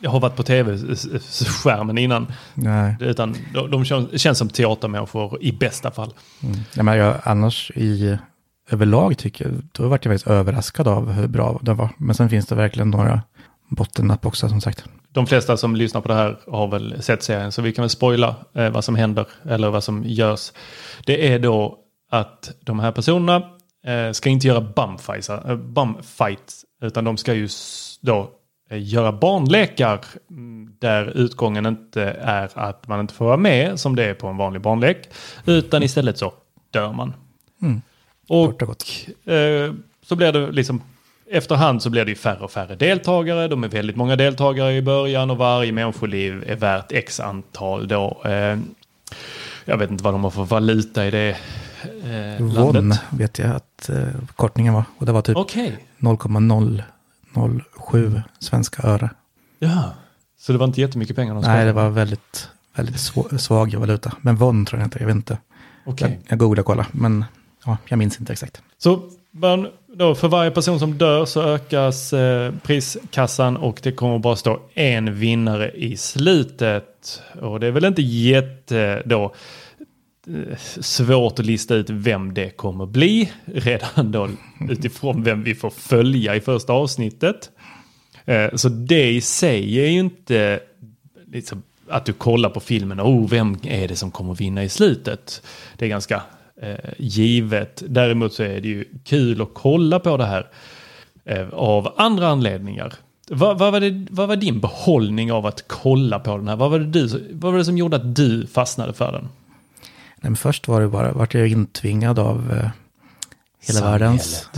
har 0.05 0.19
varit 0.19 0.35
på 0.35 0.43
tv-skärmen 0.43 1.97
innan. 1.97 2.33
Nej. 2.53 2.95
Utan 2.99 3.35
de, 3.53 3.71
de 3.71 3.85
känns, 3.85 4.21
känns 4.21 4.37
som 4.37 4.49
teatermänniskor 4.49 5.43
i 5.43 5.51
bästa 5.51 5.91
fall. 5.91 6.13
Mm. 6.43 6.59
Ja, 6.73 6.83
men 6.83 6.97
jag, 6.97 7.15
annars 7.23 7.71
i 7.75 8.17
överlag 8.69 9.17
tycker 9.17 9.45
jag, 9.45 9.53
då 9.71 9.87
vart 9.87 10.05
jag 10.05 10.13
faktiskt 10.13 10.27
överraskad 10.27 10.87
av 10.87 11.11
hur 11.11 11.27
bra 11.27 11.59
det 11.61 11.73
var. 11.73 11.89
Men 11.97 12.15
sen 12.15 12.29
finns 12.29 12.45
det 12.45 12.55
verkligen 12.55 12.89
några 12.89 13.21
bottennapp 13.67 14.25
också 14.25 14.49
som 14.49 14.61
sagt. 14.61 14.85
De 15.09 15.27
flesta 15.27 15.57
som 15.57 15.75
lyssnar 15.75 16.01
på 16.01 16.07
det 16.07 16.13
här 16.13 16.39
har 16.47 16.67
väl 16.67 17.01
sett 17.01 17.23
serien 17.23 17.51
så 17.51 17.61
vi 17.61 17.73
kan 17.73 17.83
väl 17.83 17.89
spoila 17.89 18.35
eh, 18.53 18.69
vad 18.69 18.83
som 18.83 18.95
händer 18.95 19.25
eller 19.43 19.69
vad 19.69 19.83
som 19.83 20.03
görs. 20.03 20.51
Det 21.05 21.33
är 21.33 21.39
då 21.39 21.79
att 22.09 22.51
de 22.59 22.79
här 22.79 22.91
personerna 22.91 23.35
eh, 23.85 24.11
ska 24.11 24.29
inte 24.29 24.47
göra 24.47 24.61
bumfights, 24.61 25.29
eh, 25.29 25.55
bumfights 25.55 26.65
utan 26.81 27.03
de 27.03 27.17
ska 27.17 27.33
ju 27.33 27.49
då 28.01 28.31
eh, 28.69 28.83
göra 28.87 29.11
barnlekar 29.11 29.99
mm, 30.29 30.75
där 30.79 31.17
utgången 31.17 31.65
inte 31.65 32.03
är 32.21 32.49
att 32.53 32.87
man 32.87 32.99
inte 32.99 33.13
får 33.13 33.25
vara 33.25 33.37
med 33.37 33.79
som 33.79 33.95
det 33.95 34.05
är 34.05 34.13
på 34.13 34.27
en 34.27 34.37
vanlig 34.37 34.61
barnlek 34.61 35.09
utan 35.45 35.83
istället 35.83 36.17
så 36.17 36.33
dör 36.71 36.93
man. 36.93 37.13
Mm. 37.61 37.81
Och 38.29 38.63
och 38.63 39.31
eh, 39.31 39.73
så 40.01 40.15
blir 40.15 40.31
det 40.31 40.51
liksom 40.51 40.81
efterhand 41.31 41.81
så 41.83 41.89
blir 41.89 42.05
det 42.05 42.11
ju 42.11 42.15
färre 42.15 42.39
och 42.39 42.51
färre 42.51 42.75
deltagare. 42.75 43.47
De 43.47 43.63
är 43.63 43.67
väldigt 43.67 43.95
många 43.95 44.15
deltagare 44.15 44.73
i 44.75 44.81
början 44.81 45.31
och 45.31 45.37
varje 45.37 45.71
människoliv 45.71 46.43
är 46.47 46.55
värt 46.55 46.91
x 46.91 47.19
antal 47.19 47.87
då. 47.87 48.21
Eh, 48.25 48.57
jag 49.65 49.77
vet 49.77 49.91
inte 49.91 50.03
vad 50.03 50.13
de 50.13 50.23
har 50.23 50.31
för 50.31 50.43
valuta 50.43 51.05
i 51.05 51.11
det 51.11 51.29
eh, 52.03 52.37
Von 52.45 52.73
landet. 52.73 52.99
vet 53.09 53.39
jag 53.39 53.55
att 53.55 53.89
eh, 53.89 54.03
kortningen 54.35 54.73
var. 54.73 54.83
Och 54.97 55.05
det 55.05 55.11
var 55.11 55.21
typ 55.21 55.37
Okej, 55.37 55.77
0,007 55.97 58.21
svenska 58.39 58.87
öre. 58.87 59.09
ja. 59.59 59.83
Så 60.39 60.51
det 60.51 60.57
var 60.57 60.65
inte 60.65 60.81
jättemycket 60.81 61.15
pengar 61.15 61.33
de 61.33 61.41
Nej, 61.41 61.43
sparade? 61.43 61.65
det 61.65 61.73
var 61.73 61.89
väldigt, 61.89 62.49
väldigt 62.75 62.99
svag 63.41 63.75
valuta. 63.75 64.13
Men 64.21 64.35
von 64.35 64.65
tror 64.65 64.79
jag 64.81 64.85
inte, 64.87 64.99
jag 64.99 65.07
vet 65.07 65.15
inte. 65.15 65.37
Okej. 65.85 66.19
Jag, 66.23 66.31
jag 66.31 66.39
googlar 66.39 66.59
och 66.61 66.65
kolla, 66.65 66.85
men 66.91 67.25
ja, 67.65 67.77
jag 67.85 67.99
minns 67.99 68.19
inte 68.19 68.33
exakt. 68.33 68.61
Så 68.77 69.01
man, 69.31 69.67
då, 69.97 70.15
för 70.15 70.27
varje 70.27 70.51
person 70.51 70.79
som 70.79 70.97
dör 70.97 71.25
så 71.25 71.41
ökas 71.41 72.13
eh, 72.13 72.53
priskassan 72.63 73.57
och 73.57 73.79
det 73.83 73.91
kommer 73.91 74.19
bara 74.19 74.35
stå 74.35 74.59
en 74.73 75.19
vinnare 75.19 75.71
i 75.71 75.97
slutet. 75.97 77.21
Och 77.41 77.59
det 77.59 77.67
är 77.67 77.71
väl 77.71 77.85
inte 77.85 78.01
jätte 78.01 79.01
då 79.05 79.33
eh, 80.27 80.57
svårt 80.79 81.39
att 81.39 81.45
lista 81.45 81.75
ut 81.75 81.89
vem 81.89 82.33
det 82.33 82.49
kommer 82.49 82.85
bli 82.85 83.31
redan 83.45 84.11
då 84.11 84.29
utifrån 84.69 85.23
vem 85.23 85.43
vi 85.43 85.55
får 85.55 85.69
följa 85.69 86.35
i 86.35 86.41
första 86.41 86.73
avsnittet. 86.73 87.49
Eh, 88.25 88.55
så 88.55 88.69
det 88.69 89.09
i 89.09 89.21
sig 89.21 89.79
är 89.79 89.87
ju 89.87 89.99
inte 89.99 90.59
liksom, 91.31 91.63
att 91.89 92.05
du 92.05 92.13
kollar 92.13 92.49
på 92.49 92.59
filmen 92.59 92.99
och 92.99 93.09
oh, 93.09 93.29
vem 93.29 93.57
är 93.63 93.87
det 93.87 93.95
som 93.95 94.11
kommer 94.11 94.35
vinna 94.35 94.63
i 94.63 94.69
slutet. 94.69 95.41
Det 95.77 95.85
är 95.85 95.89
ganska 95.89 96.21
eh, 96.61 96.93
givet. 96.97 97.83
Däremot 97.87 98.33
så 98.33 98.43
är 98.43 98.61
det 98.61 98.67
ju 98.67 98.85
kul 99.03 99.41
att 99.41 99.49
kolla 99.53 99.99
på 99.99 100.17
det 100.17 100.25
här 100.25 100.47
eh, 101.25 101.49
av 101.49 101.93
andra 101.97 102.27
anledningar. 102.27 102.93
Vad, 103.29 103.59
vad, 103.59 103.71
var 103.71 103.79
det, 103.79 104.07
vad 104.09 104.27
var 104.27 104.35
din 104.35 104.59
behållning 104.59 105.31
av 105.31 105.45
att 105.45 105.67
kolla 105.67 106.19
på 106.19 106.37
den 106.37 106.47
här? 106.47 106.55
Vad 106.55 106.71
var 106.71 106.79
det, 106.79 106.85
du, 106.85 107.07
vad 107.33 107.51
var 107.51 107.57
det 107.57 107.65
som 107.65 107.77
gjorde 107.77 107.95
att 107.95 108.15
du 108.15 108.47
fastnade 108.47 108.93
för 108.93 109.11
den? 109.11 109.29
Nej, 110.21 110.35
först 110.35 110.67
var 110.67 110.81
det 110.81 110.87
bara, 110.87 111.13
vart 111.13 111.33
jag 111.33 111.47
intvingad 111.47 112.19
av 112.19 112.51
eh, 112.51 112.69
hela 113.67 113.79
Samhället. 113.79 114.01
världens, 114.01 114.49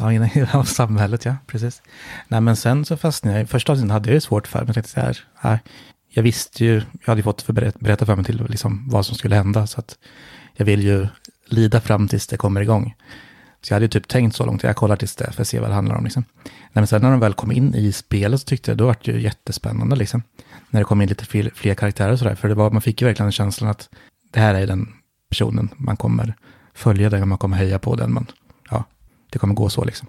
ja, 0.54 0.64
samhället, 0.66 1.26
ja, 1.26 1.36
precis. 1.48 1.82
Nej, 2.28 2.42
men 2.42 2.56
sen 2.56 2.86
så 2.86 2.98
fastnade 2.98 3.40
jag, 3.40 3.50
första 3.50 3.72
avsnittet 3.72 3.92
hade 3.92 4.10
jag 4.10 4.16
det 4.16 4.22
svårt 4.22 4.48
för, 4.48 4.60
men 4.60 4.68
jag 4.68 4.76
tänkte 4.76 4.92
så 4.92 5.00
här, 5.00 5.18
nej, 5.44 5.60
jag 6.10 6.24
visste 6.24 6.66
ju, 6.66 6.74
jag 6.76 7.06
hade 7.06 7.20
ju 7.20 7.24
fått 7.24 7.48
berätta 7.80 8.06
för 8.06 8.16
mig 8.16 8.26
till 8.26 8.46
liksom 8.50 8.90
vad 8.90 9.06
som 9.06 9.16
skulle 9.16 9.36
hända, 9.36 9.68
så 9.68 9.80
att 9.80 9.98
jag 10.54 10.66
vill 10.66 10.84
ju 10.84 11.08
lida 11.54 11.82
fram 11.82 12.08
tills 12.08 12.28
det 12.28 12.38
kommer 12.38 12.62
igång. 12.62 12.96
Så 13.62 13.74
jag 13.74 13.76
hade 13.76 13.86
ju 13.86 13.90
typ 13.90 14.08
tänkt 14.08 14.36
så 14.36 14.46
långt, 14.46 14.64
jag 14.64 14.76
kollar 14.76 14.96
tills 14.96 15.16
det, 15.16 15.32
för 15.32 15.42
att 15.42 15.48
se 15.48 15.60
vad 15.60 15.70
det 15.70 15.74
handlar 15.74 15.96
om 15.96 16.04
liksom. 16.04 16.24
Nej, 16.38 16.52
men 16.74 16.88
sen 16.88 17.02
när 17.02 17.12
de 17.12 17.20
väl 17.20 17.34
kom 17.34 17.52
in 17.52 17.76
i 17.76 17.92
spelet 17.92 18.42
så 18.42 18.46
tyckte 18.46 18.72
jag, 18.72 18.78
då 18.78 18.86
var 18.86 18.96
det 19.04 19.12
ju 19.12 19.22
jättespännande 19.22 19.96
liksom. 19.96 20.24
När 20.70 20.80
det 20.80 20.86
kom 20.86 21.02
in 21.02 21.10
lite 21.10 21.26
fler, 21.26 21.52
fler 21.56 21.74
karaktärer 21.74 22.12
och 22.12 22.20
sådär, 22.20 22.36
för 22.36 22.48
det 22.48 22.56
var, 22.56 22.72
man 22.72 22.82
fick 22.82 23.02
ju 23.02 23.08
verkligen 23.08 23.32
känslan 23.32 23.70
att 23.70 23.90
det 24.32 24.40
här 24.40 24.56
är 24.56 24.68
den 24.68 24.94
personen 25.30 25.70
man 25.78 25.98
kommer 25.98 26.34
följa 26.74 27.10
den, 27.10 27.30
man 27.30 27.38
kommer 27.38 27.58
heja 27.58 27.80
på 27.80 27.96
den, 27.96 28.14
man, 28.14 28.26
ja, 28.70 28.84
det 29.30 29.40
kommer 29.40 29.54
gå 29.54 29.70
så 29.70 29.84
liksom. 29.84 30.08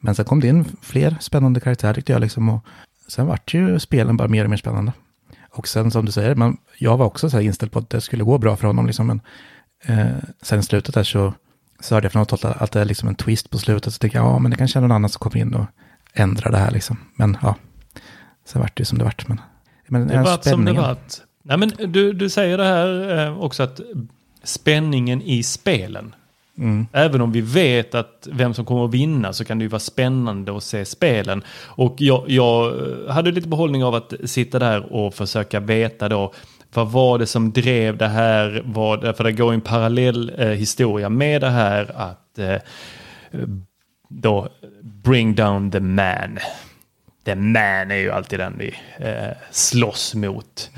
Men 0.00 0.14
sen 0.14 0.24
kom 0.24 0.40
det 0.40 0.48
in 0.48 0.64
fler 0.82 1.16
spännande 1.20 1.60
karaktärer 1.60 1.94
tyckte 1.94 2.12
jag 2.12 2.20
liksom, 2.20 2.48
och 2.48 2.64
sen 3.08 3.26
vart 3.26 3.54
ju 3.54 3.78
spelen 3.78 4.16
bara 4.16 4.28
mer 4.28 4.44
och 4.44 4.50
mer 4.50 4.56
spännande. 4.56 4.92
Och 5.50 5.68
sen 5.68 5.90
som 5.90 6.04
du 6.04 6.12
säger, 6.12 6.34
man, 6.34 6.56
jag 6.78 6.96
var 6.96 7.06
också 7.06 7.30
så 7.30 7.36
här 7.36 7.44
inställd 7.44 7.72
på 7.72 7.78
att 7.78 7.90
det 7.90 8.00
skulle 8.00 8.24
gå 8.24 8.38
bra 8.38 8.56
för 8.56 8.66
honom 8.66 8.86
liksom, 8.86 9.06
men 9.06 9.20
eh, 9.86 10.06
sen 10.42 10.60
i 10.60 10.62
slutet 10.62 10.94
där 10.94 11.04
så, 11.04 11.34
så 11.80 11.94
hörde 11.94 12.04
jag 12.04 12.12
från 12.12 12.20
något 12.20 12.42
håll 12.42 12.52
att 12.58 12.72
det 12.72 12.80
är 12.80 12.84
liksom 12.84 13.08
en 13.08 13.14
twist 13.14 13.50
på 13.50 13.58
slutet, 13.58 13.94
så 13.94 13.98
tänkte 13.98 14.18
jag, 14.18 14.26
ja 14.26 14.38
men 14.38 14.50
det 14.50 14.56
kanske 14.56 14.78
är 14.78 14.80
någon 14.80 14.92
annan 14.92 15.10
som 15.10 15.18
kommer 15.18 15.36
in 15.36 15.54
och 15.54 15.66
ändrar 16.12 16.50
det 16.50 16.58
här 16.58 16.70
liksom. 16.70 16.98
Men 17.14 17.36
ja, 17.42 17.56
sen 18.44 18.60
vart 18.60 18.76
det 18.76 18.80
ju 18.80 18.84
som 18.84 18.98
det 18.98 19.04
vart. 19.04 19.28
Men, 19.28 19.40
men 19.86 20.08
Det 20.08 20.22
vart 20.22 20.44
som 20.44 20.64
det 20.64 20.72
vart. 20.72 21.14
Nej, 21.42 21.58
men 21.58 21.72
du, 21.92 22.12
du 22.12 22.30
säger 22.30 22.58
det 22.58 22.64
här 22.64 23.18
eh, 23.26 23.38
också 23.38 23.62
att 23.62 23.80
spänningen 24.42 25.22
i 25.22 25.42
spelen. 25.42 26.14
Mm. 26.58 26.86
Även 26.92 27.20
om 27.20 27.32
vi 27.32 27.40
vet 27.40 27.94
att 27.94 28.28
vem 28.32 28.54
som 28.54 28.64
kommer 28.64 28.84
att 28.84 28.94
vinna 28.94 29.32
så 29.32 29.44
kan 29.44 29.58
det 29.58 29.62
ju 29.62 29.68
vara 29.68 29.80
spännande 29.80 30.56
att 30.56 30.64
se 30.64 30.84
spelen. 30.84 31.42
Och 31.64 31.94
jag, 31.98 32.24
jag 32.30 32.72
hade 33.08 33.30
lite 33.30 33.48
behållning 33.48 33.84
av 33.84 33.94
att 33.94 34.12
sitta 34.24 34.58
där 34.58 34.92
och 34.92 35.14
försöka 35.14 35.60
veta 35.60 36.08
då 36.08 36.32
vad 36.74 36.90
var 36.90 37.18
det 37.18 37.26
som 37.26 37.52
drev 37.52 37.96
det 37.96 38.08
här? 38.08 38.62
Vad, 38.64 39.16
för 39.16 39.24
det 39.24 39.32
går 39.32 39.52
en 39.52 39.60
parallell 39.60 40.32
eh, 40.38 40.48
historia 40.48 41.08
med 41.08 41.40
det 41.40 41.50
här 41.50 41.92
att 41.96 42.38
eh, 42.38 42.56
då 44.08 44.48
bring 44.82 45.34
down 45.34 45.70
the 45.70 45.80
man. 45.80 46.38
The 47.24 47.34
man 47.34 47.90
är 47.90 47.96
ju 47.96 48.10
alltid 48.10 48.38
den 48.38 48.58
vi 48.58 48.74
eh, 48.96 49.36
slåss 49.50 50.14
mot 50.14 50.70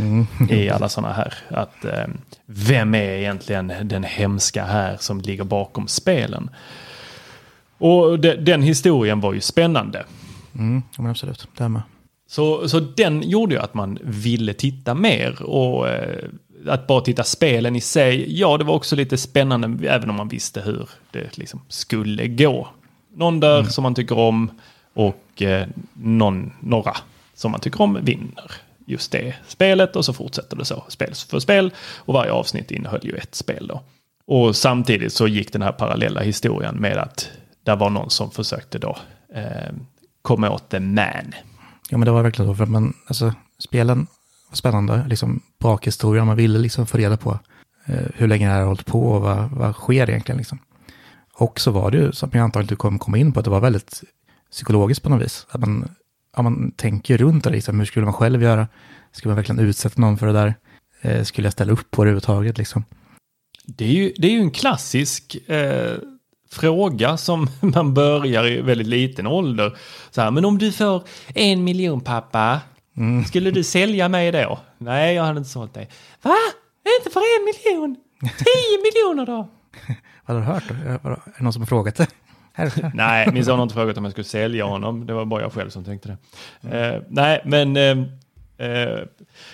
i 0.51 0.71
alla 0.71 0.89
sådana 0.89 1.15
här. 1.15 1.35
Att, 1.49 1.85
eh, 1.85 2.07
vem 2.47 2.95
är 2.95 3.11
egentligen 3.11 3.73
den 3.83 4.05
hemska 4.05 4.65
här 4.65 4.97
som 5.01 5.21
ligger 5.21 5.45
bakom 5.45 5.89
spelen? 5.89 6.51
Och 7.79 8.21
de, 8.21 8.37
den 8.37 8.63
historien 8.63 9.21
var 9.21 9.33
ju 9.33 9.41
spännande. 9.41 10.05
Mm, 10.55 10.83
absolut, 10.99 11.49
det 11.57 11.65
här 11.65 11.69
med. 11.69 11.83
Så, 12.29 12.69
så 12.69 12.81
den 12.81 13.23
gjorde 13.23 13.55
ju 13.55 13.61
att 13.61 13.75
man 13.75 13.99
ville 14.03 14.53
titta 14.53 14.95
mer. 14.95 15.43
Och 15.43 15.89
eh, 15.89 16.25
att 16.67 16.87
bara 16.87 17.01
titta 17.01 17.25
spelen 17.25 17.77
i 17.77 17.81
sig, 17.81 18.41
ja 18.41 18.59
det 18.59 18.65
var 18.65 18.75
också 18.75 18.97
lite 18.97 19.17
spännande 19.17 19.89
även 19.89 20.11
om 20.11 20.17
man 20.17 20.29
visste 20.29 20.61
hur 20.61 20.89
det 21.11 21.39
liksom 21.39 21.61
skulle 21.69 22.29
gå. 22.29 22.69
Någon 23.15 23.41
där 23.41 23.63
som 23.63 23.83
man 23.83 23.95
tycker 23.95 24.19
om 24.19 24.51
och 24.95 25.43
eh, 25.43 25.67
någon, 25.93 26.53
några 26.61 26.97
som 27.35 27.51
man 27.51 27.61
tycker 27.61 27.81
om 27.81 27.99
vinner 28.03 28.51
just 28.87 29.13
det 29.13 29.35
spelet 29.47 29.97
och 29.97 30.05
så 30.05 30.13
fortsätter 30.13 30.57
det 30.57 30.65
så 30.65 30.85
spel 30.89 31.15
för 31.29 31.39
spel. 31.39 31.73
Och 31.97 32.15
varje 32.15 32.33
avsnitt 32.33 32.71
innehöll 32.71 33.01
ju 33.05 33.13
ett 33.13 33.35
spel 33.35 33.67
då. 33.67 33.83
Och 34.27 34.57
samtidigt 34.57 35.13
så 35.13 35.27
gick 35.27 35.53
den 35.53 35.63
här 35.63 35.73
parallella 35.73 36.21
historien 36.21 36.77
med 36.77 36.99
att 36.99 37.31
det 37.63 37.75
var 37.75 37.91
någon 37.91 38.11
som 38.11 38.31
försökte 38.31 38.79
då 38.79 38.97
eh, 39.35 39.73
komma 40.23 40.51
åt 40.51 40.69
the 40.69 40.81
man. 40.81 41.35
Ja, 41.91 41.99
men 41.99 42.07
det 42.07 42.13
var 42.13 42.23
verkligen 42.23 42.51
så. 42.51 42.55
För 42.55 42.65
att 42.65 42.71
man, 42.71 42.95
alltså, 43.07 43.35
spelen 43.59 44.07
var 44.49 44.57
spännande, 44.57 45.07
liksom 45.09 45.41
bakhistoria. 45.59 46.25
Man 46.25 46.37
ville 46.37 46.59
liksom 46.59 46.87
få 46.87 46.99
reda 46.99 47.17
på 47.17 47.39
eh, 47.87 48.07
hur 48.15 48.29
länge 48.29 48.47
det 48.47 48.53
här 48.53 48.61
har 48.61 48.67
hållit 48.67 48.87
på 48.87 49.09
och 49.09 49.23
vad, 49.23 49.51
vad 49.51 49.75
sker 49.75 50.11
egentligen. 50.11 50.39
Liksom. 50.39 50.59
Och 51.33 51.61
så 51.61 51.71
var 51.71 51.91
det 51.91 51.99
ju, 51.99 52.13
som 52.13 52.31
jag 52.33 52.43
antagligen 52.43 52.69
du 52.69 52.77
kommer 52.77 52.99
komma 52.99 53.19
in 53.19 53.33
på, 53.33 53.41
att 53.41 53.45
det 53.45 53.51
var 53.51 53.61
väldigt 53.61 54.05
psykologiskt 54.51 55.03
på 55.03 55.09
något 55.09 55.23
vis. 55.23 55.47
Att 55.51 55.61
man, 55.61 55.89
ja, 56.37 56.43
man 56.43 56.71
tänker 56.71 57.15
ju 57.15 57.19
runt 57.19 57.45
det, 57.45 57.51
liksom. 57.51 57.79
hur 57.79 57.87
skulle 57.87 58.05
man 58.05 58.15
själv 58.15 58.43
göra? 58.43 58.69
Skulle 59.13 59.31
man 59.31 59.37
verkligen 59.37 59.59
utsätta 59.61 60.01
någon 60.01 60.19
för 60.19 60.27
det 60.27 60.33
där? 60.33 60.55
Eh, 61.01 61.25
skulle 61.25 61.47
jag 61.47 61.53
ställa 61.53 61.73
upp 61.73 61.91
på 61.91 62.05
det 62.05 62.09
överhuvudtaget? 62.09 62.59
Liksom? 62.59 62.85
Det 63.65 63.85
är 63.85 63.93
ju, 63.93 64.13
det 64.17 64.27
är 64.29 64.33
ju 64.33 64.41
en 64.41 64.51
klassisk 64.51 65.37
eh, 65.51 65.97
fråga 66.51 67.17
som 67.17 67.49
man 67.61 67.95
börjar 67.95 68.47
i 68.47 68.61
väldigt 68.61 68.87
liten 68.87 69.27
ålder. 69.27 69.77
Så 70.11 70.21
här, 70.21 70.31
men 70.31 70.45
om 70.45 70.59
du 70.59 70.73
får 70.73 71.03
en 71.35 71.65
miljon 71.65 72.01
pappa, 72.01 72.61
skulle 73.29 73.51
du 73.51 73.65
sälja 73.65 74.09
mig 74.09 74.33
då? 74.33 74.59
Nej, 74.79 75.15
jag 75.15 75.25
hade 75.25 75.39
inte 75.39 75.51
sålt 75.51 75.75
dig. 75.75 75.89
Va? 76.23 76.35
Inte 77.01 77.11
för 77.11 77.21
en 77.21 77.45
miljon? 77.45 77.97
Tio 78.21 78.83
miljoner 78.83 79.27
då? 79.27 79.49
Vad 80.27 80.37
har 80.37 80.45
du 80.45 80.53
hört? 80.53 80.65
då? 80.69 80.75
Är 81.11 81.33
det 81.39 81.43
någon 81.45 81.53
som 81.53 81.63
har 81.63 81.67
frågat 81.67 81.97
det? 81.97 82.07
Nej, 82.95 83.33
min 83.33 83.45
son 83.45 83.57
har 83.59 83.63
inte 83.63 83.75
frågat 83.75 83.97
om 83.97 84.05
jag 84.05 84.13
skulle 84.13 84.25
sälja 84.25 84.65
honom. 84.65 85.07
Det 85.07 85.13
var 85.15 85.25
bara 85.25 85.43
jag 85.43 85.53
själv 85.53 85.71
som 85.71 85.85
tänkte 85.85 86.17
det. 86.61 86.79
Eh, 86.79 87.03
nej, 87.09 87.43
men 87.45 87.77
eh, 87.77 87.97
det, 88.57 89.09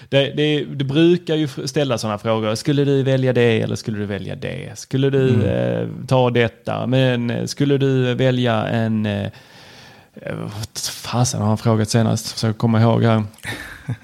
det, 0.08 0.64
det 0.64 0.84
brukar 0.84 1.34
ju 1.34 1.48
ställa 1.48 1.98
sådana 1.98 2.18
frågor. 2.18 2.54
Skulle 2.54 2.84
du 2.84 3.02
välja 3.02 3.32
det 3.32 3.60
eller 3.60 3.76
skulle 3.76 3.98
du 3.98 4.06
välja 4.06 4.36
det? 4.36 4.78
Skulle 4.78 5.10
du 5.10 5.44
eh, 5.46 5.88
ta 6.06 6.30
detta? 6.30 6.86
Men 6.86 7.30
eh, 7.30 7.44
skulle 7.46 7.78
du 7.78 8.14
välja 8.14 8.66
en... 8.66 9.06
Eh, 9.06 9.26
eh, 10.14 10.34
vad 10.34 10.78
fasen 10.92 11.40
har 11.40 11.48
han 11.48 11.58
frågat 11.58 11.90
senast? 11.90 12.32
Försöker 12.32 12.58
komma 12.58 12.80
ihåg 12.80 13.04
här. 13.04 13.24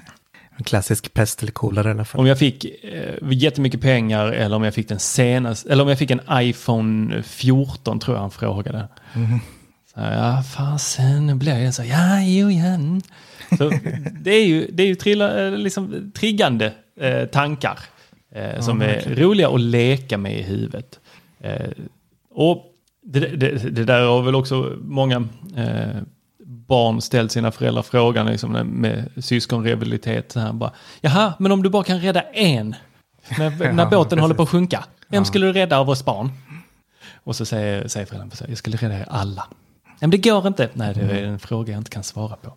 En 0.57 0.63
klassisk 0.63 1.13
pest 1.13 1.41
eller 1.41 1.51
kolera 1.51 1.87
i 1.89 1.91
alla 1.91 2.05
fall. 2.05 2.21
Om 2.21 2.27
jag 2.27 2.39
fick 2.39 2.65
eh, 2.65 3.15
jättemycket 3.31 3.81
pengar 3.81 4.27
eller 4.27 4.55
om 4.55 4.63
jag 4.63 4.73
fick 4.73 4.89
den 4.89 4.99
senaste, 4.99 5.71
eller 5.71 5.83
om 5.83 5.89
jag 5.89 5.97
fick 5.97 6.11
en 6.11 6.21
iPhone 6.31 7.23
14 7.23 7.99
tror 7.99 8.17
jag 8.17 8.21
han 8.21 8.31
frågade. 8.31 8.87
Så, 9.93 9.99
ja, 9.99 10.43
fasen, 10.55 11.27
nu 11.27 11.35
blir 11.35 11.59
jag 11.59 11.73
så, 11.73 11.83
ja, 11.83 12.21
jo, 12.21 12.51
ja. 12.51 12.77
Mm. 13.51 13.57
Så 13.57 13.79
det 14.19 14.31
är 14.31 14.45
ju, 14.45 14.67
det 14.71 14.83
är 14.83 14.87
ju 14.87 14.95
trilla, 14.95 15.45
eh, 15.45 15.51
liksom, 15.51 16.11
triggande 16.15 16.73
eh, 16.99 17.25
tankar 17.25 17.79
eh, 18.35 18.61
som 18.61 18.81
är 18.81 19.15
roliga 19.15 19.49
att 19.49 19.61
leka 19.61 20.17
med 20.17 20.39
i 20.39 20.41
huvudet. 20.41 20.99
Eh, 21.39 21.69
och 22.31 22.65
det, 23.03 23.19
det, 23.19 23.51
det 23.69 23.83
där 23.85 24.01
har 24.01 24.21
väl 24.21 24.35
också 24.35 24.77
många 24.81 25.27
eh, 25.57 26.01
barn 26.45 27.01
ställt 27.01 27.31
sina 27.31 27.51
föräldrar 27.51 27.81
frågan 27.81 28.25
liksom, 28.25 28.51
med 28.51 29.09
syskonrivalitet. 29.17 30.31
Så 30.31 30.39
här, 30.39 30.53
bara, 30.53 30.71
Jaha, 31.01 31.33
men 31.39 31.51
om 31.51 31.63
du 31.63 31.69
bara 31.69 31.83
kan 31.83 31.99
rädda 31.99 32.21
en 32.21 32.75
när, 33.37 33.49
när 33.73 33.83
Ja, 33.83 33.89
båten 33.89 34.19
håller 34.19 34.35
på 34.35 34.43
att 34.43 34.47
precis. 34.47 34.59
sjunka. 34.59 34.85
Vem 35.07 35.25
skulle 35.25 35.45
du 35.45 35.53
rädda 35.53 35.79
av 35.79 35.89
oss 35.89 36.05
barn? 36.05 36.31
Och 37.23 37.35
så 37.35 37.45
säger, 37.45 37.87
säger 37.87 38.05
föräldrarna, 38.05 38.31
jag 38.47 38.57
skulle 38.57 38.77
rädda 38.77 38.99
er 38.99 39.05
alla. 39.09 39.47
Nej, 39.85 39.95
men 39.99 40.09
det 40.09 40.17
går 40.17 40.47
inte. 40.47 40.69
Nej, 40.73 40.93
det 40.93 41.01
är 41.01 41.23
en 41.23 41.39
fråga 41.39 41.71
jag 41.73 41.79
inte 41.79 41.91
kan 41.91 42.03
svara 42.03 42.35
på. 42.35 42.53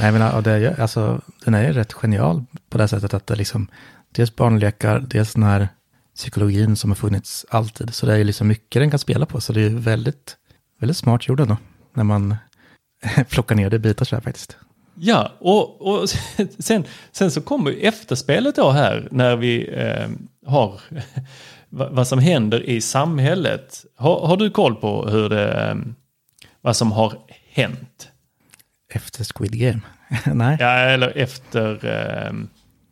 Nej, 0.00 0.12
men 0.12 0.42
det 0.42 0.76
alltså, 0.78 1.20
den 1.44 1.54
är 1.54 1.62
ju 1.62 1.72
rätt 1.72 1.92
genial 1.92 2.44
på 2.70 2.78
det 2.78 2.88
sättet 2.88 3.14
att 3.14 3.26
det 3.26 3.36
liksom, 3.36 3.68
dels 4.12 4.36
barnlekar, 4.36 5.00
dels 5.00 5.32
den 5.32 5.42
här 5.42 5.68
psykologin 6.14 6.76
som 6.76 6.90
har 6.90 6.94
funnits 6.94 7.46
alltid. 7.48 7.94
Så 7.94 8.06
det 8.06 8.12
är 8.12 8.16
ju 8.16 8.24
liksom 8.24 8.48
mycket 8.48 8.82
den 8.82 8.90
kan 8.90 8.98
spela 8.98 9.26
på, 9.26 9.40
så 9.40 9.52
det 9.52 9.60
är 9.60 9.68
ju 9.68 9.78
väldigt, 9.78 10.36
väldigt 10.78 10.96
smart 10.96 11.28
gjord 11.28 11.40
ändå, 11.40 11.56
när 11.94 12.04
man 12.04 12.36
plockar 13.28 13.54
ner 13.54 13.70
det 13.70 13.76
i 13.76 13.78
bitar 13.78 14.04
så 14.04 14.16
här 14.16 14.20
faktiskt. 14.20 14.56
Ja, 14.94 15.32
och, 15.38 15.80
och 15.80 16.08
sen, 16.58 16.84
sen 17.12 17.30
så 17.30 17.40
kommer 17.40 17.70
ju 17.70 17.80
efterspelet 17.80 18.56
då 18.56 18.70
här 18.70 19.08
när 19.10 19.36
vi 19.36 19.68
eh, 19.74 20.08
har 20.46 20.80
vad 21.68 22.08
som 22.08 22.18
händer 22.18 22.62
i 22.62 22.80
samhället. 22.80 23.84
Har, 23.96 24.26
har 24.26 24.36
du 24.36 24.50
koll 24.50 24.74
på 24.74 25.08
hur 25.08 25.28
det, 25.28 25.70
eh, 25.70 25.76
vad 26.60 26.76
som 26.76 26.92
har 26.92 27.18
hänt? 27.50 28.08
Efter 28.94 29.24
Squid 29.24 29.52
Game. 29.58 29.80
Nej, 30.34 30.56
Ja, 30.60 30.70
eller 30.78 31.12
efter, 31.18 31.84
eh, 32.26 32.32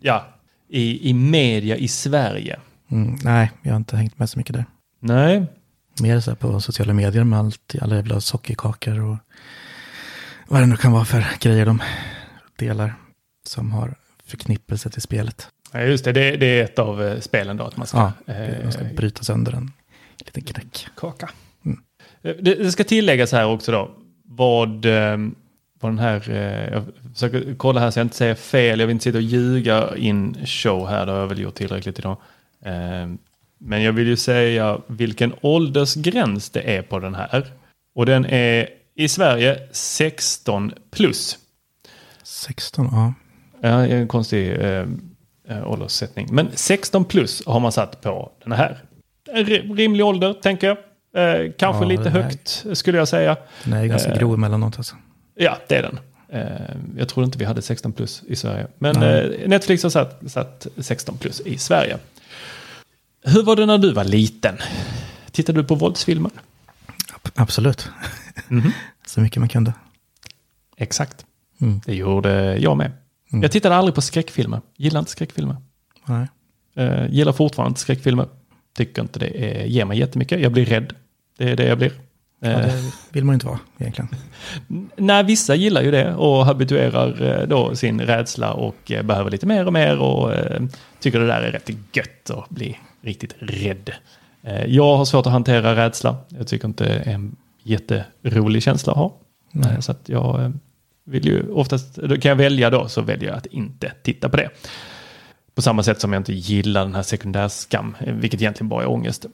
ja, 0.01 0.27
i, 0.69 1.11
i 1.11 1.15
media 1.15 1.77
i 1.77 1.89
Sverige. 1.89 2.61
mm, 2.91 3.17
nej, 3.25 3.51
jag 3.63 3.71
har 3.71 3.77
inte 3.77 3.97
hängt 3.97 4.19
med 4.19 4.31
så 4.31 4.39
mycket 4.39 4.53
där. 4.55 4.65
Nej, 5.01 5.47
Mer 6.01 6.21
så 6.21 6.31
här 6.31 6.37
på 6.37 6.61
sociala 6.61 6.93
medier 6.93 7.25
med 7.25 7.39
allt, 7.39 7.75
alla 7.83 7.97
jävla 7.97 8.21
sockerkakor 8.21 9.01
och 9.01 9.17
vad 10.49 10.63
det 10.63 10.67
nu 10.67 10.77
kan 10.77 10.93
vara 10.93 11.05
för 11.05 11.25
grejer 11.41 11.67
de 11.67 11.83
delar 12.57 12.95
som 13.47 13.73
har 13.73 13.95
förknippelse 14.27 14.91
till 14.91 15.03
spelet. 15.03 15.49
Ja, 15.73 15.81
just 15.81 16.05
det, 16.05 16.13
det, 16.13 16.37
det 16.37 16.47
är 16.61 16.65
ett 16.65 16.79
av 16.79 17.03
eh, 17.03 17.21
spelen 17.21 17.57
då, 17.57 17.65
att 17.65 17.77
man 17.77 17.87
ska, 17.87 18.13
Ja, 18.27 18.35
eh, 18.35 18.65
de 18.65 18.73
ska 18.73 18.85
bryta 18.85 19.23
sönder 19.25 19.53
en 19.53 19.71
liten 20.19 20.43
knäck. 20.43 20.87
kaka. 20.97 21.31
Mm. 21.65 21.79
Eh, 22.23 22.35
Det, 22.43 22.55
det 22.55 22.73
ska 22.73 22.85
tilläggas 22.85 23.33
här 23.33 23.47
också 23.47 23.73
då, 23.73 23.91
vad, 24.25 24.87
vad 25.85 25.93
den 25.93 25.99
här, 25.99 26.31
eh, 26.31 26.73
jag 26.75 26.83
försöker 27.13 27.55
kolla 27.57 27.81
här 27.81 27.91
så 27.91 27.99
jag 27.99 28.05
inte 28.05 28.17
säger 28.17 28.35
fel, 28.35 28.81
jag 28.81 28.87
vill 28.87 28.95
inte 28.95 29.03
sitta 29.05 29.19
och 29.19 29.23
ljuga 29.23 29.97
in 29.97 30.47
show 30.47 30.89
här, 30.89 31.07
det 31.07 31.13
har 31.13 31.19
jag 31.19 31.27
väl 31.27 31.41
gjort 31.41 31.55
tillräckligt 31.55 31.99
idag. 31.99 32.17
Eh, 32.65 33.09
men 33.59 33.83
jag 33.83 33.93
vill 33.93 34.07
ju 34.07 34.17
säga 34.17 34.79
vilken 34.87 35.33
åldersgräns 35.41 36.51
det 36.51 36.77
är 36.77 36.83
på 36.83 36.99
den 36.99 37.15
här. 37.15 37.47
Och 37.95 38.07
den 38.07 38.27
är 38.27 38.69
i 38.95 39.09
Sverige 39.09 39.59
16 39.73 40.73
plus. 40.91 41.39
16, 42.23 42.89
ja. 42.93 43.15
Ja, 43.61 43.87
en 43.87 44.09
konstig 44.09 44.53
eh, 44.53 44.87
eh, 45.49 45.71
ålderssättning. 45.71 46.29
Men 46.33 46.49
16 46.55 47.05
plus 47.05 47.47
har 47.47 47.61
man 47.61 47.73
satt 47.73 48.01
på 48.01 48.33
den 48.45 48.53
här. 48.53 48.79
Rimlig 49.77 50.05
ålder, 50.07 50.33
tänker 50.33 50.67
jag. 50.67 50.77
Eh, 51.17 51.53
kanske 51.59 51.85
Ja, 51.85 51.89
lite 51.89 52.11
högt, 52.11 52.65
skulle 52.73 52.99
jag 52.99 53.09
säga. 53.09 53.37
Den 53.65 53.73
är 53.73 53.87
ganska 53.87 54.11
Eh. 54.13 54.19
grov 54.19 54.35
emellanåt 54.35 54.77
alltså. 54.77 54.97
Ja, 55.35 55.59
det 55.69 55.77
är 55.77 55.83
den. 55.83 55.99
Eh, 56.29 56.77
jag 56.97 57.09
trodde 57.09 57.25
inte 57.25 57.39
vi 57.39 57.45
hade 57.45 57.63
16 57.63 57.93
plus 57.93 58.23
i 58.29 58.37
Sverige. 58.37 58.67
Men 58.79 58.97
Nej. 59.01 59.35
eh, 59.43 59.49
Netflix 59.49 59.83
har 59.83 59.91
satt, 59.91 60.23
satt 60.31 60.67
16 60.77 61.19
plus 61.19 61.41
i 61.41 61.59
Sverige. 61.59 61.99
Hur 63.25 63.43
var 63.43 63.57
det 63.57 63.67
när 63.67 63.79
du 63.79 63.93
var 63.93 64.05
liten? 64.05 64.57
Tittade 65.31 65.63
du 65.63 65.69
på 65.69 65.75
våldsfilmer? 65.75 66.31
Ab- 67.15 67.31
Absolut. 67.35 67.89
Mhm. 68.49 68.73
så 69.07 69.21
mycket 69.21 69.39
man 69.41 69.49
kunde. 69.49 69.73
Exakt. 70.77 71.25
Mm. 71.61 71.81
Det 71.87 71.95
gjorde 71.95 72.59
jag 72.59 72.77
med. 72.77 72.93
Mm. 73.33 73.43
Jag 73.43 73.53
tittade 73.53 73.77
aldrig 73.77 73.95
på 73.95 74.01
skräckfilmer. 74.03 74.61
Gillar 74.77 75.01
inte 75.01 75.11
skräckfilmer. 75.13 75.57
Nej. 76.05 76.27
Uh, 76.79 77.11
gillar 77.15 77.33
fortfarande 77.33 77.69
inte 77.69 77.81
skräckfilmer. 77.81 78.29
Tycker 78.77 79.03
inte 79.03 79.19
det 79.19 79.61
är, 79.61 79.65
ger 79.65 79.85
mig 79.85 79.99
jättemycket. 79.99 80.41
Jag 80.41 80.53
blir 80.53 80.65
rädd. 80.67 80.93
Det 81.39 81.51
är 81.51 81.57
det 81.57 81.65
jag 81.67 81.79
blir. 81.79 81.93
Ja, 82.45 82.61
Eh, 82.61 82.67
det 82.67 82.93
vill 83.13 83.25
man 83.25 83.35
inte 83.35 83.47
vara 83.47 83.59
egentligen. 83.79 84.09
Nej, 84.97 85.25
vissa 85.25 85.55
gillar 85.55 85.83
ju 85.83 85.91
det 85.91 86.15
och 86.15 86.47
habituerar 86.47 87.23
eh, 87.23 87.47
då 87.49 87.77
sin 87.77 88.01
rädsla 88.01 88.53
och 88.53 88.93
eh, 88.93 89.03
behöver 89.03 89.31
lite 89.31 89.47
mer 89.47 89.67
och 89.67 89.73
mer 89.73 89.99
och 89.99 90.33
tycker 91.01 91.21
det 91.21 91.27
där 91.27 91.43
är 91.43 91.53
rätt 91.53 91.71
gött 91.93 92.31
att 92.31 92.49
bli 92.49 92.79
riktigt 93.03 93.35
rädd. 93.39 93.93
Jag 94.67 94.97
har 94.97 95.05
svårt 95.05 95.27
att 95.27 95.33
hantera 95.33 95.77
rädsla. 95.77 96.17
Jag 96.29 96.47
tycker 96.47 96.69
inte 96.69 96.85
det 96.85 97.11
är 97.11 97.15
en 97.15 97.37
jätterolig 97.63 98.63
känsla 98.63 98.93
att 98.93 98.99
ha. 98.99 99.17
Nej. 99.51 99.83
Så 99.83 99.93
att 99.93 100.09
jag 100.09 100.53
vill 101.05 101.27
ju 101.27 101.51
oftast, 101.51 101.95
då 101.95 102.17
kan 102.17 102.29
jag 102.29 102.37
välja 102.37 102.71
då 102.71 102.89
så 102.89 103.03
väljer 103.03 103.29
jag 103.29 103.39
att 103.39 103.47
inte 103.47 103.93
titta 104.03 104.29
på 104.29 104.37
det. 104.37 104.51
På 105.55 105.63
samma 105.63 105.83
sätt 105.83 106.01
som 106.01 106.13
jag 106.13 106.21
inte 106.21 106.33
gillar 106.33 106.85
den 106.85 106.95
här 106.95 107.03
sekundärskam, 107.03 107.97
vilket 108.01 108.41
egentligen 108.43 108.69
bara 108.69 108.83
är 108.83 108.91
ångest. 108.91 109.27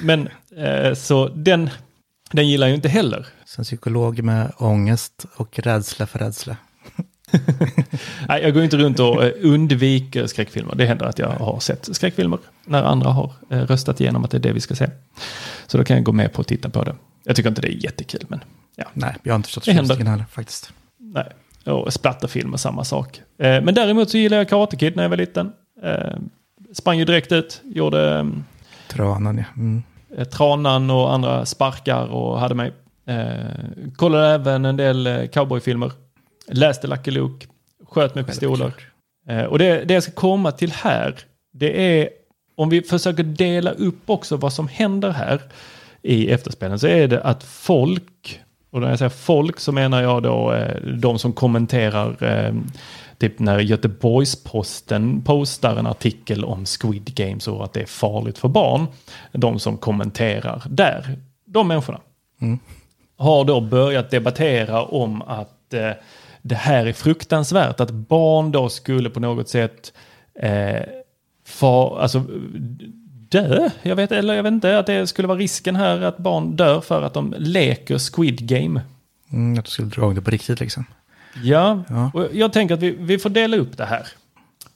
Men 0.00 0.28
så 0.94 1.28
den, 1.28 1.70
den 2.32 2.48
gillar 2.48 2.66
jag 2.66 2.74
inte 2.76 2.88
heller. 2.88 3.26
Som 3.44 3.64
psykolog 3.64 4.22
med 4.22 4.52
ångest 4.56 5.26
och 5.36 5.58
rädsla 5.58 6.06
för 6.06 6.18
rädsla. 6.18 6.56
Nej, 8.28 8.42
jag 8.42 8.54
går 8.54 8.64
inte 8.64 8.76
runt 8.76 9.00
och 9.00 9.24
eh, 9.24 9.32
undviker 9.40 10.26
skräckfilmer. 10.26 10.74
Det 10.74 10.86
händer 10.86 11.06
att 11.06 11.18
jag 11.18 11.28
har 11.28 11.60
sett 11.60 11.96
skräckfilmer 11.96 12.38
när 12.64 12.82
andra 12.82 13.10
har 13.10 13.32
eh, 13.50 13.58
röstat 13.58 14.00
igenom 14.00 14.24
att 14.24 14.30
det 14.30 14.36
är 14.36 14.40
det 14.40 14.52
vi 14.52 14.60
ska 14.60 14.74
se. 14.74 14.90
Så 15.66 15.78
då 15.78 15.84
kan 15.84 15.96
jag 15.96 16.04
gå 16.04 16.12
med 16.12 16.32
på 16.32 16.40
att 16.40 16.46
titta 16.48 16.68
på 16.70 16.84
det. 16.84 16.96
Jag 17.24 17.36
tycker 17.36 17.48
inte 17.48 17.62
det 17.62 17.68
är 17.68 17.84
jättekul, 17.84 18.24
men 18.28 18.40
ja. 18.76 18.84
Nej, 18.94 19.16
jag 19.22 19.32
har 19.32 19.36
inte 19.36 19.46
förstått 19.46 19.64
förtjusningen 19.64 20.06
heller 20.06 20.24
faktiskt. 20.30 20.72
Nej. 20.98 21.28
Och 21.64 21.92
splatterfilmer, 21.92 22.56
samma 22.56 22.84
sak. 22.84 23.20
Eh, 23.38 23.62
Men 23.62 23.74
däremot 23.74 24.10
så 24.10 24.18
gillar 24.18 24.36
jag 24.36 24.48
Karate 24.48 24.76
Kid 24.76 24.96
när 24.96 25.02
jag 25.02 25.10
var 25.10 25.16
liten. 25.16 25.52
Sprang 26.72 26.98
ju 26.98 27.04
direkt 27.04 27.32
ut, 27.32 27.60
gjorde 27.64 28.30
Tranan, 28.88 29.38
ja. 29.38 29.44
Mm. 29.56 29.82
Eh, 30.16 30.24
tranan 30.24 30.90
och 30.90 31.14
andra 31.14 31.46
sparkar 31.46 32.06
och 32.06 32.40
hade 32.40 32.54
mig. 32.54 32.72
Eh, 33.06 33.34
kollade 33.96 34.26
även 34.26 34.64
en 34.64 34.76
del 34.76 35.06
eh, 35.06 35.26
cowboyfilmer. 35.26 35.92
Läste 36.46 36.86
Lucky 36.86 37.10
Luke. 37.10 37.46
Sköt 37.88 38.14
med 38.14 38.26
pistoler. 38.26 38.72
Eh, 39.28 39.42
och 39.42 39.58
det, 39.58 39.84
det 39.84 39.94
jag 39.94 40.02
ska 40.02 40.12
komma 40.12 40.52
till 40.52 40.72
här, 40.72 41.18
det 41.52 42.00
är 42.00 42.08
om 42.54 42.68
vi 42.68 42.82
försöker 42.82 43.22
dela 43.22 43.70
upp 43.70 44.10
också 44.10 44.36
vad 44.36 44.52
som 44.52 44.68
händer 44.68 45.10
här 45.10 45.40
i 46.02 46.30
efterspelen 46.30 46.78
så 46.78 46.86
är 46.86 47.08
det 47.08 47.22
att 47.22 47.44
folk, 47.44 48.40
och 48.70 48.80
när 48.80 48.88
jag 48.88 48.98
säger 48.98 49.08
folk 49.08 49.60
så 49.60 49.72
menar 49.72 50.02
jag 50.02 50.22
då 50.22 50.52
eh, 50.52 50.82
de 50.82 51.18
som 51.18 51.32
kommenterar 51.32 52.24
eh, 52.24 52.54
Typ 53.20 53.38
när 53.38 53.58
Göteborgs-Posten 53.58 55.22
postar 55.22 55.76
en 55.76 55.86
artikel 55.86 56.44
om 56.44 56.66
Squid 56.66 57.14
Games 57.14 57.48
och 57.48 57.64
att 57.64 57.72
det 57.72 57.80
är 57.80 57.86
farligt 57.86 58.38
för 58.38 58.48
barn. 58.48 58.86
De 59.32 59.58
som 59.58 59.76
kommenterar 59.76 60.62
där, 60.68 61.18
de 61.44 61.68
människorna 61.68 62.00
har 63.16 63.44
då 63.44 63.60
börjat 63.60 64.10
debattera 64.10 64.82
om 64.82 65.22
att 65.22 65.74
eh, 65.74 65.90
det 66.42 66.54
här 66.54 66.86
är 66.86 66.92
fruktansvärt. 66.92 67.80
Att 67.80 67.90
barn 67.90 68.52
då 68.52 68.68
skulle 68.68 69.10
på 69.10 69.20
något 69.20 69.48
sätt 69.48 69.92
eh, 70.34 70.82
fa, 71.46 71.98
alltså, 72.00 72.24
dö. 73.28 73.70
Jag 73.82 73.96
vet, 73.96 74.12
eller 74.12 74.34
jag 74.34 74.42
vet 74.42 74.52
inte 74.52 74.78
att 74.78 74.86
det 74.86 75.06
skulle 75.06 75.28
vara 75.28 75.38
risken 75.38 75.76
här 75.76 76.00
att 76.00 76.18
barn 76.18 76.56
dör 76.56 76.80
för 76.80 77.02
att 77.02 77.14
de 77.14 77.34
leker 77.38 77.98
Squid 77.98 78.48
Game. 78.48 78.80
Mm, 79.32 79.58
att 79.58 79.64
du 79.64 79.70
skulle 79.70 79.88
dra 79.88 80.02
igång 80.02 80.14
det 80.14 80.22
på 80.22 80.30
riktigt 80.30 80.60
liksom. 80.60 80.84
Ja, 81.42 81.82
Ja. 81.88 82.10
och 82.14 82.28
jag 82.32 82.52
tänker 82.52 82.74
att 82.74 82.82
vi, 82.82 82.90
vi 82.90 83.18
får 83.18 83.30
dela 83.30 83.56
upp 83.56 83.76
det 83.76 83.84
här. 83.84 84.06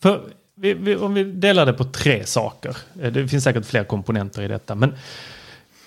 För 0.02 0.20
vi, 0.54 0.74
vi, 0.74 0.96
om 0.96 1.14
vi 1.14 1.24
delar 1.24 1.66
det 1.66 1.72
på 1.72 1.84
tre 1.84 2.26
saker. 2.26 2.76
Eh, 3.02 3.12
Det 3.12 3.28
finns 3.28 3.44
säkert 3.44 3.66
fler 3.66 3.84
komponenter 3.84 4.42
i 4.42 4.48
detta. 4.48 4.74
Men 4.74 4.94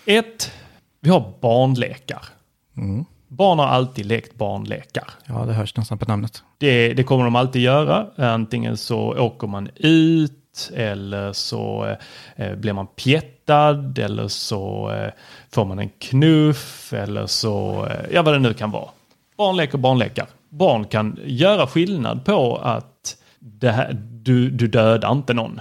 ett, 0.05 0.51
vi 1.01 1.09
har 1.09 1.33
barnlekar. 1.41 2.25
Mm. 2.77 3.05
Barn 3.27 3.59
har 3.59 3.65
alltid 3.67 4.05
lekt 4.05 4.35
barnlekar. 4.35 5.09
Ja, 5.25 5.45
det 5.45 5.53
hörs 5.53 5.75
nästan 5.77 5.97
på 5.97 6.05
namnet. 6.05 6.43
Det, 6.57 6.93
det 6.93 7.03
kommer 7.03 7.23
de 7.23 7.35
alltid 7.35 7.61
göra. 7.61 8.07
Antingen 8.17 8.77
så 8.77 8.99
åker 8.99 9.47
man 9.47 9.69
ut 9.75 10.33
eller 10.75 11.33
så 11.33 11.95
eh, 12.35 12.55
blir 12.55 12.73
man 12.73 12.87
pjättad 12.87 13.99
eller 13.99 14.27
så 14.27 14.91
eh, 14.91 15.11
får 15.51 15.65
man 15.65 15.79
en 15.79 15.89
knuff 15.99 16.93
eller 16.93 17.25
så, 17.27 17.85
eh, 17.85 18.05
ja 18.13 18.21
vad 18.21 18.33
det 18.33 18.39
nu 18.39 18.53
kan 18.53 18.71
vara. 18.71 18.89
Barn 19.37 19.55
leker 19.57 19.77
barnlekar. 19.77 20.27
Barn 20.49 20.85
kan 20.85 21.19
göra 21.23 21.67
skillnad 21.67 22.25
på 22.25 22.57
att 22.57 23.17
här, 23.61 23.93
du, 24.11 24.49
du 24.49 24.67
dödar 24.67 25.11
inte 25.11 25.33
någon 25.33 25.59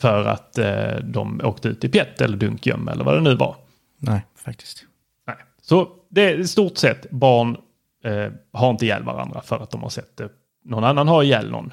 för 0.00 0.24
att 0.24 0.58
eh, 0.58 0.96
de 1.02 1.40
åkte 1.44 1.68
ut 1.68 1.84
i 1.84 1.88
pjätt 1.88 2.20
eller 2.20 2.36
dunkgöm 2.36 2.88
eller 2.88 3.04
vad 3.04 3.14
det 3.14 3.20
nu 3.20 3.34
var. 3.34 3.56
Nej, 3.98 4.26
faktiskt. 4.36 4.84
Nej. 5.26 5.36
Så 5.62 5.88
det 6.08 6.30
är 6.30 6.38
i 6.38 6.46
stort 6.46 6.76
sett 6.76 7.10
barn 7.10 7.56
eh, 8.04 8.32
har 8.52 8.70
inte 8.70 8.84
ihjäl 8.84 9.02
varandra 9.02 9.40
för 9.40 9.62
att 9.62 9.70
de 9.70 9.82
har 9.82 9.88
sett 9.88 10.16
det. 10.16 10.28
Någon 10.64 10.84
annan 10.84 11.08
har 11.08 11.22
ihjäl 11.22 11.50
någon. 11.50 11.72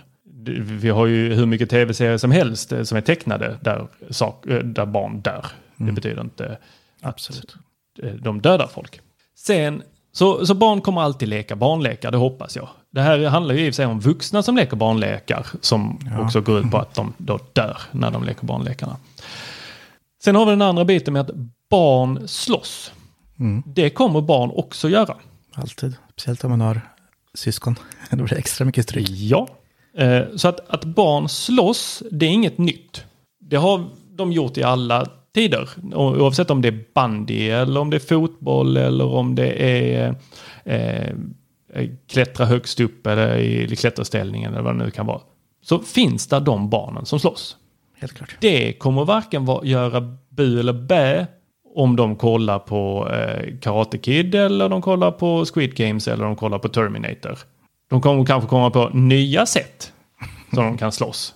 Vi 0.62 0.90
har 0.90 1.06
ju 1.06 1.34
hur 1.34 1.46
mycket 1.46 1.70
tv-serier 1.70 2.18
som 2.18 2.32
helst 2.32 2.72
eh, 2.72 2.84
som 2.84 2.98
är 2.98 3.02
tecknade 3.02 3.60
där, 3.62 3.88
sak, 4.10 4.46
eh, 4.46 4.60
där 4.60 4.86
barn 4.86 5.22
dör. 5.22 5.46
Det 5.76 5.92
betyder 5.92 6.22
inte 6.22 6.58
att 7.02 7.10
Absolut. 7.10 7.56
eh, 8.04 8.14
de 8.14 8.42
dödar 8.42 8.68
folk. 8.68 9.02
Sen, 9.36 9.84
så, 10.16 10.46
så 10.46 10.54
barn 10.54 10.82
kommer 10.82 11.02
alltid 11.02 11.28
leka 11.28 11.56
barnlekar, 11.56 12.12
det 12.12 12.18
hoppas 12.18 12.56
jag. 12.56 12.68
Det 12.92 13.02
här 13.02 13.26
handlar 13.26 13.56
ju 13.56 13.66
i 13.66 13.70
och 13.70 13.74
för 13.74 13.76
sig 13.76 13.86
om 13.86 14.00
vuxna 14.00 14.44
som 14.44 14.56
leker 14.56 14.76
barnlekar 14.76 15.48
som 15.62 16.00
också 16.20 16.42
går 16.42 16.60
ut 16.60 16.72
på 16.72 16.78
att 16.78 16.94
de 16.94 17.14
då 17.18 17.40
dör 17.54 17.78
när 17.92 18.12
de 18.12 18.24
leker 18.24 18.46
barnlekarna. 18.46 18.98
Sen 20.24 20.36
har 20.36 20.46
vi 20.46 20.52
den 20.52 20.62
andra 20.62 20.86
biten 20.86 21.14
med 21.14 21.22
att 21.22 21.36
barn 21.70 22.28
slåss. 22.28 22.92
Mm. 23.40 23.64
Det 23.66 23.90
kommer 23.90 24.22
barn 24.22 24.52
också 24.54 24.90
göra. 24.90 25.16
Alltid. 25.54 25.96
Speciellt 26.12 26.44
om 26.44 26.52
man 26.52 26.62
har 26.62 26.82
syskon. 27.34 27.76
Då 28.10 28.16
blir 28.18 28.28
det 28.28 28.36
extra 28.36 28.66
mycket 28.66 28.84
stryk. 28.84 29.10
Ja. 29.10 29.48
Eh, 29.98 30.24
så 30.36 30.48
att, 30.48 30.70
att 30.70 30.84
barn 30.86 31.30
slåss, 31.30 32.04
det 32.12 32.26
är 32.26 32.30
inget 32.30 32.58
nytt. 32.58 33.04
Det 33.40 33.56
har 33.56 33.86
de 34.10 34.32
gjort 34.32 34.58
i 34.58 34.64
alla 34.64 35.08
tider. 35.36 35.70
Oavsett 35.94 36.52
om 36.52 36.62
det 36.62 36.68
är 36.68 36.84
bandy 36.94 37.50
eller 37.50 37.80
om 37.80 37.90
det 37.90 37.98
är 37.98 38.00
fotboll 38.00 38.78
eller 38.78 39.06
om 39.06 39.36
det 39.36 39.64
är 39.64 40.16
eh, 40.64 41.10
eh, 41.76 41.90
klättra 42.08 42.46
högst 42.46 42.80
upp 42.80 43.08
eller 43.08 43.38
i 43.38 43.76
klätterställningen 43.76 44.54
eller 44.54 44.64
vad 44.64 44.78
det 44.78 44.86
nu 44.86 44.92
kan 44.92 45.06
vara. 45.06 45.22
Så 45.62 45.80
finns 45.80 46.28
det 46.28 46.40
de 46.40 46.70
barnen 46.70 47.06
som 47.06 47.20
slåss. 47.20 47.58
Helt 47.98 48.14
klart. 48.14 48.38
Det 48.42 48.74
kommer 48.74 49.06
varken 49.06 49.48
göra 49.64 50.16
bu 50.30 50.60
eller 50.60 50.74
bä 50.74 51.28
om 51.76 51.96
de 51.96 52.16
kollar 52.16 52.60
på 52.60 53.10
eh, 53.12 53.60
Karate 53.62 53.98
Kid 53.98 54.36
eller 54.36 54.70
de 54.70 54.82
kollar 54.82 55.12
på 55.12 55.46
Squid 55.46 55.76
Games 55.76 56.08
eller 56.08 56.26
de 56.26 56.36
kollar 56.36 56.60
på 56.60 56.70
Terminator. 56.70 57.38
De 57.90 58.02
kommer 58.02 58.26
kanske 58.26 58.50
komma 58.50 58.70
på 58.70 58.90
nya 58.90 59.46
sätt 59.46 59.94
som 60.50 60.64
de 60.64 60.78
kan 60.78 60.92
slåss. 60.92 61.35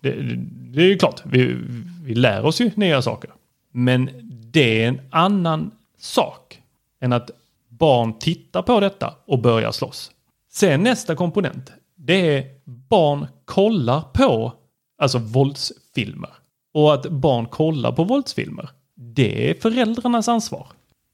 Det, 0.00 0.10
det, 0.10 0.36
det 0.72 0.82
är 0.82 0.86
ju 0.86 0.98
klart, 0.98 1.22
vi, 1.24 1.56
vi 2.04 2.14
lär 2.14 2.44
oss 2.44 2.60
ju 2.60 2.70
nya 2.74 3.02
saker. 3.02 3.30
Men 3.72 4.10
det 4.52 4.84
är 4.84 4.88
en 4.88 5.00
annan 5.10 5.70
sak 5.98 6.62
än 7.00 7.12
att 7.12 7.30
barn 7.68 8.18
tittar 8.18 8.62
på 8.62 8.80
detta 8.80 9.14
och 9.26 9.38
börjar 9.38 9.72
slåss. 9.72 10.10
Sen 10.52 10.82
nästa 10.82 11.16
komponent, 11.16 11.72
det 11.94 12.36
är 12.36 12.44
barn 12.64 13.26
kollar 13.44 14.00
på 14.00 14.52
alltså 14.98 15.18
våldsfilmer. 15.18 16.30
Och 16.74 16.94
att 16.94 17.06
barn 17.06 17.46
kollar 17.46 17.92
på 17.92 18.04
våldsfilmer, 18.04 18.70
det 18.94 19.50
är 19.50 19.54
föräldrarnas 19.54 20.28
ansvar. 20.28 20.66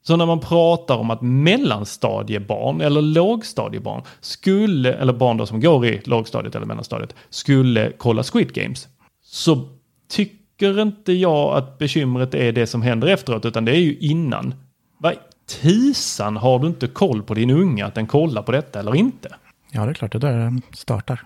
Så 0.07 0.16
när 0.16 0.26
man 0.26 0.40
pratar 0.40 0.96
om 0.96 1.11
att 1.11 1.22
mellanstadiebarn 1.22 2.80
eller 2.80 3.02
lågstadiebarn 3.02 4.02
skulle, 4.20 4.94
eller 4.94 5.12
barn 5.12 5.36
då 5.36 5.46
som 5.46 5.61
går 5.61 5.86
i 5.86 6.00
lågstadiet 6.04 6.54
eller 6.54 6.66
mellanstadiet, 6.66 7.14
skulle 7.30 7.92
kolla 7.98 8.22
Squid 8.22 8.52
Games. 8.52 8.88
Så 9.22 9.68
tycker 10.09 10.80
inte 10.80 11.12
jag 11.12 11.57
att 11.57 11.78
bekymret 11.78 12.34
är 12.34 12.52
det 12.52 12.66
som 12.66 12.82
händer 12.82 13.09
efteråt, 13.09 13.44
utan 13.44 13.64
det 13.64 13.72
är 13.72 13.80
ju 13.80 13.96
innan. 13.98 14.54
Vad 14.98 15.14
tisan 15.46 16.36
har 16.36 16.59
du 16.59 16.66
inte 16.66 16.86
koll 16.86 17.22
på 17.22 17.34
din 17.34 17.50
unge 17.50 17.84
att 17.84 17.94
den 17.94 18.07
kollar 18.07 18.42
på 18.42 18.52
detta 18.52 18.80
eller 18.80 18.94
inte? 18.94 19.28
Ja, 19.70 19.84
det 19.84 19.90
är 19.90 19.94
klart. 19.94 20.12
Det 20.12 20.18
är 20.18 20.20
där 20.20 20.38
den 20.38 20.62
startar. 20.74 21.20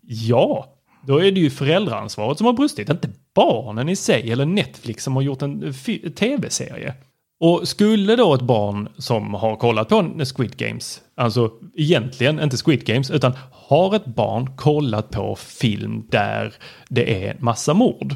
Ja, 0.00 0.66
då 1.06 1.18
är 1.18 1.32
det 1.32 1.40
ju 1.40 1.50
föräldraansvaret 1.50 2.38
som 2.38 2.46
har 2.46 2.52
brustit, 2.52 2.88
inte 2.88 3.08
barnen 3.34 3.88
i 3.88 3.96
sig 3.96 4.32
eller 4.32 4.46
Netflix 4.46 5.04
som 5.04 5.16
har 5.16 5.22
gjort 5.22 5.42
en 5.42 5.74
tv-serie. 6.16 6.94
Och 7.40 7.68
skulle 7.68 8.16
då 8.16 8.34
ett 8.34 8.40
barn 8.42 8.88
som 8.98 9.34
har 9.34 9.56
kollat 9.56 9.88
på 9.88 10.10
Squid 10.36 10.56
Games, 10.56 11.00
alltså 11.16 11.50
egentligen 11.76 12.40
inte 12.40 12.56
Squid 12.56 12.84
Games, 12.86 13.10
utan 13.10 13.32
har 13.52 13.96
ett 13.96 14.06
barn 14.06 14.56
kollat 14.56 15.10
på 15.10 15.36
film 15.36 16.06
där 16.10 16.54
det 16.88 17.26
är 17.28 17.36
massa 17.40 17.74
mord. 17.74 18.14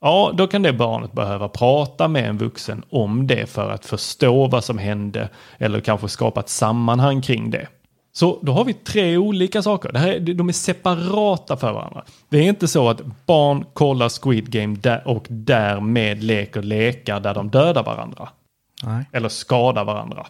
Ja, 0.00 0.32
då 0.34 0.46
kan 0.46 0.62
det 0.62 0.72
barnet 0.72 1.12
behöva 1.12 1.48
prata 1.48 2.08
med 2.08 2.28
en 2.28 2.38
vuxen 2.38 2.82
om 2.90 3.26
det 3.26 3.46
för 3.50 3.70
att 3.70 3.84
förstå 3.86 4.46
vad 4.46 4.64
som 4.64 4.78
hände 4.78 5.28
eller 5.58 5.80
kanske 5.80 6.08
skapa 6.08 6.40
ett 6.40 6.48
sammanhang 6.48 7.22
kring 7.22 7.50
det. 7.50 7.68
Så 8.14 8.38
då 8.42 8.52
har 8.52 8.64
vi 8.64 8.72
tre 8.74 9.16
olika 9.16 9.62
saker. 9.62 9.92
Det 9.92 9.98
här, 9.98 10.08
är- 10.12 10.20
de 10.34 10.48
är 10.48 10.52
separata 10.52 11.56
för 11.56 11.72
varandra. 11.72 12.04
Det 12.28 12.38
är 12.38 12.42
inte 12.48 12.68
så 12.68 12.88
att 12.88 13.00
barn 13.26 13.64
kollar 13.72 14.08
Squid 14.22 14.50
Game 14.50 15.00
och 15.04 15.26
därmed 15.28 16.22
leker 16.24 16.62
lekar 16.62 17.20
där 17.20 17.34
de 17.34 17.50
dödar 17.50 17.82
varandra. 17.84 18.28
Nej. 18.82 19.04
Eller 19.12 19.28
skadar 19.28 19.84
varandra. 19.84 20.26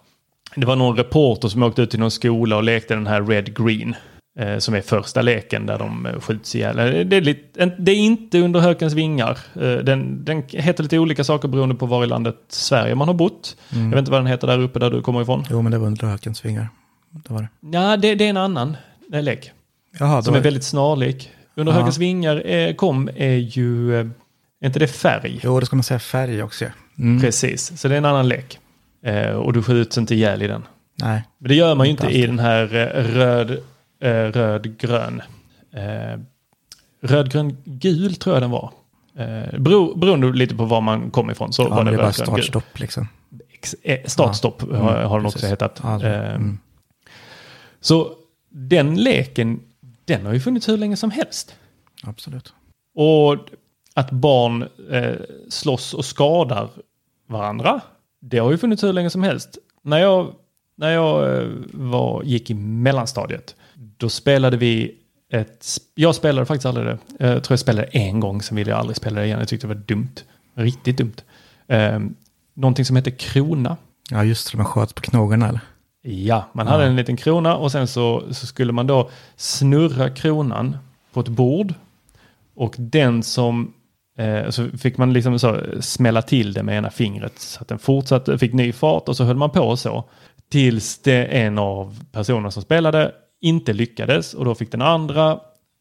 Det 0.56 0.66
var 0.66 0.76
någon 0.76 0.96
reporter 0.96 1.48
som 1.48 1.62
åkte 1.62 1.82
ut 1.82 1.90
till 1.90 2.00
någon 2.00 2.10
skola 2.10 2.56
och 2.56 2.62
lekte 2.62 2.94
den 2.94 3.06
här 3.06 3.22
Red 3.22 3.56
Green. 3.56 3.94
Eh, 4.38 4.58
som 4.58 4.74
är 4.74 4.80
första 4.80 5.22
leken 5.22 5.66
där 5.66 5.78
de 5.78 6.06
eh, 6.06 6.20
skjuts 6.20 6.54
ihjäl. 6.54 6.78
Eh, 6.78 6.84
Det 7.06 7.16
är, 7.16 7.20
lite, 7.20 7.66
det 7.78 7.92
är 7.92 7.96
inte 7.96 8.38
under 8.40 8.60
hökens 8.60 8.94
vingar. 8.94 9.38
Eh, 9.54 9.60
den, 9.76 10.24
den 10.24 10.42
heter 10.48 10.82
lite 10.82 10.98
olika 10.98 11.24
saker 11.24 11.48
beroende 11.48 11.74
på 11.74 11.86
var 11.86 12.04
i 12.04 12.06
landet 12.06 12.36
Sverige 12.48 12.94
man 12.94 13.08
har 13.08 13.14
bott. 13.14 13.56
Jag 13.68 13.78
vet 13.90 13.98
inte 13.98 14.10
vad 14.10 14.20
den 14.20 14.26
heter 14.26 14.46
där 14.46 14.58
uppe 14.58 14.78
där 14.78 14.90
du 14.90 15.02
kommer 15.02 15.22
ifrån. 15.22 15.44
Jo, 15.50 15.62
men 15.62 15.72
det 15.72 15.78
var 15.78 15.86
under 15.86 16.06
hökens 16.06 16.44
vingar. 16.44 16.68
Det 17.10 17.32
var 17.34 17.40
det. 17.40 17.76
Ja, 17.78 17.96
det, 17.96 18.14
det 18.14 18.24
är 18.24 18.30
en 18.30 18.36
annan 18.36 18.76
eh, 19.12 19.22
lek. 19.22 19.50
Jaha, 19.98 20.22
Som 20.22 20.32
var 20.32 20.38
är 20.40 20.44
väldigt 20.44 20.64
snarlik. 20.64 21.30
Under 21.54 21.72
Ja. 21.72 21.78
högens 21.78 21.98
vingar 21.98 22.46
eh, 22.50 22.74
kom 22.74 23.08
är 23.16 23.36
ju, 23.36 23.96
är 24.00 24.10
inte 24.64 24.78
det 24.78 24.86
färg? 24.88 25.40
Jo, 25.42 25.60
det 25.60 25.66
ska 25.66 25.76
man 25.76 25.82
säga 25.82 25.98
färg 26.00 26.42
också. 26.42 26.64
Mm. 26.98 27.20
Precis, 27.20 27.80
så 27.80 27.88
det 27.88 27.94
är 27.94 27.98
en 27.98 28.04
annan 28.04 28.28
lek. 28.28 28.58
Eh, 29.02 29.30
och 29.30 29.52
du 29.52 29.62
skjuts 29.62 29.98
inte 29.98 30.14
ihjäl 30.14 30.42
i 30.42 30.46
den. 30.46 30.62
Nej, 31.02 31.22
Men 31.38 31.48
det 31.48 31.54
gör 31.54 31.74
man 31.74 31.86
ju 31.86 31.90
Inte 31.90 32.06
i 32.06 32.26
den 32.26 32.38
här 32.38 32.62
eh, 32.74 33.04
röd, 33.04 33.50
eh, 34.00 34.08
röd, 34.32 34.78
grön. 34.78 35.22
Eh, 35.72 36.20
röd, 37.02 37.32
grön, 37.32 37.56
gul 37.64 38.14
tror 38.14 38.34
jag 38.36 38.42
den 38.42 38.50
var. 38.50 38.70
Eh, 39.16 39.58
bero, 39.60 39.94
beroende 39.94 40.32
lite 40.32 40.54
på 40.54 40.64
var 40.64 40.80
man 40.80 41.10
kom 41.10 41.30
ifrån 41.30 41.52
så 41.52 41.62
ja, 41.62 41.68
var 41.68 41.84
det 41.84 41.90
det 41.90 41.96
gul. 42.02 42.12
startstopp 42.12 42.78
liksom. 42.78 43.08
Startstopp 44.04 44.62
Ja. 44.70 44.76
har, 44.76 44.96
har 45.02 45.18
den 45.18 45.26
också 45.26 45.36
precis. 45.38 45.50
hetat. 45.50 45.80
Ja, 45.82 45.98
det- 45.98 46.16
mm. 46.26 46.58
Så 47.80 48.10
den 48.48 48.94
leken, 48.96 49.60
den 50.04 50.26
har 50.26 50.32
ju 50.32 50.40
funnits 50.40 50.68
hur 50.68 50.76
länge 50.76 50.96
som 50.96 51.10
helst. 51.10 51.54
Absolut. 52.02 52.52
Och 52.94 53.36
att 53.94 54.10
barn 54.10 54.68
eh, 54.90 55.14
slåss 55.48 55.94
och 55.94 56.04
skadar 56.04 56.68
varandra, 57.28 57.80
det 58.20 58.38
har 58.38 58.50
ju 58.50 58.58
funnits 58.58 58.84
hur 58.84 58.92
länge 58.92 59.10
som 59.10 59.22
helst. 59.22 59.58
När 59.82 59.98
jag, 59.98 60.32
när 60.76 60.90
jag 60.90 61.36
eh, 61.42 61.48
var, 61.72 62.22
gick 62.22 62.50
i 62.50 62.54
mellanstadiet, 62.54 63.56
då 63.74 64.08
spelade 64.08 64.56
vi 64.56 64.94
ett... 65.32 65.66
Jag 65.94 66.14
spelade 66.14 66.46
faktiskt 66.46 66.66
aldrig 66.66 66.86
det. 66.86 66.98
Jag 67.18 67.44
tror 67.44 67.52
jag 67.52 67.58
spelade 67.58 67.86
en 67.88 68.20
gång, 68.20 68.42
sen 68.42 68.56
ville 68.56 68.70
jag 68.70 68.78
aldrig 68.78 68.96
spela 68.96 69.20
det 69.20 69.26
igen. 69.26 69.38
Jag 69.38 69.48
tyckte 69.48 69.66
det 69.66 69.74
var 69.74 69.82
dumt. 69.82 70.14
Riktigt 70.54 70.96
dumt. 70.98 71.14
Eh, 71.66 71.98
någonting 72.54 72.84
som 72.84 72.96
heter 72.96 73.10
krona. 73.10 73.76
Ja, 74.10 74.24
just 74.24 74.50
det. 74.52 74.56
Man 74.56 74.66
sköt 74.66 74.94
på 74.94 75.02
knogarna 75.02 75.48
eller? 75.48 75.60
Ja, 76.02 76.44
man 76.52 76.66
hade 76.66 76.82
Ja. 76.82 76.88
en 76.90 76.96
liten 76.96 77.16
krona 77.16 77.56
och 77.56 77.72
sen 77.72 77.86
så, 77.88 78.22
så 78.30 78.46
skulle 78.46 78.72
man 78.72 78.86
då 78.86 79.10
snurra 79.36 80.10
kronan 80.10 80.76
på 81.12 81.20
ett 81.20 81.28
bord. 81.28 81.74
Och 82.54 82.74
den 82.78 83.22
som, 83.22 83.72
eh, 84.18 84.50
så 84.50 84.68
fick 84.68 84.98
man 84.98 85.12
liksom 85.12 85.38
så 85.38 85.60
smälla 85.80 86.22
till 86.22 86.52
det 86.52 86.62
med 86.62 86.78
ena 86.78 86.90
fingret 86.90 87.38
så 87.38 87.60
att 87.60 87.68
den 87.68 87.78
fortsatte, 87.78 88.38
fick 88.38 88.52
ny 88.52 88.72
fart 88.72 89.08
och 89.08 89.16
så 89.16 89.24
höll 89.24 89.36
man 89.36 89.50
på 89.50 89.76
så. 89.76 90.04
Tills 90.50 90.98
det 90.98 91.24
en 91.24 91.58
av 91.58 92.04
personerna 92.12 92.50
som 92.50 92.62
spelade 92.62 93.12
inte 93.40 93.72
lyckades 93.72 94.34
och 94.34 94.44
då 94.44 94.54
fick 94.54 94.70
den 94.72 94.82
andra 94.82 95.30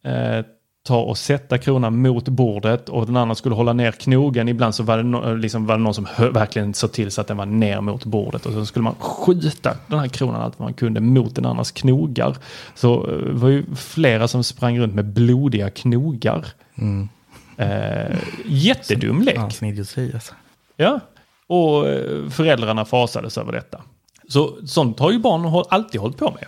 eh, 0.06 0.46
ta 0.84 1.02
och 1.02 1.18
sätta 1.18 1.58
kronan 1.58 2.02
mot 2.02 2.30
bordet 2.30 2.90
och 2.90 3.06
den 3.06 3.18
andra 3.18 3.36
skulle 3.36 3.56
hålla 3.56 3.74
ner 3.74 3.92
knogen. 3.92 4.50
Ibland 4.50 4.76
så 4.76 4.84
var 4.84 4.98
det, 4.98 5.04
no, 5.04 5.30
eh, 5.30 5.38
liksom 5.38 5.66
var 5.66 5.78
det 5.78 5.84
någon 5.84 5.94
som 5.94 6.08
verkligen 6.20 6.74
såg 6.74 6.92
till 6.92 7.12
så 7.12 7.22
att 7.22 7.28
den 7.28 7.38
var 7.38 7.46
ner 7.46 7.82
mot 7.82 8.06
bordet 8.06 8.46
och 8.46 8.54
så 8.54 8.66
skulle 8.66 8.84
man 8.84 8.96
skjuta 8.96 9.78
den 9.88 10.00
här 10.00 10.08
kronan 10.08 10.42
allt 10.42 10.60
vad 10.60 10.66
man 10.66 10.74
kunde 10.74 11.00
mot 11.00 11.36
den 11.36 11.46
andras 11.46 11.72
knogar. 11.72 12.38
Så 12.76 13.06
det 13.06 13.32
var 13.34 13.50
ju 13.50 13.76
flera 13.76 14.28
som 14.28 14.44
sprang 14.44 14.80
runt 14.80 14.94
med 14.94 15.06
blodiga 15.06 15.70
knogar. 15.70 16.46
Mm. 16.76 17.10
Eh, 17.58 18.18
jättedum 18.46 19.22
lek. 19.22 19.38
Ja, 19.62 19.68
idioti 19.68 20.12
alltså. 20.14 20.34
Ja, 20.78 21.00
och 21.48 21.90
eh, 21.90 22.30
föräldrarna 22.30 22.86
fasades 22.86 23.38
över 23.38 23.52
detta. 23.52 23.82
Så 24.28 24.68
sånt 24.68 25.00
har 25.00 25.12
ju 25.12 25.20
barn 25.20 25.66
alltid 25.70 26.02
hållit 26.02 26.18
på 26.18 26.32
med. 26.32 26.46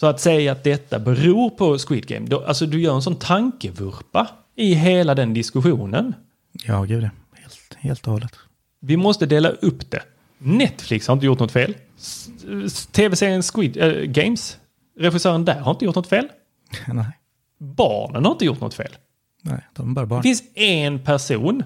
Så 0.00 0.06
att 0.06 0.20
säga 0.20 0.52
att 0.52 0.64
detta 0.64 0.98
beror 0.98 1.50
på 1.50 1.78
Squid 1.78 2.06
Game, 2.06 2.26
då, 2.26 2.44
alltså 2.44 2.66
du 2.66 2.80
gör 2.80 2.94
en 2.94 3.02
sån 3.02 3.16
tankevurpa 3.16 4.28
i 4.56 4.74
hela 4.74 5.14
den 5.14 5.34
diskussionen. 5.34 6.14
Ja, 6.64 6.82
gud 6.82 7.04
ja. 7.04 7.10
Helt, 7.34 7.74
helt 7.78 8.06
och 8.06 8.12
hållet. 8.12 8.32
Vi 8.80 8.96
måste 8.96 9.26
dela 9.26 9.48
upp 9.48 9.90
det. 9.90 10.02
Netflix 10.38 11.06
har 11.08 11.14
inte 11.14 11.26
gjort 11.26 11.38
något 11.38 11.52
fel. 11.52 11.74
Tv-serien 12.92 13.42
Squid 13.42 13.76
äh, 13.76 13.92
Games, 13.92 14.58
regissören 14.98 15.44
där 15.44 15.60
har 15.60 15.70
inte 15.70 15.84
gjort 15.84 15.96
något 15.96 16.06
fel. 16.06 16.28
Nej, 16.86 17.18
Barnen 17.58 18.24
har 18.24 18.32
inte 18.32 18.44
gjort 18.44 18.60
något 18.60 18.74
fel. 18.74 18.96
Nej, 19.46 19.60
de 19.74 19.90
är 19.90 19.94
bara 19.94 20.06
barn. 20.06 20.18
Det 20.18 20.22
finns 20.22 20.42
en 20.54 20.98
person, 20.98 21.62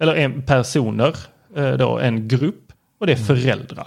eller 0.00 0.14
en 0.14 0.42
personer, 0.42 1.16
eh, 1.56 1.72
då, 1.72 1.98
en 1.98 2.28
grupp, 2.28 2.72
och 3.00 3.06
det 3.06 3.12
är 3.12 3.16
föräldrar. 3.16 3.86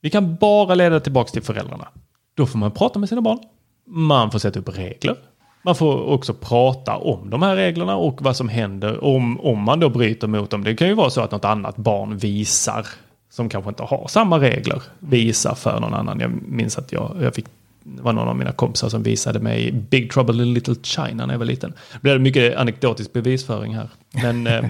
Vi 0.00 0.10
kan 0.10 0.36
bara 0.36 0.74
leda 0.74 1.00
tillbaka 1.00 1.30
till 1.30 1.42
föräldrarna. 1.42 1.88
Då 2.34 2.46
får 2.46 2.58
man 2.58 2.70
prata 2.70 2.98
med 2.98 3.08
sina 3.08 3.20
barn. 3.20 3.38
Man 3.86 4.30
får 4.30 4.38
sätta 4.38 4.60
upp 4.60 4.78
regler. 4.78 5.16
Man 5.64 5.74
får 5.74 6.02
också 6.04 6.34
prata 6.34 6.96
om 6.96 7.30
de 7.30 7.42
här 7.42 7.56
reglerna 7.56 7.96
och 7.96 8.22
vad 8.22 8.36
som 8.36 8.48
händer 8.48 9.04
om, 9.04 9.40
om 9.40 9.62
man 9.62 9.80
då 9.80 9.88
bryter 9.88 10.26
mot 10.26 10.50
dem. 10.50 10.64
Det 10.64 10.76
kan 10.76 10.88
ju 10.88 10.94
vara 10.94 11.10
så 11.10 11.20
att 11.20 11.30
något 11.30 11.44
annat 11.44 11.76
barn 11.76 12.16
visar, 12.16 12.86
som 13.30 13.48
kanske 13.48 13.68
inte 13.68 13.82
har 13.82 14.08
samma 14.08 14.40
regler, 14.40 14.82
visar 14.98 15.54
för 15.54 15.80
någon 15.80 15.94
annan. 15.94 16.20
Jag 16.20 16.30
minns 16.48 16.78
att 16.78 16.92
jag, 16.92 17.16
jag 17.20 17.34
fick 17.34 17.46
var 17.84 18.12
någon 18.12 18.28
av 18.28 18.36
mina 18.36 18.52
kompisar 18.52 18.88
som 18.88 19.02
visade 19.02 19.40
mig 19.40 19.72
Big 19.72 20.12
Trouble 20.12 20.42
in 20.42 20.54
Little 20.54 20.74
China 20.82 21.26
när 21.26 21.34
jag 21.34 21.38
var 21.38 21.46
liten. 21.46 21.74
Det 21.92 21.98
blev 22.00 22.20
mycket 22.20 22.56
anekdotisk 22.56 23.12
bevisföring 23.12 23.74
här. 23.74 23.88
Men, 24.22 24.46
eh, 24.46 24.64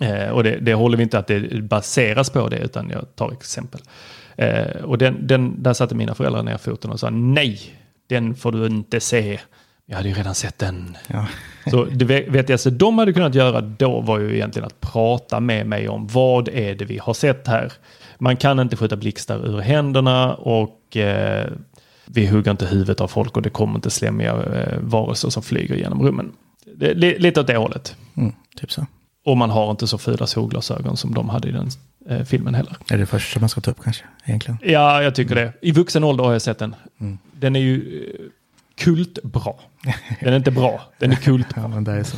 eh, 0.00 0.30
och 0.30 0.44
det, 0.44 0.58
det 0.60 0.74
håller 0.74 0.96
vi 0.96 1.02
inte 1.02 1.18
att 1.18 1.26
det 1.26 1.62
baseras 1.62 2.30
på 2.30 2.48
det, 2.48 2.58
utan 2.58 2.90
jag 2.90 3.16
tar 3.16 3.32
exempel. 3.32 3.80
Eh, 4.36 4.84
och 4.84 4.98
den, 4.98 5.26
den, 5.26 5.62
där 5.62 5.72
satte 5.72 5.94
mina 5.94 6.14
föräldrar 6.14 6.42
ner 6.42 6.56
foten 6.56 6.90
och 6.90 7.00
sa 7.00 7.10
nej, 7.10 7.60
den 8.08 8.34
får 8.34 8.52
du 8.52 8.66
inte 8.66 9.00
se. 9.00 9.40
Jag 9.86 9.96
hade 9.96 10.08
ju 10.08 10.14
redan 10.14 10.34
sett 10.34 10.58
den. 10.58 10.96
Ja. 11.08 11.26
Så 11.70 11.84
det 11.84 12.04
ve- 12.04 12.26
vettigaste 12.28 12.70
de 12.70 12.98
hade 12.98 13.12
kunnat 13.12 13.34
göra 13.34 13.60
då 13.60 14.00
var 14.00 14.18
ju 14.18 14.34
egentligen 14.34 14.66
att 14.66 14.80
prata 14.80 15.40
med 15.40 15.66
mig 15.66 15.88
om 15.88 16.06
vad 16.06 16.48
är 16.48 16.74
det 16.74 16.84
vi 16.84 16.98
har 16.98 17.14
sett 17.14 17.46
här. 17.46 17.72
Man 18.18 18.36
kan 18.36 18.60
inte 18.60 18.76
skjuta 18.76 18.96
blixtar 18.96 19.46
ur 19.48 19.58
händerna 19.60 20.34
och 20.34 20.96
eh, 20.96 21.46
vi 22.06 22.26
hugger 22.26 22.50
inte 22.50 22.66
huvudet 22.66 23.00
av 23.00 23.08
folk 23.08 23.36
och 23.36 23.42
det 23.42 23.50
kommer 23.50 23.74
inte 23.74 23.90
slemmiga 23.90 24.32
eh, 24.42 24.78
varelser 24.80 25.30
som 25.30 25.42
flyger 25.42 25.74
genom 25.76 26.02
rummen. 26.02 26.32
Lite 26.94 27.40
åt 27.40 27.46
det 27.46 27.56
hållet. 27.56 27.96
Mm, 28.16 28.32
typ 28.56 28.72
så. 28.72 28.86
Och 29.24 29.36
man 29.36 29.50
har 29.50 29.70
inte 29.70 29.86
så 29.86 29.98
fula 29.98 30.26
solglasögon 30.26 30.96
som 30.96 31.14
de 31.14 31.28
hade 31.28 31.48
i 31.48 31.52
den 31.52 31.68
eh, 32.08 32.24
filmen 32.24 32.54
heller. 32.54 32.76
Är 32.90 32.98
det 32.98 33.06
första 33.06 33.40
man 33.40 33.48
ska 33.48 33.60
ta 33.60 33.70
upp 33.70 33.82
kanske, 33.82 34.04
egentligen? 34.24 34.58
Ja, 34.62 35.02
jag 35.02 35.14
tycker 35.14 35.34
det. 35.34 35.52
I 35.62 35.72
vuxen 35.72 36.04
ålder 36.04 36.24
har 36.24 36.32
jag 36.32 36.42
sett 36.42 36.58
den. 36.58 36.74
Mm. 37.00 37.18
Den 37.32 37.56
är 37.56 37.60
ju 37.60 38.04
eh, 38.10 38.30
kultbra. 38.84 39.52
Den 40.20 40.32
är 40.32 40.36
inte 40.36 40.50
bra, 40.50 40.80
den 40.98 41.12
är 41.12 41.16
kultbra. 41.16 41.62
Ja, 41.62 41.68
men 41.68 41.84
det 41.84 41.92
är 41.92 42.02
så. 42.04 42.16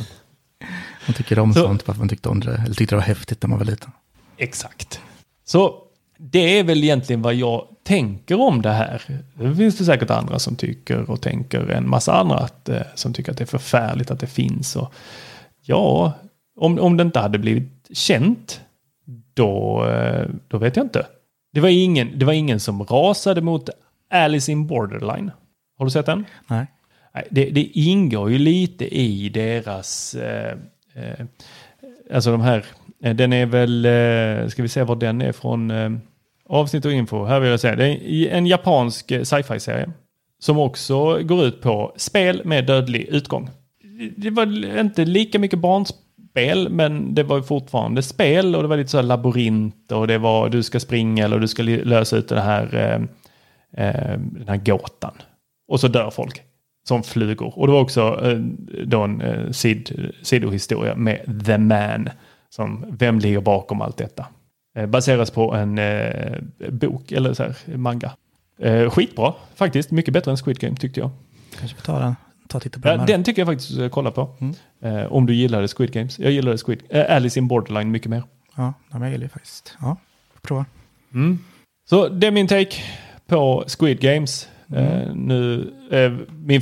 Man 1.07 1.13
tycker 1.13 1.39
om 1.39 1.53
Så- 1.53 1.59
sånt 1.59 1.83
för 1.83 1.93
man 1.93 2.09
tyckte 2.09 2.29
om 2.29 2.39
det, 2.39 2.55
eller 2.65 2.75
tyckte 2.75 2.95
det 2.95 2.99
var 2.99 3.03
häftigt 3.03 3.43
när 3.43 3.47
man 3.49 3.57
var 3.59 3.65
liten. 3.65 3.91
Exakt. 4.37 5.01
Så 5.45 5.73
det 6.21 6.59
är 6.59 6.63
väl 6.63 6.83
egentligen 6.83 7.21
vad 7.21 7.33
jag 7.33 7.67
tänker 7.83 8.41
om 8.41 8.61
det 8.61 8.71
här. 8.71 9.01
Det 9.33 9.55
finns 9.55 9.77
det 9.77 9.85
säkert 9.85 10.09
andra 10.09 10.39
som 10.39 10.55
tycker 10.55 11.11
och 11.11 11.21
tänker 11.21 11.69
en 11.69 11.89
massa 11.89 12.13
andra 12.13 12.37
att, 12.37 12.69
eh, 12.69 12.81
som 12.95 13.13
tycker 13.13 13.31
att 13.31 13.37
det 13.37 13.43
är 13.43 13.45
förfärligt 13.45 14.11
att 14.11 14.19
det 14.19 14.27
finns. 14.27 14.75
Och, 14.75 14.93
ja, 15.61 16.13
om, 16.55 16.79
om 16.79 16.97
det 16.97 17.03
inte 17.03 17.19
hade 17.19 17.39
blivit 17.39 17.87
känt, 17.93 18.61
då, 19.33 19.85
eh, 19.85 20.27
då 20.47 20.57
vet 20.57 20.75
jag 20.75 20.85
inte. 20.85 21.05
Det 21.53 21.59
var, 21.59 21.69
ingen, 21.69 22.19
det 22.19 22.25
var 22.25 22.33
ingen 22.33 22.59
som 22.59 22.83
rasade 22.83 23.41
mot 23.41 23.69
Alice 24.09 24.51
in 24.51 24.67
Borderline. 24.67 25.31
Har 25.77 25.85
du 25.85 25.91
sett 25.91 26.05
den? 26.05 26.25
Nej. 26.47 26.67
Det, 27.29 27.49
det 27.49 27.63
ingår 27.63 28.31
ju 28.31 28.37
lite 28.37 28.97
i 28.97 29.29
deras... 29.29 30.15
Eh, 30.15 30.57
eh, 30.93 31.25
alltså 32.13 32.31
de 32.31 32.41
här... 32.41 32.65
Eh, 33.03 33.15
den 33.15 33.33
är 33.33 33.45
väl... 33.45 33.85
Eh, 33.85 34.47
ska 34.47 34.61
vi 34.61 34.67
se 34.67 34.83
var 34.83 34.95
den 34.95 35.21
är 35.21 35.31
från? 35.31 35.71
Avsnitt 36.49 36.85
och 36.85 36.91
info. 36.91 37.23
Här 37.25 37.39
vill 37.39 37.49
jag 37.49 37.59
säga. 37.59 37.75
Det 37.75 37.85
är 37.87 38.29
en 38.37 38.45
japansk 38.47 39.11
eh, 39.11 39.21
sci-fi-serie. 39.23 39.89
Som 40.39 40.57
också 40.59 41.19
går 41.23 41.45
ut 41.45 41.61
på 41.61 41.93
spel 41.97 42.41
med 42.45 42.65
dödlig 42.65 43.01
utgång. 43.09 43.49
Det- 44.17 44.29
var 44.29 44.79
inte 44.79 45.05
lika 45.05 45.39
mycket 45.39 45.59
barnspel, 45.59 46.69
men 46.69 47.13
det 47.15 47.23
var 47.23 47.41
fortfarande 47.41 48.01
spel 48.01 48.55
och 48.55 48.61
det 48.61 48.67
var 48.67 48.77
lite 48.77 48.89
så 48.89 48.97
här 48.97 49.03
labyrint 49.03 49.91
och 49.91 50.07
det 50.07 50.17
var 50.17 50.49
du 50.49 50.63
ska 50.63 50.79
springa 50.79 51.25
eller 51.25 51.39
du 51.39 51.47
ska 51.47 51.63
lösa 51.63 52.17
ut 52.17 52.27
det 52.27 52.41
här, 52.41 52.75
eh, 52.75 53.85
eh, 53.87 54.19
den 54.19 54.47
här 54.47 54.57
gåtan. 54.57 55.13
Och 55.67 55.79
så 55.79 55.87
dör 55.87 56.09
folk 56.09 56.41
som 56.87 57.03
flugor. 57.03 57.53
Och 57.59 57.67
det 57.67 57.73
var 57.73 57.81
också 57.81 58.19
eh, 58.23 58.37
då 58.85 59.01
en 59.01 59.21
eh, 59.21 59.51
sid, 59.51 60.11
sidohistoria 60.23 60.95
med 60.95 61.43
The 61.45 61.57
Man. 61.57 62.09
Som, 62.49 62.85
vem 62.99 63.19
ligger 63.19 63.41
bakom 63.41 63.81
allt 63.81 63.97
detta? 63.97 64.25
Eh, 64.79 64.85
baseras 64.85 65.31
på 65.31 65.53
en 65.53 65.77
eh, 65.77 66.37
bok, 66.69 67.11
eller 67.11 67.33
så 67.33 67.43
här, 67.43 67.77
manga. 67.77 68.11
Eh, 68.59 68.89
skitbra, 68.89 69.33
faktiskt. 69.55 69.91
Mycket 69.91 70.13
bättre 70.13 70.31
än 70.31 70.37
Squid 70.37 70.59
Game 70.59 70.75
tyckte 70.75 70.99
jag. 70.99 71.09
Kanske 71.59 71.77
får 71.77 71.83
ta 71.83 71.99
den, 71.99 72.15
ta 72.47 72.59
titta 72.59 72.79
på 72.79 72.87
den 72.87 72.99
här. 72.99 73.07
den 73.07 73.23
tycker 73.23 73.41
jag 73.41 73.47
faktiskt 73.47 73.91
kolla 73.91 74.11
på. 74.11 74.29
Eh, 74.81 75.13
om 75.13 75.25
du 75.25 75.33
gillade 75.33 75.67
Squid 75.67 75.91
Games. 75.91 76.19
Jag 76.19 76.31
gillade 76.31 76.57
Squid, 76.57 76.95
Alice 77.09 77.39
in 77.39 77.47
Borderline 77.47 77.91
mycket 77.91 78.09
mer. 78.09 78.23
Ja, 78.55 78.73
jag 78.91 79.11
gillar 79.11 79.27
faktiskt. 79.27 79.77
Ja, 79.81 79.97
prova. 80.41 80.65
Så 81.89 82.07
det 82.07 82.27
är 82.27 82.31
min 82.31 82.47
take 82.47 82.75
på 83.27 83.63
Squid 83.67 83.99
Games. 83.99 84.47
Eh, 84.75 85.13
nu, 85.15 85.73
eh, 85.91 86.13
min 86.29 86.61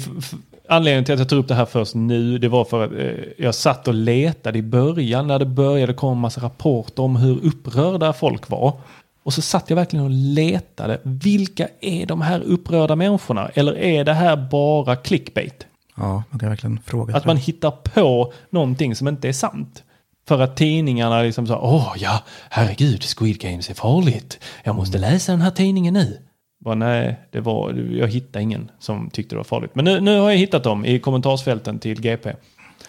f- 0.67 0.69
f- 0.69 0.75
anledning 0.75 1.05
till 1.05 1.13
att 1.13 1.19
jag 1.19 1.29
tog 1.29 1.39
upp 1.39 1.47
det 1.47 1.55
här 1.55 1.65
först 1.65 1.95
nu, 1.95 2.37
det 2.37 2.47
var 2.47 2.65
för 2.65 2.85
att 2.85 2.91
eh, 2.91 3.45
jag 3.45 3.55
satt 3.55 3.87
och 3.87 3.93
letade 3.93 4.59
i 4.59 4.61
början 4.61 5.27
när 5.27 5.39
det 5.39 5.45
började 5.45 5.93
komma 5.93 6.11
en 6.11 6.17
massa 6.17 6.41
rapporter 6.41 7.03
om 7.03 7.15
hur 7.15 7.45
upprörda 7.45 8.13
folk 8.13 8.49
var. 8.49 8.73
Och 9.23 9.33
så 9.33 9.41
satt 9.41 9.69
jag 9.69 9.75
verkligen 9.75 10.05
och 10.05 10.11
letade. 10.11 10.99
Vilka 11.03 11.67
är 11.81 12.05
de 12.05 12.21
här 12.21 12.41
upprörda 12.41 12.95
människorna? 12.95 13.49
Eller 13.53 13.77
är 13.77 14.03
det 14.03 14.13
här 14.13 14.47
bara 14.51 14.95
clickbait? 14.95 15.65
Ja, 15.95 16.23
man 16.29 16.39
kan 16.39 16.49
verkligen 16.49 16.79
fråga. 16.85 17.15
Att 17.17 17.25
man 17.25 17.37
hittar 17.37 17.71
på 17.71 18.33
någonting 18.49 18.95
som 18.95 19.07
inte 19.07 19.27
är 19.29 19.33
sant. 19.33 19.83
För 20.27 20.39
att 20.41 20.55
tidningarna 20.57 21.21
liksom 21.21 21.47
sa, 21.47 21.59
åh 21.63 21.93
ja, 21.97 22.23
herregud, 22.49 23.03
Squid 23.03 23.39
Games 23.39 23.69
är 23.69 23.73
farligt. 23.73 24.39
Jag 24.63 24.75
måste 24.75 24.97
läsa 24.97 25.31
den 25.31 25.41
här 25.41 25.51
tidningen 25.51 25.93
nu. 25.93 26.17
Bara, 26.59 26.75
nej, 26.75 27.19
det 27.31 27.39
var, 27.39 27.73
jag 27.73 28.07
hittade 28.07 28.43
ingen 28.43 28.71
som 28.79 29.09
tyckte 29.09 29.35
det 29.35 29.37
var 29.37 29.43
farligt. 29.43 29.71
Men 29.75 29.85
nu, 29.85 29.99
nu 29.99 30.19
har 30.19 30.29
jag 30.29 30.37
hittat 30.37 30.63
dem 30.63 30.85
i 30.85 30.99
kommentarsfälten 30.99 31.79
till 31.79 32.01
GP. 32.01 32.33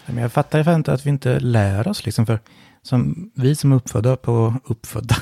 Men 0.05 0.17
jag 0.17 0.31
fattar 0.31 0.63
ju 0.63 0.75
inte 0.75 0.93
att 0.93 1.05
vi 1.05 1.09
inte 1.09 1.39
lär 1.39 1.87
oss 1.87 2.05
liksom. 2.05 2.25
För 2.25 2.39
som 2.81 3.31
vi 3.35 3.55
som 3.55 3.71
är 3.71 3.75
uppfödda 3.75 4.15
på, 4.15 4.53
uppfödda, 4.65 5.15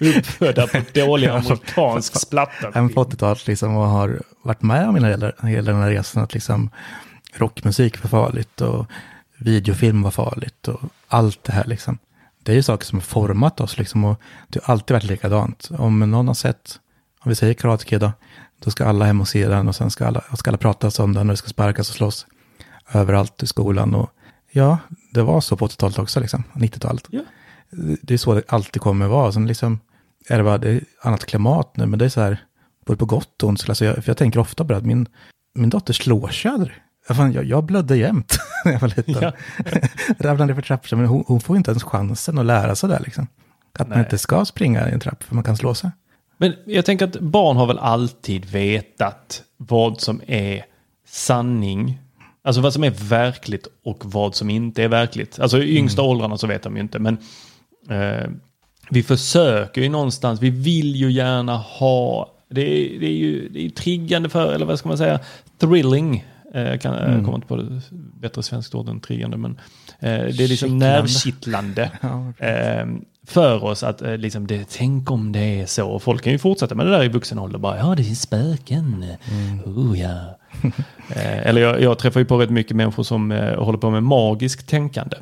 Uppfödda 0.00 0.66
på 0.66 0.80
dålig 0.94 1.26
amerikansk 1.26 2.20
splatta. 2.20 2.68
även 2.68 2.88
på 2.88 3.04
80-talet 3.04 3.46
liksom 3.46 3.76
och 3.76 3.86
har 3.86 4.22
varit 4.42 4.62
med 4.62 4.88
om 4.88 4.94
hela, 5.04 5.32
hela 5.42 5.72
den 5.72 5.82
här 5.82 5.90
resan 5.90 6.22
att 6.22 6.34
liksom 6.34 6.70
rockmusik 7.34 8.02
var 8.02 8.08
farligt 8.08 8.60
och 8.60 8.86
videofilm 9.38 10.02
var 10.02 10.10
farligt 10.10 10.68
och 10.68 10.80
allt 11.08 11.44
det 11.44 11.52
här 11.52 11.64
liksom. 11.64 11.98
Det 12.48 12.52
är 12.52 12.56
ju 12.56 12.62
saker 12.62 12.86
som 12.86 12.98
har 12.98 13.04
format 13.04 13.60
oss 13.60 13.78
liksom 13.78 14.04
och 14.04 14.20
det 14.48 14.64
har 14.64 14.72
alltid 14.74 14.94
varit 14.94 15.04
likadant. 15.04 15.70
Om 15.78 16.10
någon 16.10 16.26
har 16.26 16.34
sett, 16.34 16.80
om 17.20 17.28
vi 17.28 17.34
säger 17.34 17.54
Karate 17.54 17.84
Kid 17.84 18.00
då, 18.00 18.12
då 18.58 18.70
ska 18.70 18.84
alla 18.84 19.04
hem 19.04 19.20
och 19.20 19.28
se 19.28 19.48
den 19.48 19.68
och 19.68 19.76
sen 19.76 19.90
ska 19.90 20.06
alla, 20.06 20.24
ska 20.36 20.50
alla 20.50 20.58
prata 20.58 21.02
om 21.02 21.14
den 21.14 21.28
och 21.28 21.32
det 21.32 21.36
ska 21.36 21.48
sparkas 21.48 21.90
och 21.90 21.94
slåss 21.96 22.26
överallt 22.92 23.42
i 23.42 23.46
skolan 23.46 23.94
och 23.94 24.10
ja, 24.50 24.78
det 25.12 25.22
var 25.22 25.40
så 25.40 25.56
på 25.56 25.66
80-talet 25.66 25.98
också 25.98 26.20
liksom, 26.20 26.44
90-talet. 26.52 27.06
Ja. 27.10 27.20
Det 28.02 28.14
är 28.14 28.18
så 28.18 28.34
det 28.34 28.42
alltid 28.48 28.82
kommer 28.82 29.06
vara. 29.06 29.32
Sen 29.32 29.46
liksom 29.46 29.80
är 30.28 30.38
det 30.38 30.44
bara 30.44 30.58
det 30.58 30.70
är 30.70 30.80
annat 31.02 31.26
klimat 31.26 31.76
nu, 31.76 31.86
men 31.86 31.98
det 31.98 32.04
är 32.04 32.08
så 32.08 32.20
här, 32.20 32.44
både 32.86 32.98
på 32.98 33.06
gott 33.06 33.42
och 33.42 33.48
ont. 33.48 33.64
Alltså 33.68 33.84
jag, 33.84 33.94
för 34.04 34.10
jag 34.10 34.16
tänker 34.16 34.40
ofta 34.40 34.64
på 34.64 34.72
det, 34.72 34.78
att 34.78 34.86
min, 34.86 35.06
min 35.54 35.70
dotter 35.70 35.92
slår 35.92 36.28
sig 36.28 36.50
aldrig. 36.50 36.76
Ja, 37.08 37.14
fan, 37.14 37.32
Jag, 37.32 37.44
jag 37.44 37.64
blödde 37.64 37.96
jämt 37.96 38.38
när 38.64 38.72
jag 38.72 38.80
var 38.80 38.88
liten. 38.88 39.14
Ja. 39.20 39.32
Ramlade 40.18 40.54
för 40.54 40.62
trappor, 40.62 40.96
men 40.96 41.06
hon, 41.06 41.24
hon 41.26 41.40
får 41.40 41.56
inte 41.56 41.70
ens 41.70 41.82
chansen 41.82 42.38
att 42.38 42.46
lära 42.46 42.74
sig 42.74 42.88
det. 42.88 43.00
Liksom. 43.04 43.26
Att 43.78 43.88
man 43.88 43.98
Nej. 43.98 44.04
inte 44.06 44.18
ska 44.18 44.44
springa 44.44 44.88
i 44.88 44.92
en 44.92 45.00
trapp, 45.00 45.22
för 45.22 45.34
man 45.34 45.44
kan 45.44 45.56
slå 45.56 45.74
sig. 45.74 45.90
Men 46.38 46.54
jag 46.66 46.84
tänker 46.84 47.04
att 47.06 47.20
barn 47.20 47.56
har 47.56 47.66
väl 47.66 47.78
alltid 47.78 48.44
vetat 48.44 49.42
vad 49.56 50.00
som 50.00 50.20
är 50.26 50.64
sanning. 51.08 51.98
Alltså 52.44 52.60
vad 52.60 52.72
som 52.72 52.84
är 52.84 52.90
verkligt 52.90 53.66
och 53.84 54.04
vad 54.04 54.34
som 54.34 54.50
inte 54.50 54.82
är 54.82 54.88
verkligt. 54.88 55.38
Alltså 55.40 55.58
i 55.62 55.76
yngsta 55.78 56.02
Mm. 56.02 56.10
åldrarna 56.10 56.38
så 56.38 56.46
vet 56.46 56.62
de 56.62 56.76
ju 56.76 56.82
inte. 56.82 56.98
Men 56.98 57.18
eh, 57.90 58.30
vi 58.90 59.02
försöker 59.02 59.80
ju 59.80 59.88
någonstans, 59.88 60.42
vi 60.42 60.50
vill 60.50 60.96
ju 60.96 61.12
gärna 61.12 61.56
ha, 61.56 62.32
det 62.50 62.60
är, 62.60 63.00
det 63.00 63.06
är 63.06 63.16
ju 63.16 63.48
det 63.48 63.66
är 63.66 63.70
triggande 63.70 64.28
för, 64.28 64.52
eller 64.52 64.66
vad 64.66 64.78
ska 64.78 64.88
man 64.88 64.98
säga, 64.98 65.20
thrilling. 65.58 66.24
Eh, 66.54 66.78
kan, 66.78 66.94
Mm. 66.94 67.12
Jag 67.14 67.24
kommer 67.24 67.34
inte 67.34 67.46
på 67.48 67.56
det 67.56 67.80
bättre 68.20 68.42
svenskt 68.42 68.74
ord 68.74 68.88
än 68.88 69.00
triggande, 69.00 69.36
men 69.36 69.50
eh, 70.00 70.08
det 70.10 70.44
är 70.44 70.48
liksom 70.48 70.68
Kittlande. 70.68 70.86
nervkittlande 70.86 71.90
Ja, 72.00 72.46
eh, 72.46 72.86
för 73.26 73.64
oss 73.64 73.82
att 73.82 74.02
eh, 74.02 74.16
liksom 74.16 74.46
det, 74.46 74.68
tänk 74.70 75.10
om 75.10 75.32
det 75.32 75.60
är 75.60 75.66
så. 75.66 75.88
Och 75.88 76.02
folk 76.02 76.22
kan 76.22 76.32
ju 76.32 76.38
fortsätta 76.38 76.74
med 76.74 76.86
det 76.86 76.92
där 76.92 77.04
i 77.04 77.08
vuxen 77.08 77.38
ålder. 77.38 77.58
Bara, 77.58 77.78
ja, 77.78 77.94
det 77.94 78.04
finns 78.04 78.22
spöken. 78.22 79.04
Oh, 79.66 79.98
ja. 80.00 80.38
eh, 81.10 81.46
eller 81.46 81.60
jag, 81.60 81.80
jag 81.82 81.98
träffar 81.98 82.20
ju 82.20 82.26
på 82.26 82.36
rätt 82.38 82.50
mycket 82.50 82.76
människor 82.76 83.02
som 83.02 83.32
eh, 83.32 83.62
håller 83.64 83.78
på 83.78 83.90
med 83.90 84.02
magisk 84.02 84.66
tänkande. 84.66 85.16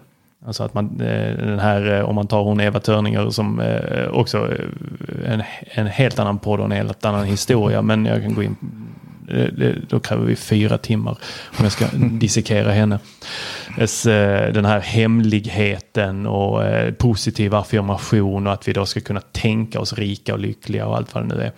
Alltså 0.47 0.62
att 0.62 0.74
man, 0.74 1.01
eh, 1.01 1.37
den 1.37 1.59
här, 1.59 1.99
eh, 1.99 2.05
om 2.09 2.14
man 2.14 2.27
tar 2.27 2.43
hon 2.43 2.61
Eva 2.61 2.81
Törninger 2.81 3.31
som 3.31 3.61
eh, 3.61 4.07
också 4.12 4.53
eh, 4.53 5.33
en, 5.33 5.43
en 5.74 5.87
helt 5.87 6.18
annan 6.18 6.39
podd 6.39 6.59
och 6.61 6.66
en 6.66 6.72
helt 6.72 7.05
annan 7.05 7.24
historia. 7.24 7.83
Men 7.83 8.05
jag 8.07 8.22
kan 8.22 8.35
gå 8.35 8.43
in, 8.43 8.57
eh, 8.61 8.66
då 9.89 10.01
kräver 10.01 10.24
vi 10.24 10.37
fyra 10.37 10.79
timmar 10.79 11.18
om 11.59 11.64
jag 11.64 11.72
ska 11.72 11.87
dissekera 11.97 12.72
henne. 12.72 12.99
Eh, 13.79 14.53
Den 14.53 14.64
här 14.64 14.81
hemligheten 14.81 16.27
och 16.27 16.64
eh, 16.64 16.93
positiv 16.93 17.55
affirmation 17.55 18.47
och 18.47 18.53
att 18.53 18.68
vi 18.68 18.72
då 18.72 18.87
ska 18.87 19.01
kunna 19.01 19.20
tänka 19.20 19.81
oss 19.81 19.93
rika 19.93 20.33
och 20.35 20.41
lyckliga 20.41 20.87
och 20.87 20.97
allt 20.97 21.14
vad 21.14 21.29
det 21.29 21.35
nu 21.35 21.43
är. 21.43 21.53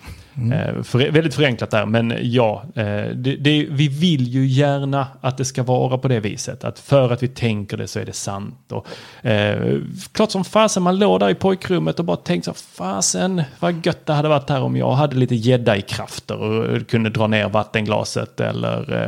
Eh, 0.53 0.83
För, 0.83 1.11
väldigt 1.11 1.33
förenklat 1.33 1.71
där, 1.71 1.85
men 1.85 2.13
ja, 2.21 2.63
eh, 2.75 2.83
det, 3.15 3.35
det, 3.35 3.67
vi 3.69 3.87
vill 3.87 4.27
ju 4.27 4.45
gärna 4.45 5.07
att 5.21 5.37
det 5.37 5.45
ska 5.45 5.63
vara 5.63 5.97
på 5.97 6.07
det 6.07 6.19
viset. 6.19 6.63
Att 6.63 6.79
för 6.79 7.11
att 7.11 7.23
vi 7.23 7.27
tänker 7.27 7.77
det 7.77 7.87
så 7.87 7.99
är 7.99 8.05
det 8.05 8.13
sant. 8.13 8.71
Och, 8.71 8.87
eh, 9.27 9.77
klart 10.11 10.31
som 10.31 10.45
fasen, 10.45 10.83
man 10.83 10.99
låg 10.99 11.19
där 11.19 11.29
i 11.29 11.35
pojkrummet 11.35 11.99
och 11.99 12.05
bara 12.05 12.17
tänkte 12.17 12.49
så 12.49 12.53
fasen 12.53 13.43
vad 13.59 13.85
gött 13.85 14.05
det 14.05 14.13
hade 14.13 14.29
varit 14.29 14.49
här 14.49 14.61
om 14.61 14.77
jag 14.77 14.91
hade 14.91 15.15
lite 15.15 15.35
gädda 15.35 15.77
i 15.77 15.81
krafter 15.81 16.37
och 16.37 16.87
kunde 16.87 17.09
dra 17.09 17.27
ner 17.27 17.49
vattenglaset 17.49 18.39
eller 18.39 19.07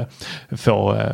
eh, 0.51 0.57
få 0.57 0.95
eh, 0.95 1.13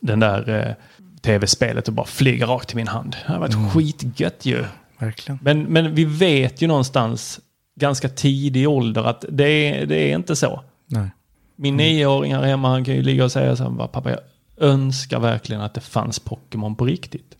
den 0.00 0.20
där 0.20 0.66
eh, 0.68 0.74
tv-spelet 1.22 1.88
och 1.88 1.94
bara 1.94 2.06
flyga 2.06 2.46
rakt 2.46 2.68
till 2.68 2.76
min 2.76 2.88
hand. 2.88 3.16
Det 3.26 3.32
hade 3.32 3.40
varit 3.40 3.72
skitgött 3.72 4.46
ju. 4.46 4.64
verkligen. 4.98 5.38
Men, 5.42 5.62
men 5.62 5.94
vi 5.94 6.04
vet 6.04 6.62
ju 6.62 6.66
någonstans 6.66 7.40
ganska 7.74 8.08
tidig 8.08 8.68
ålder 8.68 9.04
att 9.04 9.24
det 9.28 9.48
är, 9.48 9.86
det 9.86 9.96
är 9.96 10.14
inte 10.14 10.36
så. 10.36 10.62
Nej. 10.86 11.10
Min 11.56 11.76
nioåring 11.76 12.34
här 12.34 12.42
hemma 12.42 12.68
han 12.68 12.84
kan 12.84 12.94
ju 12.94 13.02
ligga 13.02 13.24
och 13.24 13.32
säga 13.32 13.56
så 13.56 13.62
här, 13.62 13.70
"Va, 13.70 13.86
pappa 13.86 14.10
jag 14.10 14.20
önskar 14.56 15.20
verkligen 15.20 15.62
att 15.62 15.74
det 15.74 15.80
fanns 15.80 16.18
Pokémon 16.18 16.76
på 16.76 16.84
riktigt. 16.84 17.36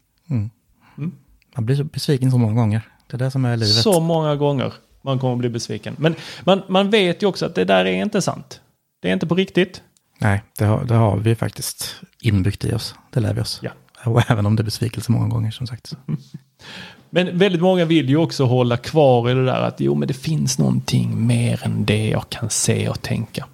Man 1.56 1.66
blir 1.66 1.76
så 1.76 1.84
besviken 1.84 2.30
så 2.30 2.38
många 2.38 2.54
gånger. 2.54 2.82
Det 3.06 3.16
är 3.16 3.18
det 3.18 3.30
som 3.30 3.44
är 3.44 3.56
livet. 3.56 3.74
Så 3.74 4.00
många 4.00 4.36
gånger 4.36 4.72
man 5.02 5.18
kommer 5.18 5.32
att 5.32 5.38
bli 5.38 5.48
besviken. 5.48 5.96
Men 5.98 6.14
man, 6.44 6.62
man 6.68 6.90
vet 6.90 7.22
ju 7.22 7.26
också 7.26 7.46
att 7.46 7.54
det 7.54 7.64
där 7.64 7.84
är 7.84 8.02
inte 8.02 8.22
sant. 8.22 8.60
Det 9.00 9.08
är 9.08 9.12
inte 9.12 9.26
på 9.26 9.34
riktigt. 9.34 9.82
Nej, 10.18 10.42
det 10.58 10.64
har, 10.64 10.84
det 10.84 10.94
har 10.94 11.16
vi 11.16 11.34
faktiskt 11.34 11.94
inbyggt 12.20 12.64
i 12.64 12.72
oss. 12.74 12.94
Det 13.10 13.20
lär 13.20 13.34
vi 13.34 13.40
oss. 13.40 13.60
Ja. 13.62 13.70
Och 14.04 14.30
även 14.30 14.46
om 14.46 14.56
det 14.56 14.62
är 14.62 14.64
besvikelse 14.64 15.12
många 15.12 15.28
gånger 15.28 15.50
som 15.50 15.66
sagt. 15.66 15.92
Men 17.14 17.38
väldigt 17.38 17.62
många 17.62 17.84
vill 17.84 18.08
ju 18.08 18.16
också 18.16 18.44
hålla 18.44 18.76
kvar 18.76 19.30
i 19.30 19.34
det 19.34 19.44
där 19.44 19.60
att 19.60 19.80
jo 19.80 19.94
men 19.94 20.08
det 20.08 20.14
finns 20.14 20.58
någonting 20.58 21.26
mer 21.26 21.60
än 21.64 21.84
det 21.84 22.08
jag 22.08 22.30
kan 22.30 22.50
se 22.50 22.88
och 22.88 23.02
tänka. 23.02 23.46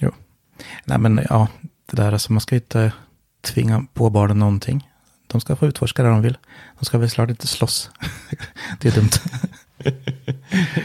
Jo. 0.00 0.10
Nej 0.84 0.98
men 0.98 1.26
ja, 1.30 1.48
det 1.86 1.96
där 1.96 2.12
alltså 2.12 2.32
man 2.32 2.40
ska 2.40 2.54
inte 2.54 2.92
tvinga 3.40 3.86
på 3.94 4.10
barnen 4.10 4.38
någonting. 4.38 4.88
De 5.26 5.40
ska 5.40 5.56
få 5.56 5.66
utforska 5.66 6.02
det 6.02 6.08
de 6.08 6.22
vill. 6.22 6.38
De 6.78 6.84
ska 6.84 6.98
väl 6.98 7.10
klart 7.10 7.30
inte 7.30 7.46
slåss. 7.46 7.90
det 8.80 8.88
är 8.88 8.92
dumt. 8.92 9.10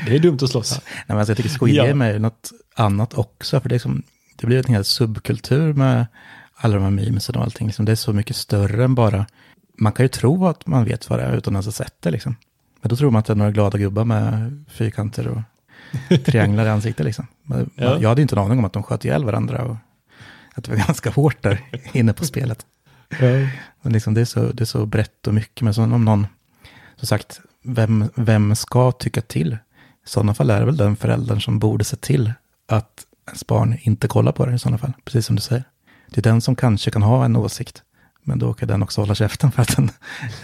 Det 0.05 0.15
är 0.15 0.19
dumt 0.19 0.39
att 0.41 0.49
slåss. 0.49 0.71
Nej, 0.71 1.03
men 1.07 1.17
alltså, 1.17 1.31
jag 1.31 1.37
tycker 1.37 1.57
Squid 1.59 1.75
Ja. 1.75 1.85
Är 1.85 2.19
något 2.19 2.51
annat 2.75 3.13
också. 3.13 3.59
För 3.59 3.69
det, 3.69 3.75
är 3.75 3.79
som, 3.79 4.03
det 4.35 4.47
blir 4.47 4.57
en 4.57 4.73
hel 4.73 4.85
subkultur 4.85 5.73
med 5.73 6.05
alla 6.55 6.75
de 6.75 6.83
här 6.83 6.91
memesen 6.91 7.35
och 7.35 7.43
allting. 7.43 7.67
Liksom, 7.67 7.85
det 7.85 7.91
är 7.91 7.95
så 7.95 8.13
mycket 8.13 8.35
större 8.35 8.83
än 8.83 8.95
bara... 8.95 9.25
Man 9.77 9.91
kan 9.91 10.03
ju 10.03 10.07
tro 10.07 10.47
att 10.47 10.67
man 10.67 10.85
vet 10.85 11.09
vad 11.09 11.19
det 11.19 11.23
är 11.23 11.37
utan 11.37 11.55
att 11.55 11.65
ha 11.65 11.71
sett 11.71 12.01
det. 12.01 12.11
Liksom. 12.11 12.35
Men 12.81 12.89
då 12.89 12.95
tror 12.95 13.11
man 13.11 13.19
att 13.19 13.25
det 13.25 13.33
är 13.33 13.35
några 13.35 13.51
glada 13.51 13.77
gubbar 13.77 14.05
med 14.05 14.63
fyrkanter 14.69 15.27
och 15.27 15.41
trianglar 16.25 16.65
i 16.65 16.69
ansiktet. 16.69 17.05
Liksom. 17.05 17.27
Men, 17.43 17.69
Ja. 17.75 17.97
Jag 18.01 18.09
hade 18.09 18.21
inte 18.21 18.35
en 18.35 18.39
aning 18.39 18.59
om 18.59 18.65
att 18.65 18.73
de 18.73 18.83
sköt 18.83 19.05
ihjäl 19.05 19.25
varandra. 19.25 19.63
Och 19.63 19.75
att 20.53 20.63
det 20.63 20.71
var 20.71 20.77
ganska 20.87 21.09
hårt 21.09 21.41
där 21.43 21.61
inne 21.93 22.13
på 22.13 22.25
spelet. 22.25 22.65
Men 23.81 23.93
liksom, 23.93 24.13
det, 24.13 24.21
är 24.21 24.25
så, 24.25 24.51
det 24.51 24.63
är 24.63 24.65
så 24.65 24.85
brett 24.85 25.27
och 25.27 25.33
mycket. 25.33 25.61
Men 25.61 25.73
så 25.73 25.83
om 25.83 26.05
någon, 26.05 26.27
som 26.95 27.07
sagt, 27.07 27.41
vem, 27.63 28.09
vem 28.15 28.55
ska 28.55 28.91
tycka 28.91 29.21
till? 29.21 29.53
I 30.05 30.09
sådana 30.09 30.33
fall 30.33 30.49
är 30.49 30.59
det 30.59 30.65
väl 30.65 30.77
den 30.77 30.95
föräldern 30.95 31.41
som 31.41 31.59
borde 31.59 31.83
se 31.83 31.95
till 31.95 32.33
att 32.67 33.05
ens 33.27 33.47
barn 33.47 33.77
inte 33.81 34.07
kollar 34.07 34.31
på 34.31 34.45
det 34.45 34.55
i 34.55 34.59
sådana 34.59 34.77
fall. 34.77 34.93
Precis 35.05 35.25
som 35.25 35.35
du 35.35 35.41
säger. 35.41 35.63
Det 36.09 36.19
är 36.19 36.23
den 36.31 36.41
som 36.41 36.55
kanske 36.55 36.91
kan 36.91 37.01
ha 37.01 37.25
en 37.25 37.35
åsikt. 37.35 37.83
Men 38.23 38.39
då 38.39 38.53
kan 38.53 38.67
den 38.67 38.83
också 38.83 39.01
hålla 39.01 39.15
käften 39.15 39.51
för 39.51 39.61
att 39.61 39.75
den 39.75 39.91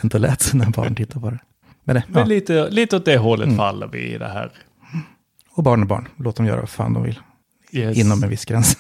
inte 0.04 0.20
lät 0.20 0.42
sina 0.42 0.70
barn 0.70 0.96
titta 0.96 1.20
på 1.20 1.30
det. 1.30 1.40
Men 1.84 1.96
det, 1.96 2.04
Men 2.08 2.20
ja. 2.20 2.26
lite, 2.26 2.70
lite 2.70 2.96
åt 2.96 3.06
det 3.06 3.18
hållet 3.18 3.58
faller 3.58 3.88
vi 3.88 4.14
i 4.14 4.18
det 4.18 4.28
här. 4.28 4.52
Och 5.52 5.64
barn 5.64 5.82
är 5.82 5.86
barn. 5.86 6.08
Låt 6.18 6.36
dem 6.36 6.46
göra 6.46 6.60
vad 6.60 6.70
fan 6.70 6.94
de 6.94 7.04
vill. 7.04 7.20
Yes. 7.72 7.98
Inom 7.98 8.24
en 8.24 8.30
viss 8.30 8.46
gräns. 8.46 8.78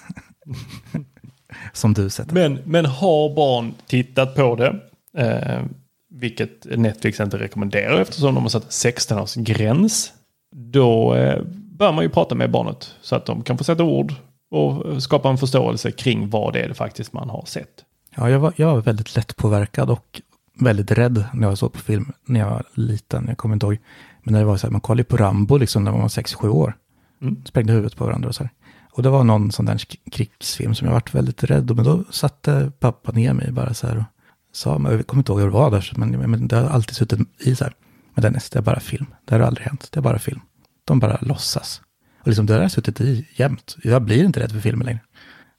som 1.74 1.93
du 1.93 2.10
sätter. 2.10 2.34
Men, 2.34 2.60
men 2.66 2.86
har 2.86 3.36
barn 3.36 3.74
tittat 3.88 4.36
på 4.36 4.56
det, 4.56 4.76
eh, 5.18 5.64
vilket 6.10 6.66
Netflix 6.78 7.20
inte 7.20 7.38
rekommenderar 7.38 8.02
eftersom 8.02 8.36
de 8.36 8.43
har 8.43 8.50
satt 8.50 8.74
16 8.74 9.20
års 9.20 9.36
gräns, 9.36 10.14
då 10.56 11.16
eh, 11.16 11.41
bör 11.54 11.91
man 11.91 12.04
ju 12.04 12.10
prata 12.10 12.36
med 12.36 12.52
barnet 12.52 12.95
så 13.02 13.16
att 13.16 13.26
de 13.26 13.43
kan 13.43 13.58
få 13.58 13.64
sätta 13.64 13.84
ord 13.84 14.14
och 14.52 15.04
skapa 15.04 15.30
en 15.30 15.38
förståelse 15.38 15.91
kring 15.91 16.30
vad 16.30 16.54
det 16.54 16.60
är 16.60 16.68
det 16.68 16.74
faktiskt 16.74 17.14
man 17.14 17.30
har 17.30 17.45
sett. 17.45 17.86
Ja, 18.20 18.30
jag 18.30 18.39
var, 18.39 18.53
jag 18.55 18.74
var 18.76 18.82
väldigt 18.82 19.15
lätt 19.15 19.36
påverkad 19.36 19.89
och 19.89 20.22
väldigt 20.59 20.91
rädd 20.91 21.26
när 21.34 21.47
jag 21.47 21.57
såg 21.57 21.74
på 21.74 21.80
film 21.80 22.11
när 22.26 22.39
jag 22.39 22.49
var 22.49 22.63
liten. 22.74 23.26
Jag 23.28 23.38
kommer 23.38 23.55
inte 23.55 23.65
ihåg. 23.65 23.78
Men 24.24 24.32
när 24.34 24.39
det 24.39 24.45
var 24.45 24.57
så 24.57 24.67
här, 24.67 24.72
man 24.72 24.82
kollade 24.82 25.03
på 25.03 25.17
Rambo 25.17 25.57
liksom 25.57 25.84
när 25.84 25.91
man 25.91 26.01
var 26.01 26.07
6-7 26.07 26.47
år. 26.47 26.74
Mm. 27.22 27.45
Sprängde 27.45 27.74
huvudet 27.74 27.97
på 27.97 28.05
varandra 28.05 28.30
och 28.30 28.36
så 28.36 28.43
här. 28.43 28.51
Och 28.91 29.03
det 29.03 29.09
var 29.09 29.24
någon 29.24 29.51
sån 29.51 29.65
där 29.65 29.82
krigsfilm 30.11 30.76
som 30.76 30.88
jag 30.88 30.93
varit 30.93 31.13
väldigt 31.13 31.43
rädd 31.43 31.76
Men 31.76 31.86
då 31.86 32.03
satte 32.11 32.72
pappa 32.80 33.11
ner 33.11 33.34
mig 33.34 33.51
bara 33.51 33.74
så 33.74 33.88
här 33.88 33.97
och 33.97 34.03
sa, 34.51 34.78
men 34.78 34.91
jag 34.91 35.07
kommer 35.07 35.22
inte 35.22 35.32
ihåg 35.32 35.39
hur 35.39 35.47
det 35.47 35.53
var 35.53 35.72
där, 35.72 35.93
men, 35.95 36.09
men 36.32 36.47
det 36.47 36.55
har 36.55 36.70
alltid 36.70 36.95
suttit 36.95 37.20
i 37.39 37.55
så 37.55 37.63
här. 37.63 37.74
Men 38.13 38.22
Dennis, 38.22 38.49
det 38.49 38.59
är 38.59 38.63
bara 38.63 38.80
film. 38.80 39.05
Det 39.26 39.36
har 39.36 39.41
aldrig 39.41 39.67
hänt. 39.67 39.88
Det 39.91 39.99
är 39.99 40.01
bara 40.01 40.20
film. 40.20 40.39
De 40.86 40.99
bara 40.99 41.17
låtsas. 41.22 41.82
Och 42.22 42.28
liksom 42.28 42.45
det 42.45 42.53
där 42.53 42.61
har 42.61 42.70
suttit 42.70 43.01
i 43.01 43.28
jämt. 43.36 43.76
Jag 43.84 44.01
blir 44.01 44.24
inte 44.24 44.39
rädd 44.39 44.51
för 44.51 44.59
filmer 44.59 44.86
längre. 44.86 44.99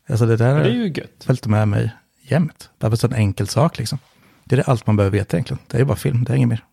Alltså 0.08 0.26
det 0.26 0.36
där 0.36 0.64
gött. 0.64 1.24
följt 1.24 1.46
med 1.46 1.68
mig 1.68 1.92
jämt. 2.31 2.70
Bara 2.78 2.97
en 3.03 3.14
enkel 3.14 3.49
sak 3.49 3.78
liksom. 3.78 3.99
Det 4.45 4.55
är 4.55 4.57
det 4.57 4.62
allt 4.62 4.87
man 4.87 4.97
behöver 4.97 5.18
veta 5.18 5.37
egentligen. 5.37 5.62
Det 5.66 5.76
är 5.76 5.78
ju 5.78 5.85
bara 5.85 5.97
film, 5.97 6.24
det 6.24 6.33
är 6.33 6.37
inget 6.37 6.49
mer. 6.49 6.64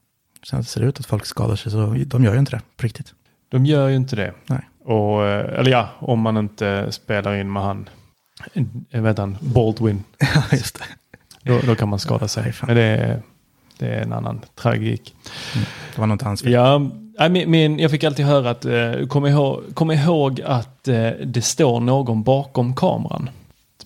Sen 0.49 0.59
att 0.59 0.65
det 0.65 0.71
ser 0.71 0.81
ut 0.81 0.99
att 0.99 1.05
folk 1.05 1.25
skadar 1.25 1.55
sig 1.55 1.71
så 1.71 1.95
de 2.05 2.23
gör 2.23 2.33
ju 2.33 2.39
inte 2.39 2.51
det 2.51 2.61
på 2.77 2.83
riktigt. 2.83 3.13
De 3.49 3.65
gör 3.65 3.87
ju 3.87 3.95
inte 3.95 4.15
det. 4.15 4.33
Nej. 4.45 4.69
Och, 4.83 5.25
eh, 5.25 5.59
eller 5.59 5.71
ja, 5.71 5.89
om 5.99 6.19
man 6.19 6.37
inte 6.37 6.91
spelar 6.91 7.35
in 7.35 7.53
med 7.53 7.63
han, 7.63 7.89
eh, 8.91 9.01
vet 9.01 9.17
han, 9.17 9.37
Baldwin. 9.41 10.03
Ja, 10.35 10.43
just 10.51 10.79
det. 10.79 10.85
Då, 11.43 11.59
då 11.59 11.75
kan 11.75 11.89
man 11.89 11.99
skada 11.99 12.27
sig. 12.27 12.53
Men 12.67 12.75
det 12.75 12.81
är, 12.81 13.21
det 13.77 13.87
är 13.87 14.01
en 14.01 14.13
annan 14.13 14.41
tragik. 14.55 15.15
Det 15.95 15.99
var 16.01 16.07
nog 16.07 16.15
inte 16.15 16.25
hans 16.25 16.41
fel. 16.41 16.51
Ja, 16.51 16.79
min, 17.29 17.51
min, 17.51 17.79
jag 17.79 17.91
fick 17.91 18.03
alltid 18.03 18.25
höra 18.25 18.49
att, 18.49 18.65
eh, 18.65 19.07
kom, 19.07 19.25
ihåg, 19.25 19.63
kom 19.73 19.91
ihåg 19.91 20.41
att 20.41 20.83
det 21.23 21.45
står 21.45 21.79
någon 21.79 22.23
bakom 22.23 22.75
kameran. 22.75 23.29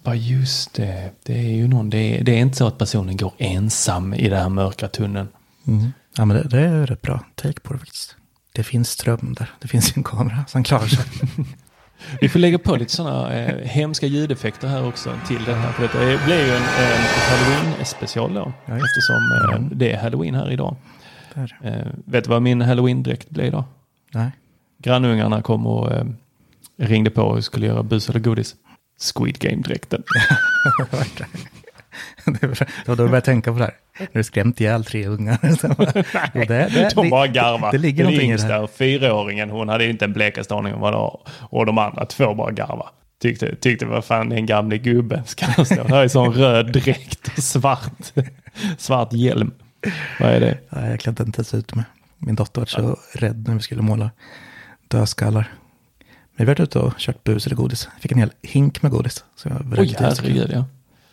Bara 0.04 0.16
just 0.16 0.74
det, 0.74 1.12
det 1.24 1.34
är 1.40 1.52
ju 1.56 1.68
någon, 1.68 1.90
det 1.90 1.98
är, 2.20 2.24
det 2.24 2.32
är 2.32 2.38
inte 2.40 2.58
så 2.58 2.68
att 2.68 2.78
personen 2.78 3.18
går 3.18 3.34
ensam 3.38 4.14
i 4.14 4.30
den 4.30 4.40
här 4.42 4.50
mörka 4.50 4.88
tunneln. 4.88 5.28
Mm. 5.68 5.92
Ja, 6.18 6.26
men 6.26 6.38
det, 6.38 6.44
det 6.44 6.60
är 6.60 6.86
rätt 6.86 7.02
bra 7.02 7.26
take 7.36 7.60
på 7.60 7.74
det 7.74 7.80
faktiskt. 7.80 8.16
Det 8.54 8.64
finns 8.64 8.90
ström 8.90 9.36
där. 9.40 9.50
Det 9.60 9.68
finns 9.68 9.98
en 9.98 10.04
kamera 10.04 10.46
som 10.48 10.64
klarar 10.64 10.88
sig. 10.88 11.06
Vi 12.22 12.30
får 12.30 12.40
lägga 12.40 12.60
på 12.60 12.76
lite 12.76 12.92
sådana 12.92 13.34
eh, 13.34 13.68
hemska 13.68 14.06
ljudeffekter 14.08 14.68
här 14.68 14.88
också 14.88 15.14
till 15.28 15.44
det 15.46 15.54
här. 15.56 15.72
För 15.72 15.84
det 15.84 16.26
blir 16.26 16.46
ju 16.46 16.52
en, 16.52 16.62
en 16.62 17.02
halloween-special 17.30 18.34
då. 18.34 18.54
Ja, 18.66 18.74
eftersom 18.74 19.32
eh, 19.32 19.56
Mm. 19.56 19.70
det 19.78 19.92
är 19.92 19.98
halloween 20.02 20.36
här 20.36 20.52
idag. 20.52 20.76
Eh, 21.64 21.88
vet 22.06 22.24
du 22.24 22.30
vad 22.30 22.42
min 22.42 22.62
halloween-dräkt 22.62 23.30
blev 23.30 23.46
idag? 23.46 23.64
Nej. 24.14 24.32
Grannungarna 24.78 25.42
kom 25.42 25.68
och 25.68 25.92
eh, 25.92 26.06
ringde 26.78 27.10
på 27.10 27.22
och 27.22 27.44
skulle 27.44 27.66
göra 27.66 27.84
bus 27.84 28.10
eller 28.10 28.20
godis. 28.20 28.56
Squid 29.02 29.40
Game-dräkten. 29.40 30.04
det 32.26 32.48
var 32.48 32.68
då 32.86 32.96
du 32.96 33.04
började 33.04 33.22
tänka 33.22 33.52
på 33.54 33.58
det 33.58 33.64
här. 33.64 33.74
När 34.00 34.08
du 34.14 34.24
skrämt 34.24 34.62
ihjäl 34.62 34.86
tre 34.86 35.08
ungar. 35.08 35.38
Och 36.34 36.46
det, 36.48 36.68
det, 36.74 36.92
De 36.96 37.10
bara 37.10 37.28
garvar. 37.28 37.72
Det, 37.72 37.78
det 37.78 37.82
ligger 37.82 38.04
någonting 38.04 38.32
i 38.32 38.38
det 38.38 38.44
här. 38.44 38.62
yngsta, 38.62 38.78
fyraåringen, 38.78 39.50
hon 39.50 39.70
hade 39.70 39.90
inte 39.90 40.06
en 40.06 40.14
blekaste 40.14 40.56
aning 40.56 40.74
om 40.74 40.82
vad 40.82 40.94
det 40.94 40.98
var. 40.98 41.20
Och 41.40 41.66
de 41.66 41.78
andra 41.78 42.06
två 42.06 42.34
bara 42.34 42.52
garva. 42.52 42.90
Tyckte, 43.22 43.56
tyckte 43.56 43.86
vad 43.86 44.06
fan 44.06 44.30
den 44.30 44.46
gamle 44.46 44.78
gubben 44.78 45.26
ska 45.26 45.46
han 45.46 45.66
stå. 45.66 45.84
Här 45.84 46.04
är 46.04 46.08
sån 46.08 46.34
röd 46.34 46.72
dräkt 46.72 47.38
och 47.38 47.44
svart, 47.44 48.14
svart 48.78 49.14
hjälm. 49.14 49.52
Vad 50.20 50.30
är 50.30 50.40
det? 50.40 50.58
Ja, 50.70 50.88
jag 50.88 51.00
klädde 51.00 51.24
inte 51.24 51.40
ens 51.40 51.54
ut 51.54 51.76
med. 51.76 51.84
Min 52.18 52.36
dotter 52.36 52.62
var 52.62 52.66
så 52.66 52.98
rädd 53.14 53.48
när 53.48 53.56
vi 53.56 53.62
skulle 53.62 53.82
måla 53.82 54.12
dödskallar. 54.88 55.52
Vi 56.42 56.46
har 56.46 56.52
varit 56.52 56.60
ute 56.60 56.80
och 56.80 56.94
kört 56.98 57.24
bus 57.24 57.46
eller 57.46 57.56
godis. 57.56 57.90
Jag 57.94 58.02
fick 58.02 58.12
en 58.12 58.18
hel 58.18 58.32
hink 58.42 58.82
med 58.82 58.92
godis. 58.92 59.24
Så 59.36 59.50
jag 59.50 59.80
Oj, 59.80 59.96
herregud 60.00 60.52
ja. 60.54 60.66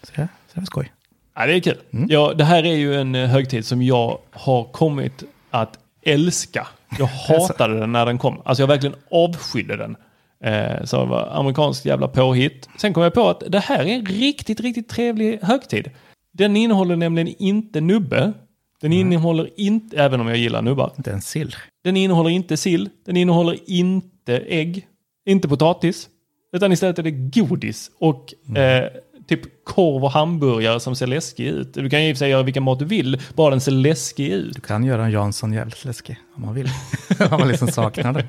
Så 0.02 0.12
det, 0.16 0.28
så 0.46 0.54
det 0.54 0.60
var 0.60 0.64
skoj. 0.64 0.92
Ja, 1.34 1.46
det 1.46 1.54
är 1.54 1.60
kul. 1.60 1.76
Ja, 1.90 2.34
det 2.34 2.44
här 2.44 2.66
är 2.66 2.74
ju 2.74 2.94
en 2.94 3.14
eh, 3.14 3.28
högtid 3.28 3.64
som 3.64 3.82
jag 3.82 4.18
har 4.30 4.64
kommit 4.64 5.24
att 5.50 5.78
älska. 6.02 6.66
Jag 6.98 7.06
hatade 7.28 7.80
den 7.80 7.92
när 7.92 8.06
den 8.06 8.18
kom. 8.18 8.42
Alltså 8.44 8.62
jag 8.62 8.68
verkligen 8.68 8.96
avskydde 9.10 9.76
den. 9.76 9.96
Eh, 10.44 10.84
så 10.84 11.00
det 11.00 11.06
var 11.06 11.28
amerikansk 11.32 11.86
jävla 11.86 12.08
påhitt. 12.08 12.68
Sen 12.76 12.94
kom 12.94 13.02
jag 13.02 13.14
på 13.14 13.28
att 13.28 13.42
det 13.48 13.60
här 13.60 13.84
är 13.84 13.94
en 13.94 14.06
riktigt, 14.06 14.60
riktigt 14.60 14.88
trevlig 14.88 15.38
högtid. 15.42 15.90
Den 16.32 16.56
innehåller 16.56 16.96
nämligen 16.96 17.34
inte 17.38 17.80
nubbe. 17.80 18.32
Den 18.80 18.92
innehåller 18.92 19.50
inte, 19.56 19.96
även 19.96 20.20
om 20.20 20.28
jag 20.28 20.36
gillar 20.36 20.62
nubbar. 20.62 20.92
Inte 20.96 21.12
en 21.12 21.22
sill. 21.22 21.54
Den 21.84 21.96
innehåller 21.96 22.30
inte 22.30 22.56
sill. 22.56 22.88
Den 23.06 23.16
innehåller 23.16 23.58
inte 23.66 24.38
ägg. 24.38 24.86
Inte 25.28 25.48
potatis. 25.48 26.08
Utan 26.52 26.72
istället 26.72 26.98
är 26.98 27.02
det 27.02 27.10
godis 27.10 27.90
och 27.98 28.34
eh, 28.56 28.84
typ 29.28 29.64
korv 29.64 30.04
och 30.04 30.10
hamburgare 30.10 30.80
som 30.80 30.96
ser 30.96 31.06
läskig 31.06 31.46
ut. 31.46 31.74
Du 31.74 31.90
kan 31.90 32.04
ju 32.04 32.10
i 32.10 32.12
och 32.12 32.16
för 32.16 32.18
sig 32.18 32.30
göra 32.30 32.42
vilken 32.42 32.62
mat 32.62 32.78
du 32.78 32.84
vill, 32.84 33.20
bara 33.34 33.50
den 33.50 33.60
ser 33.60 33.72
läskig 33.72 34.28
ut. 34.28 34.54
Du 34.54 34.60
kan 34.60 34.84
göra 34.84 35.04
en 35.04 35.10
Jansson 35.10 35.52
jävligt 35.52 35.84
läskig 35.84 36.16
om 36.34 36.42
man 36.42 36.54
vill. 36.54 36.68
om 37.30 37.40
man 37.40 37.48
liksom 37.48 37.68
saknar 37.68 38.12
det. 38.12 38.26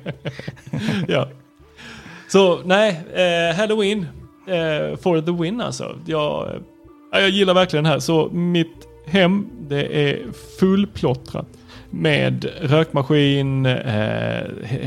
ja. 1.08 1.28
Så 2.28 2.60
nej, 2.64 3.00
eh, 3.14 3.56
Halloween 3.56 4.06
eh, 4.46 4.96
for 4.96 5.20
the 5.20 5.42
win 5.42 5.60
alltså. 5.60 5.98
Jag, 6.06 6.48
eh, 6.48 7.20
jag 7.20 7.30
gillar 7.30 7.54
verkligen 7.54 7.84
det 7.84 7.90
här. 7.90 7.98
Så 7.98 8.28
mitt 8.30 8.88
hem, 9.06 9.46
det 9.68 10.10
är 10.10 10.32
fullplottrat 10.58 11.46
med 11.90 12.46
rökmaskin, 12.60 13.66
eh, 13.66 14.42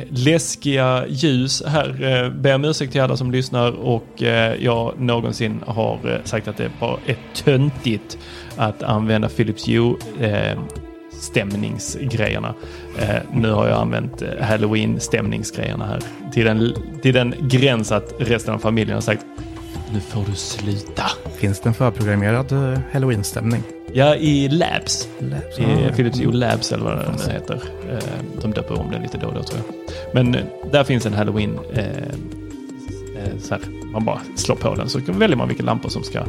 läskiga 0.10 1.06
ljus. 1.08 1.64
Här 1.66 1.90
eh, 1.90 2.30
ber 2.30 2.50
jag 2.50 2.56
om 2.56 2.66
ursäkt 2.66 2.92
till 2.92 3.02
alla 3.02 3.18
som 3.18 3.32
lyssnar 3.32 3.72
och 3.72 4.24
eh, 4.24 4.64
jag 4.64 5.00
någonsin 5.00 5.60
har 5.66 6.00
eh, 6.04 6.24
sagt 6.24 6.48
att 6.48 6.58
det 6.58 6.72
bara 6.80 6.98
är 7.06 7.18
töntigt 7.44 8.18
att 8.56 8.84
använda 8.84 9.30
Philips 9.30 9.68
Hue 9.68 9.96
eh, 10.20 10.60
stämningsgrejerna. 11.12 12.54
Eh, 13.00 13.16
nu 13.34 13.52
har 13.52 13.68
jag 13.68 13.82
använt 13.82 14.22
eh, 14.22 14.28
halloween-stämningsgrejerna 14.42 15.86
här 15.86 16.00
till 16.34 16.46
den, 16.46 16.74
till 17.02 17.14
den 17.14 17.36
gräns 17.42 17.92
att 17.92 18.14
resten 18.18 18.54
av 18.54 18.60
familjen 18.60 18.94
har 18.94 19.02
sagt 19.02 19.26
nu 19.94 20.00
får 20.00 20.26
du 20.30 20.36
sluta. 20.36 21.04
Finns 21.38 21.60
det 21.60 21.70
en 21.70 21.74
förprogrammerad 21.74 22.52
eh, 22.52 22.80
halloween-stämning? 22.92 23.64
Ja, 23.94 24.16
i 24.16 24.50
Labs. 24.50 25.10
Labs, 25.20 25.60
I 25.60 25.64
ah, 25.64 25.96
Philips 25.96 26.20
Hue 26.20 26.32
Labs 26.34 26.72
eller 26.72 26.84
vad 26.84 26.98
den 26.98 27.32
heter. 27.34 27.62
Eh, 27.92 27.98
De 28.42 28.52
döper 28.52 28.80
om 28.80 28.92
det 28.92 29.00
lite 29.00 29.18
då 29.18 29.28
och 29.28 29.34
då 29.34 29.44
tror 29.44 29.62
jag. 29.68 29.94
Men 30.14 30.36
eh, 30.36 30.42
där 30.72 30.84
finns 30.84 31.06
en 31.06 31.14
halloween. 31.14 31.60
Så 33.40 33.54
här, 33.54 33.64
man 33.92 34.06
bara 34.06 34.22
slår 34.36 34.56
på 34.56 34.76
den 34.76 34.90
så 34.90 35.00
väljer 35.08 35.38
man 35.38 35.48
vilka 35.48 35.64
lampor 35.64 35.90
som 35.90 36.04
ska 36.04 36.24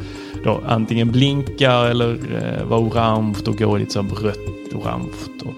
då 0.45 0.63
antingen 0.67 1.13
blinka 1.13 1.73
eller 1.73 2.19
vara 2.65 2.81
orange 2.81 3.37
och 3.47 3.57
gå 3.59 3.77
lite 3.77 3.93
som 3.93 4.09
rött-orange. 4.09 5.09
Och, 5.45 5.55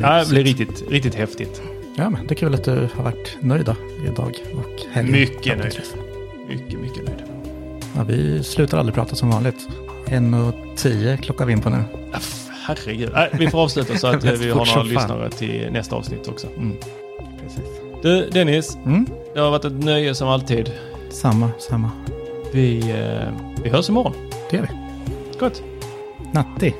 ja, 0.00 0.24
det 0.24 0.30
blir 0.30 0.44
riktigt, 0.44 0.84
riktigt 0.90 1.14
häftigt. 1.14 1.62
Ja, 1.96 2.10
men 2.10 2.26
det 2.26 2.34
är 2.34 2.36
kul 2.36 2.54
att 2.54 2.64
du 2.64 2.88
har 2.94 3.04
varit 3.04 3.36
nöjd 3.40 3.68
idag. 4.06 4.34
Och 4.54 4.82
helgen. 4.92 5.12
Mycket 5.12 5.58
nöjd. 5.58 5.80
Mycket, 6.48 6.80
mycket. 6.80 7.03
Ja, 7.96 8.04
vi 8.04 8.42
slutar 8.42 8.78
aldrig 8.78 8.94
prata 8.94 9.16
som 9.16 9.30
vanligt. 9.30 9.68
En 10.06 10.34
och 10.34 10.54
tio 10.76 11.16
klockar 11.16 11.46
vi 11.46 11.52
in 11.52 11.60
på 11.60 11.70
nu. 11.70 11.84
Herregud. 12.66 13.10
Nej, 13.14 13.30
vi 13.32 13.50
får 13.50 13.62
avsluta 13.62 13.98
så 13.98 14.06
att 14.06 14.24
vi 14.40 14.50
har 14.50 14.66
några 14.66 14.82
lyssnare 14.82 15.30
till 15.30 15.68
nästa 15.72 15.96
avsnitt 15.96 16.28
också. 16.28 16.46
Mm. 16.56 16.76
Precis. 17.42 17.64
Du, 18.02 18.30
Dennis. 18.30 18.78
Mm. 18.84 19.06
Det 19.34 19.40
har 19.40 19.50
varit 19.50 19.64
ett 19.64 19.84
nöje 19.84 20.14
som 20.14 20.28
alltid. 20.28 20.72
Samma, 21.10 21.50
samma. 21.58 21.90
Vi, 22.52 22.90
eh, 22.90 23.62
vi 23.64 23.70
hörs 23.70 23.88
imorgon. 23.88 24.12
Det 24.50 24.56
gör 24.56 24.62
vi. 24.62 25.38
Gott. 25.38 25.62
Natti. 26.32 26.74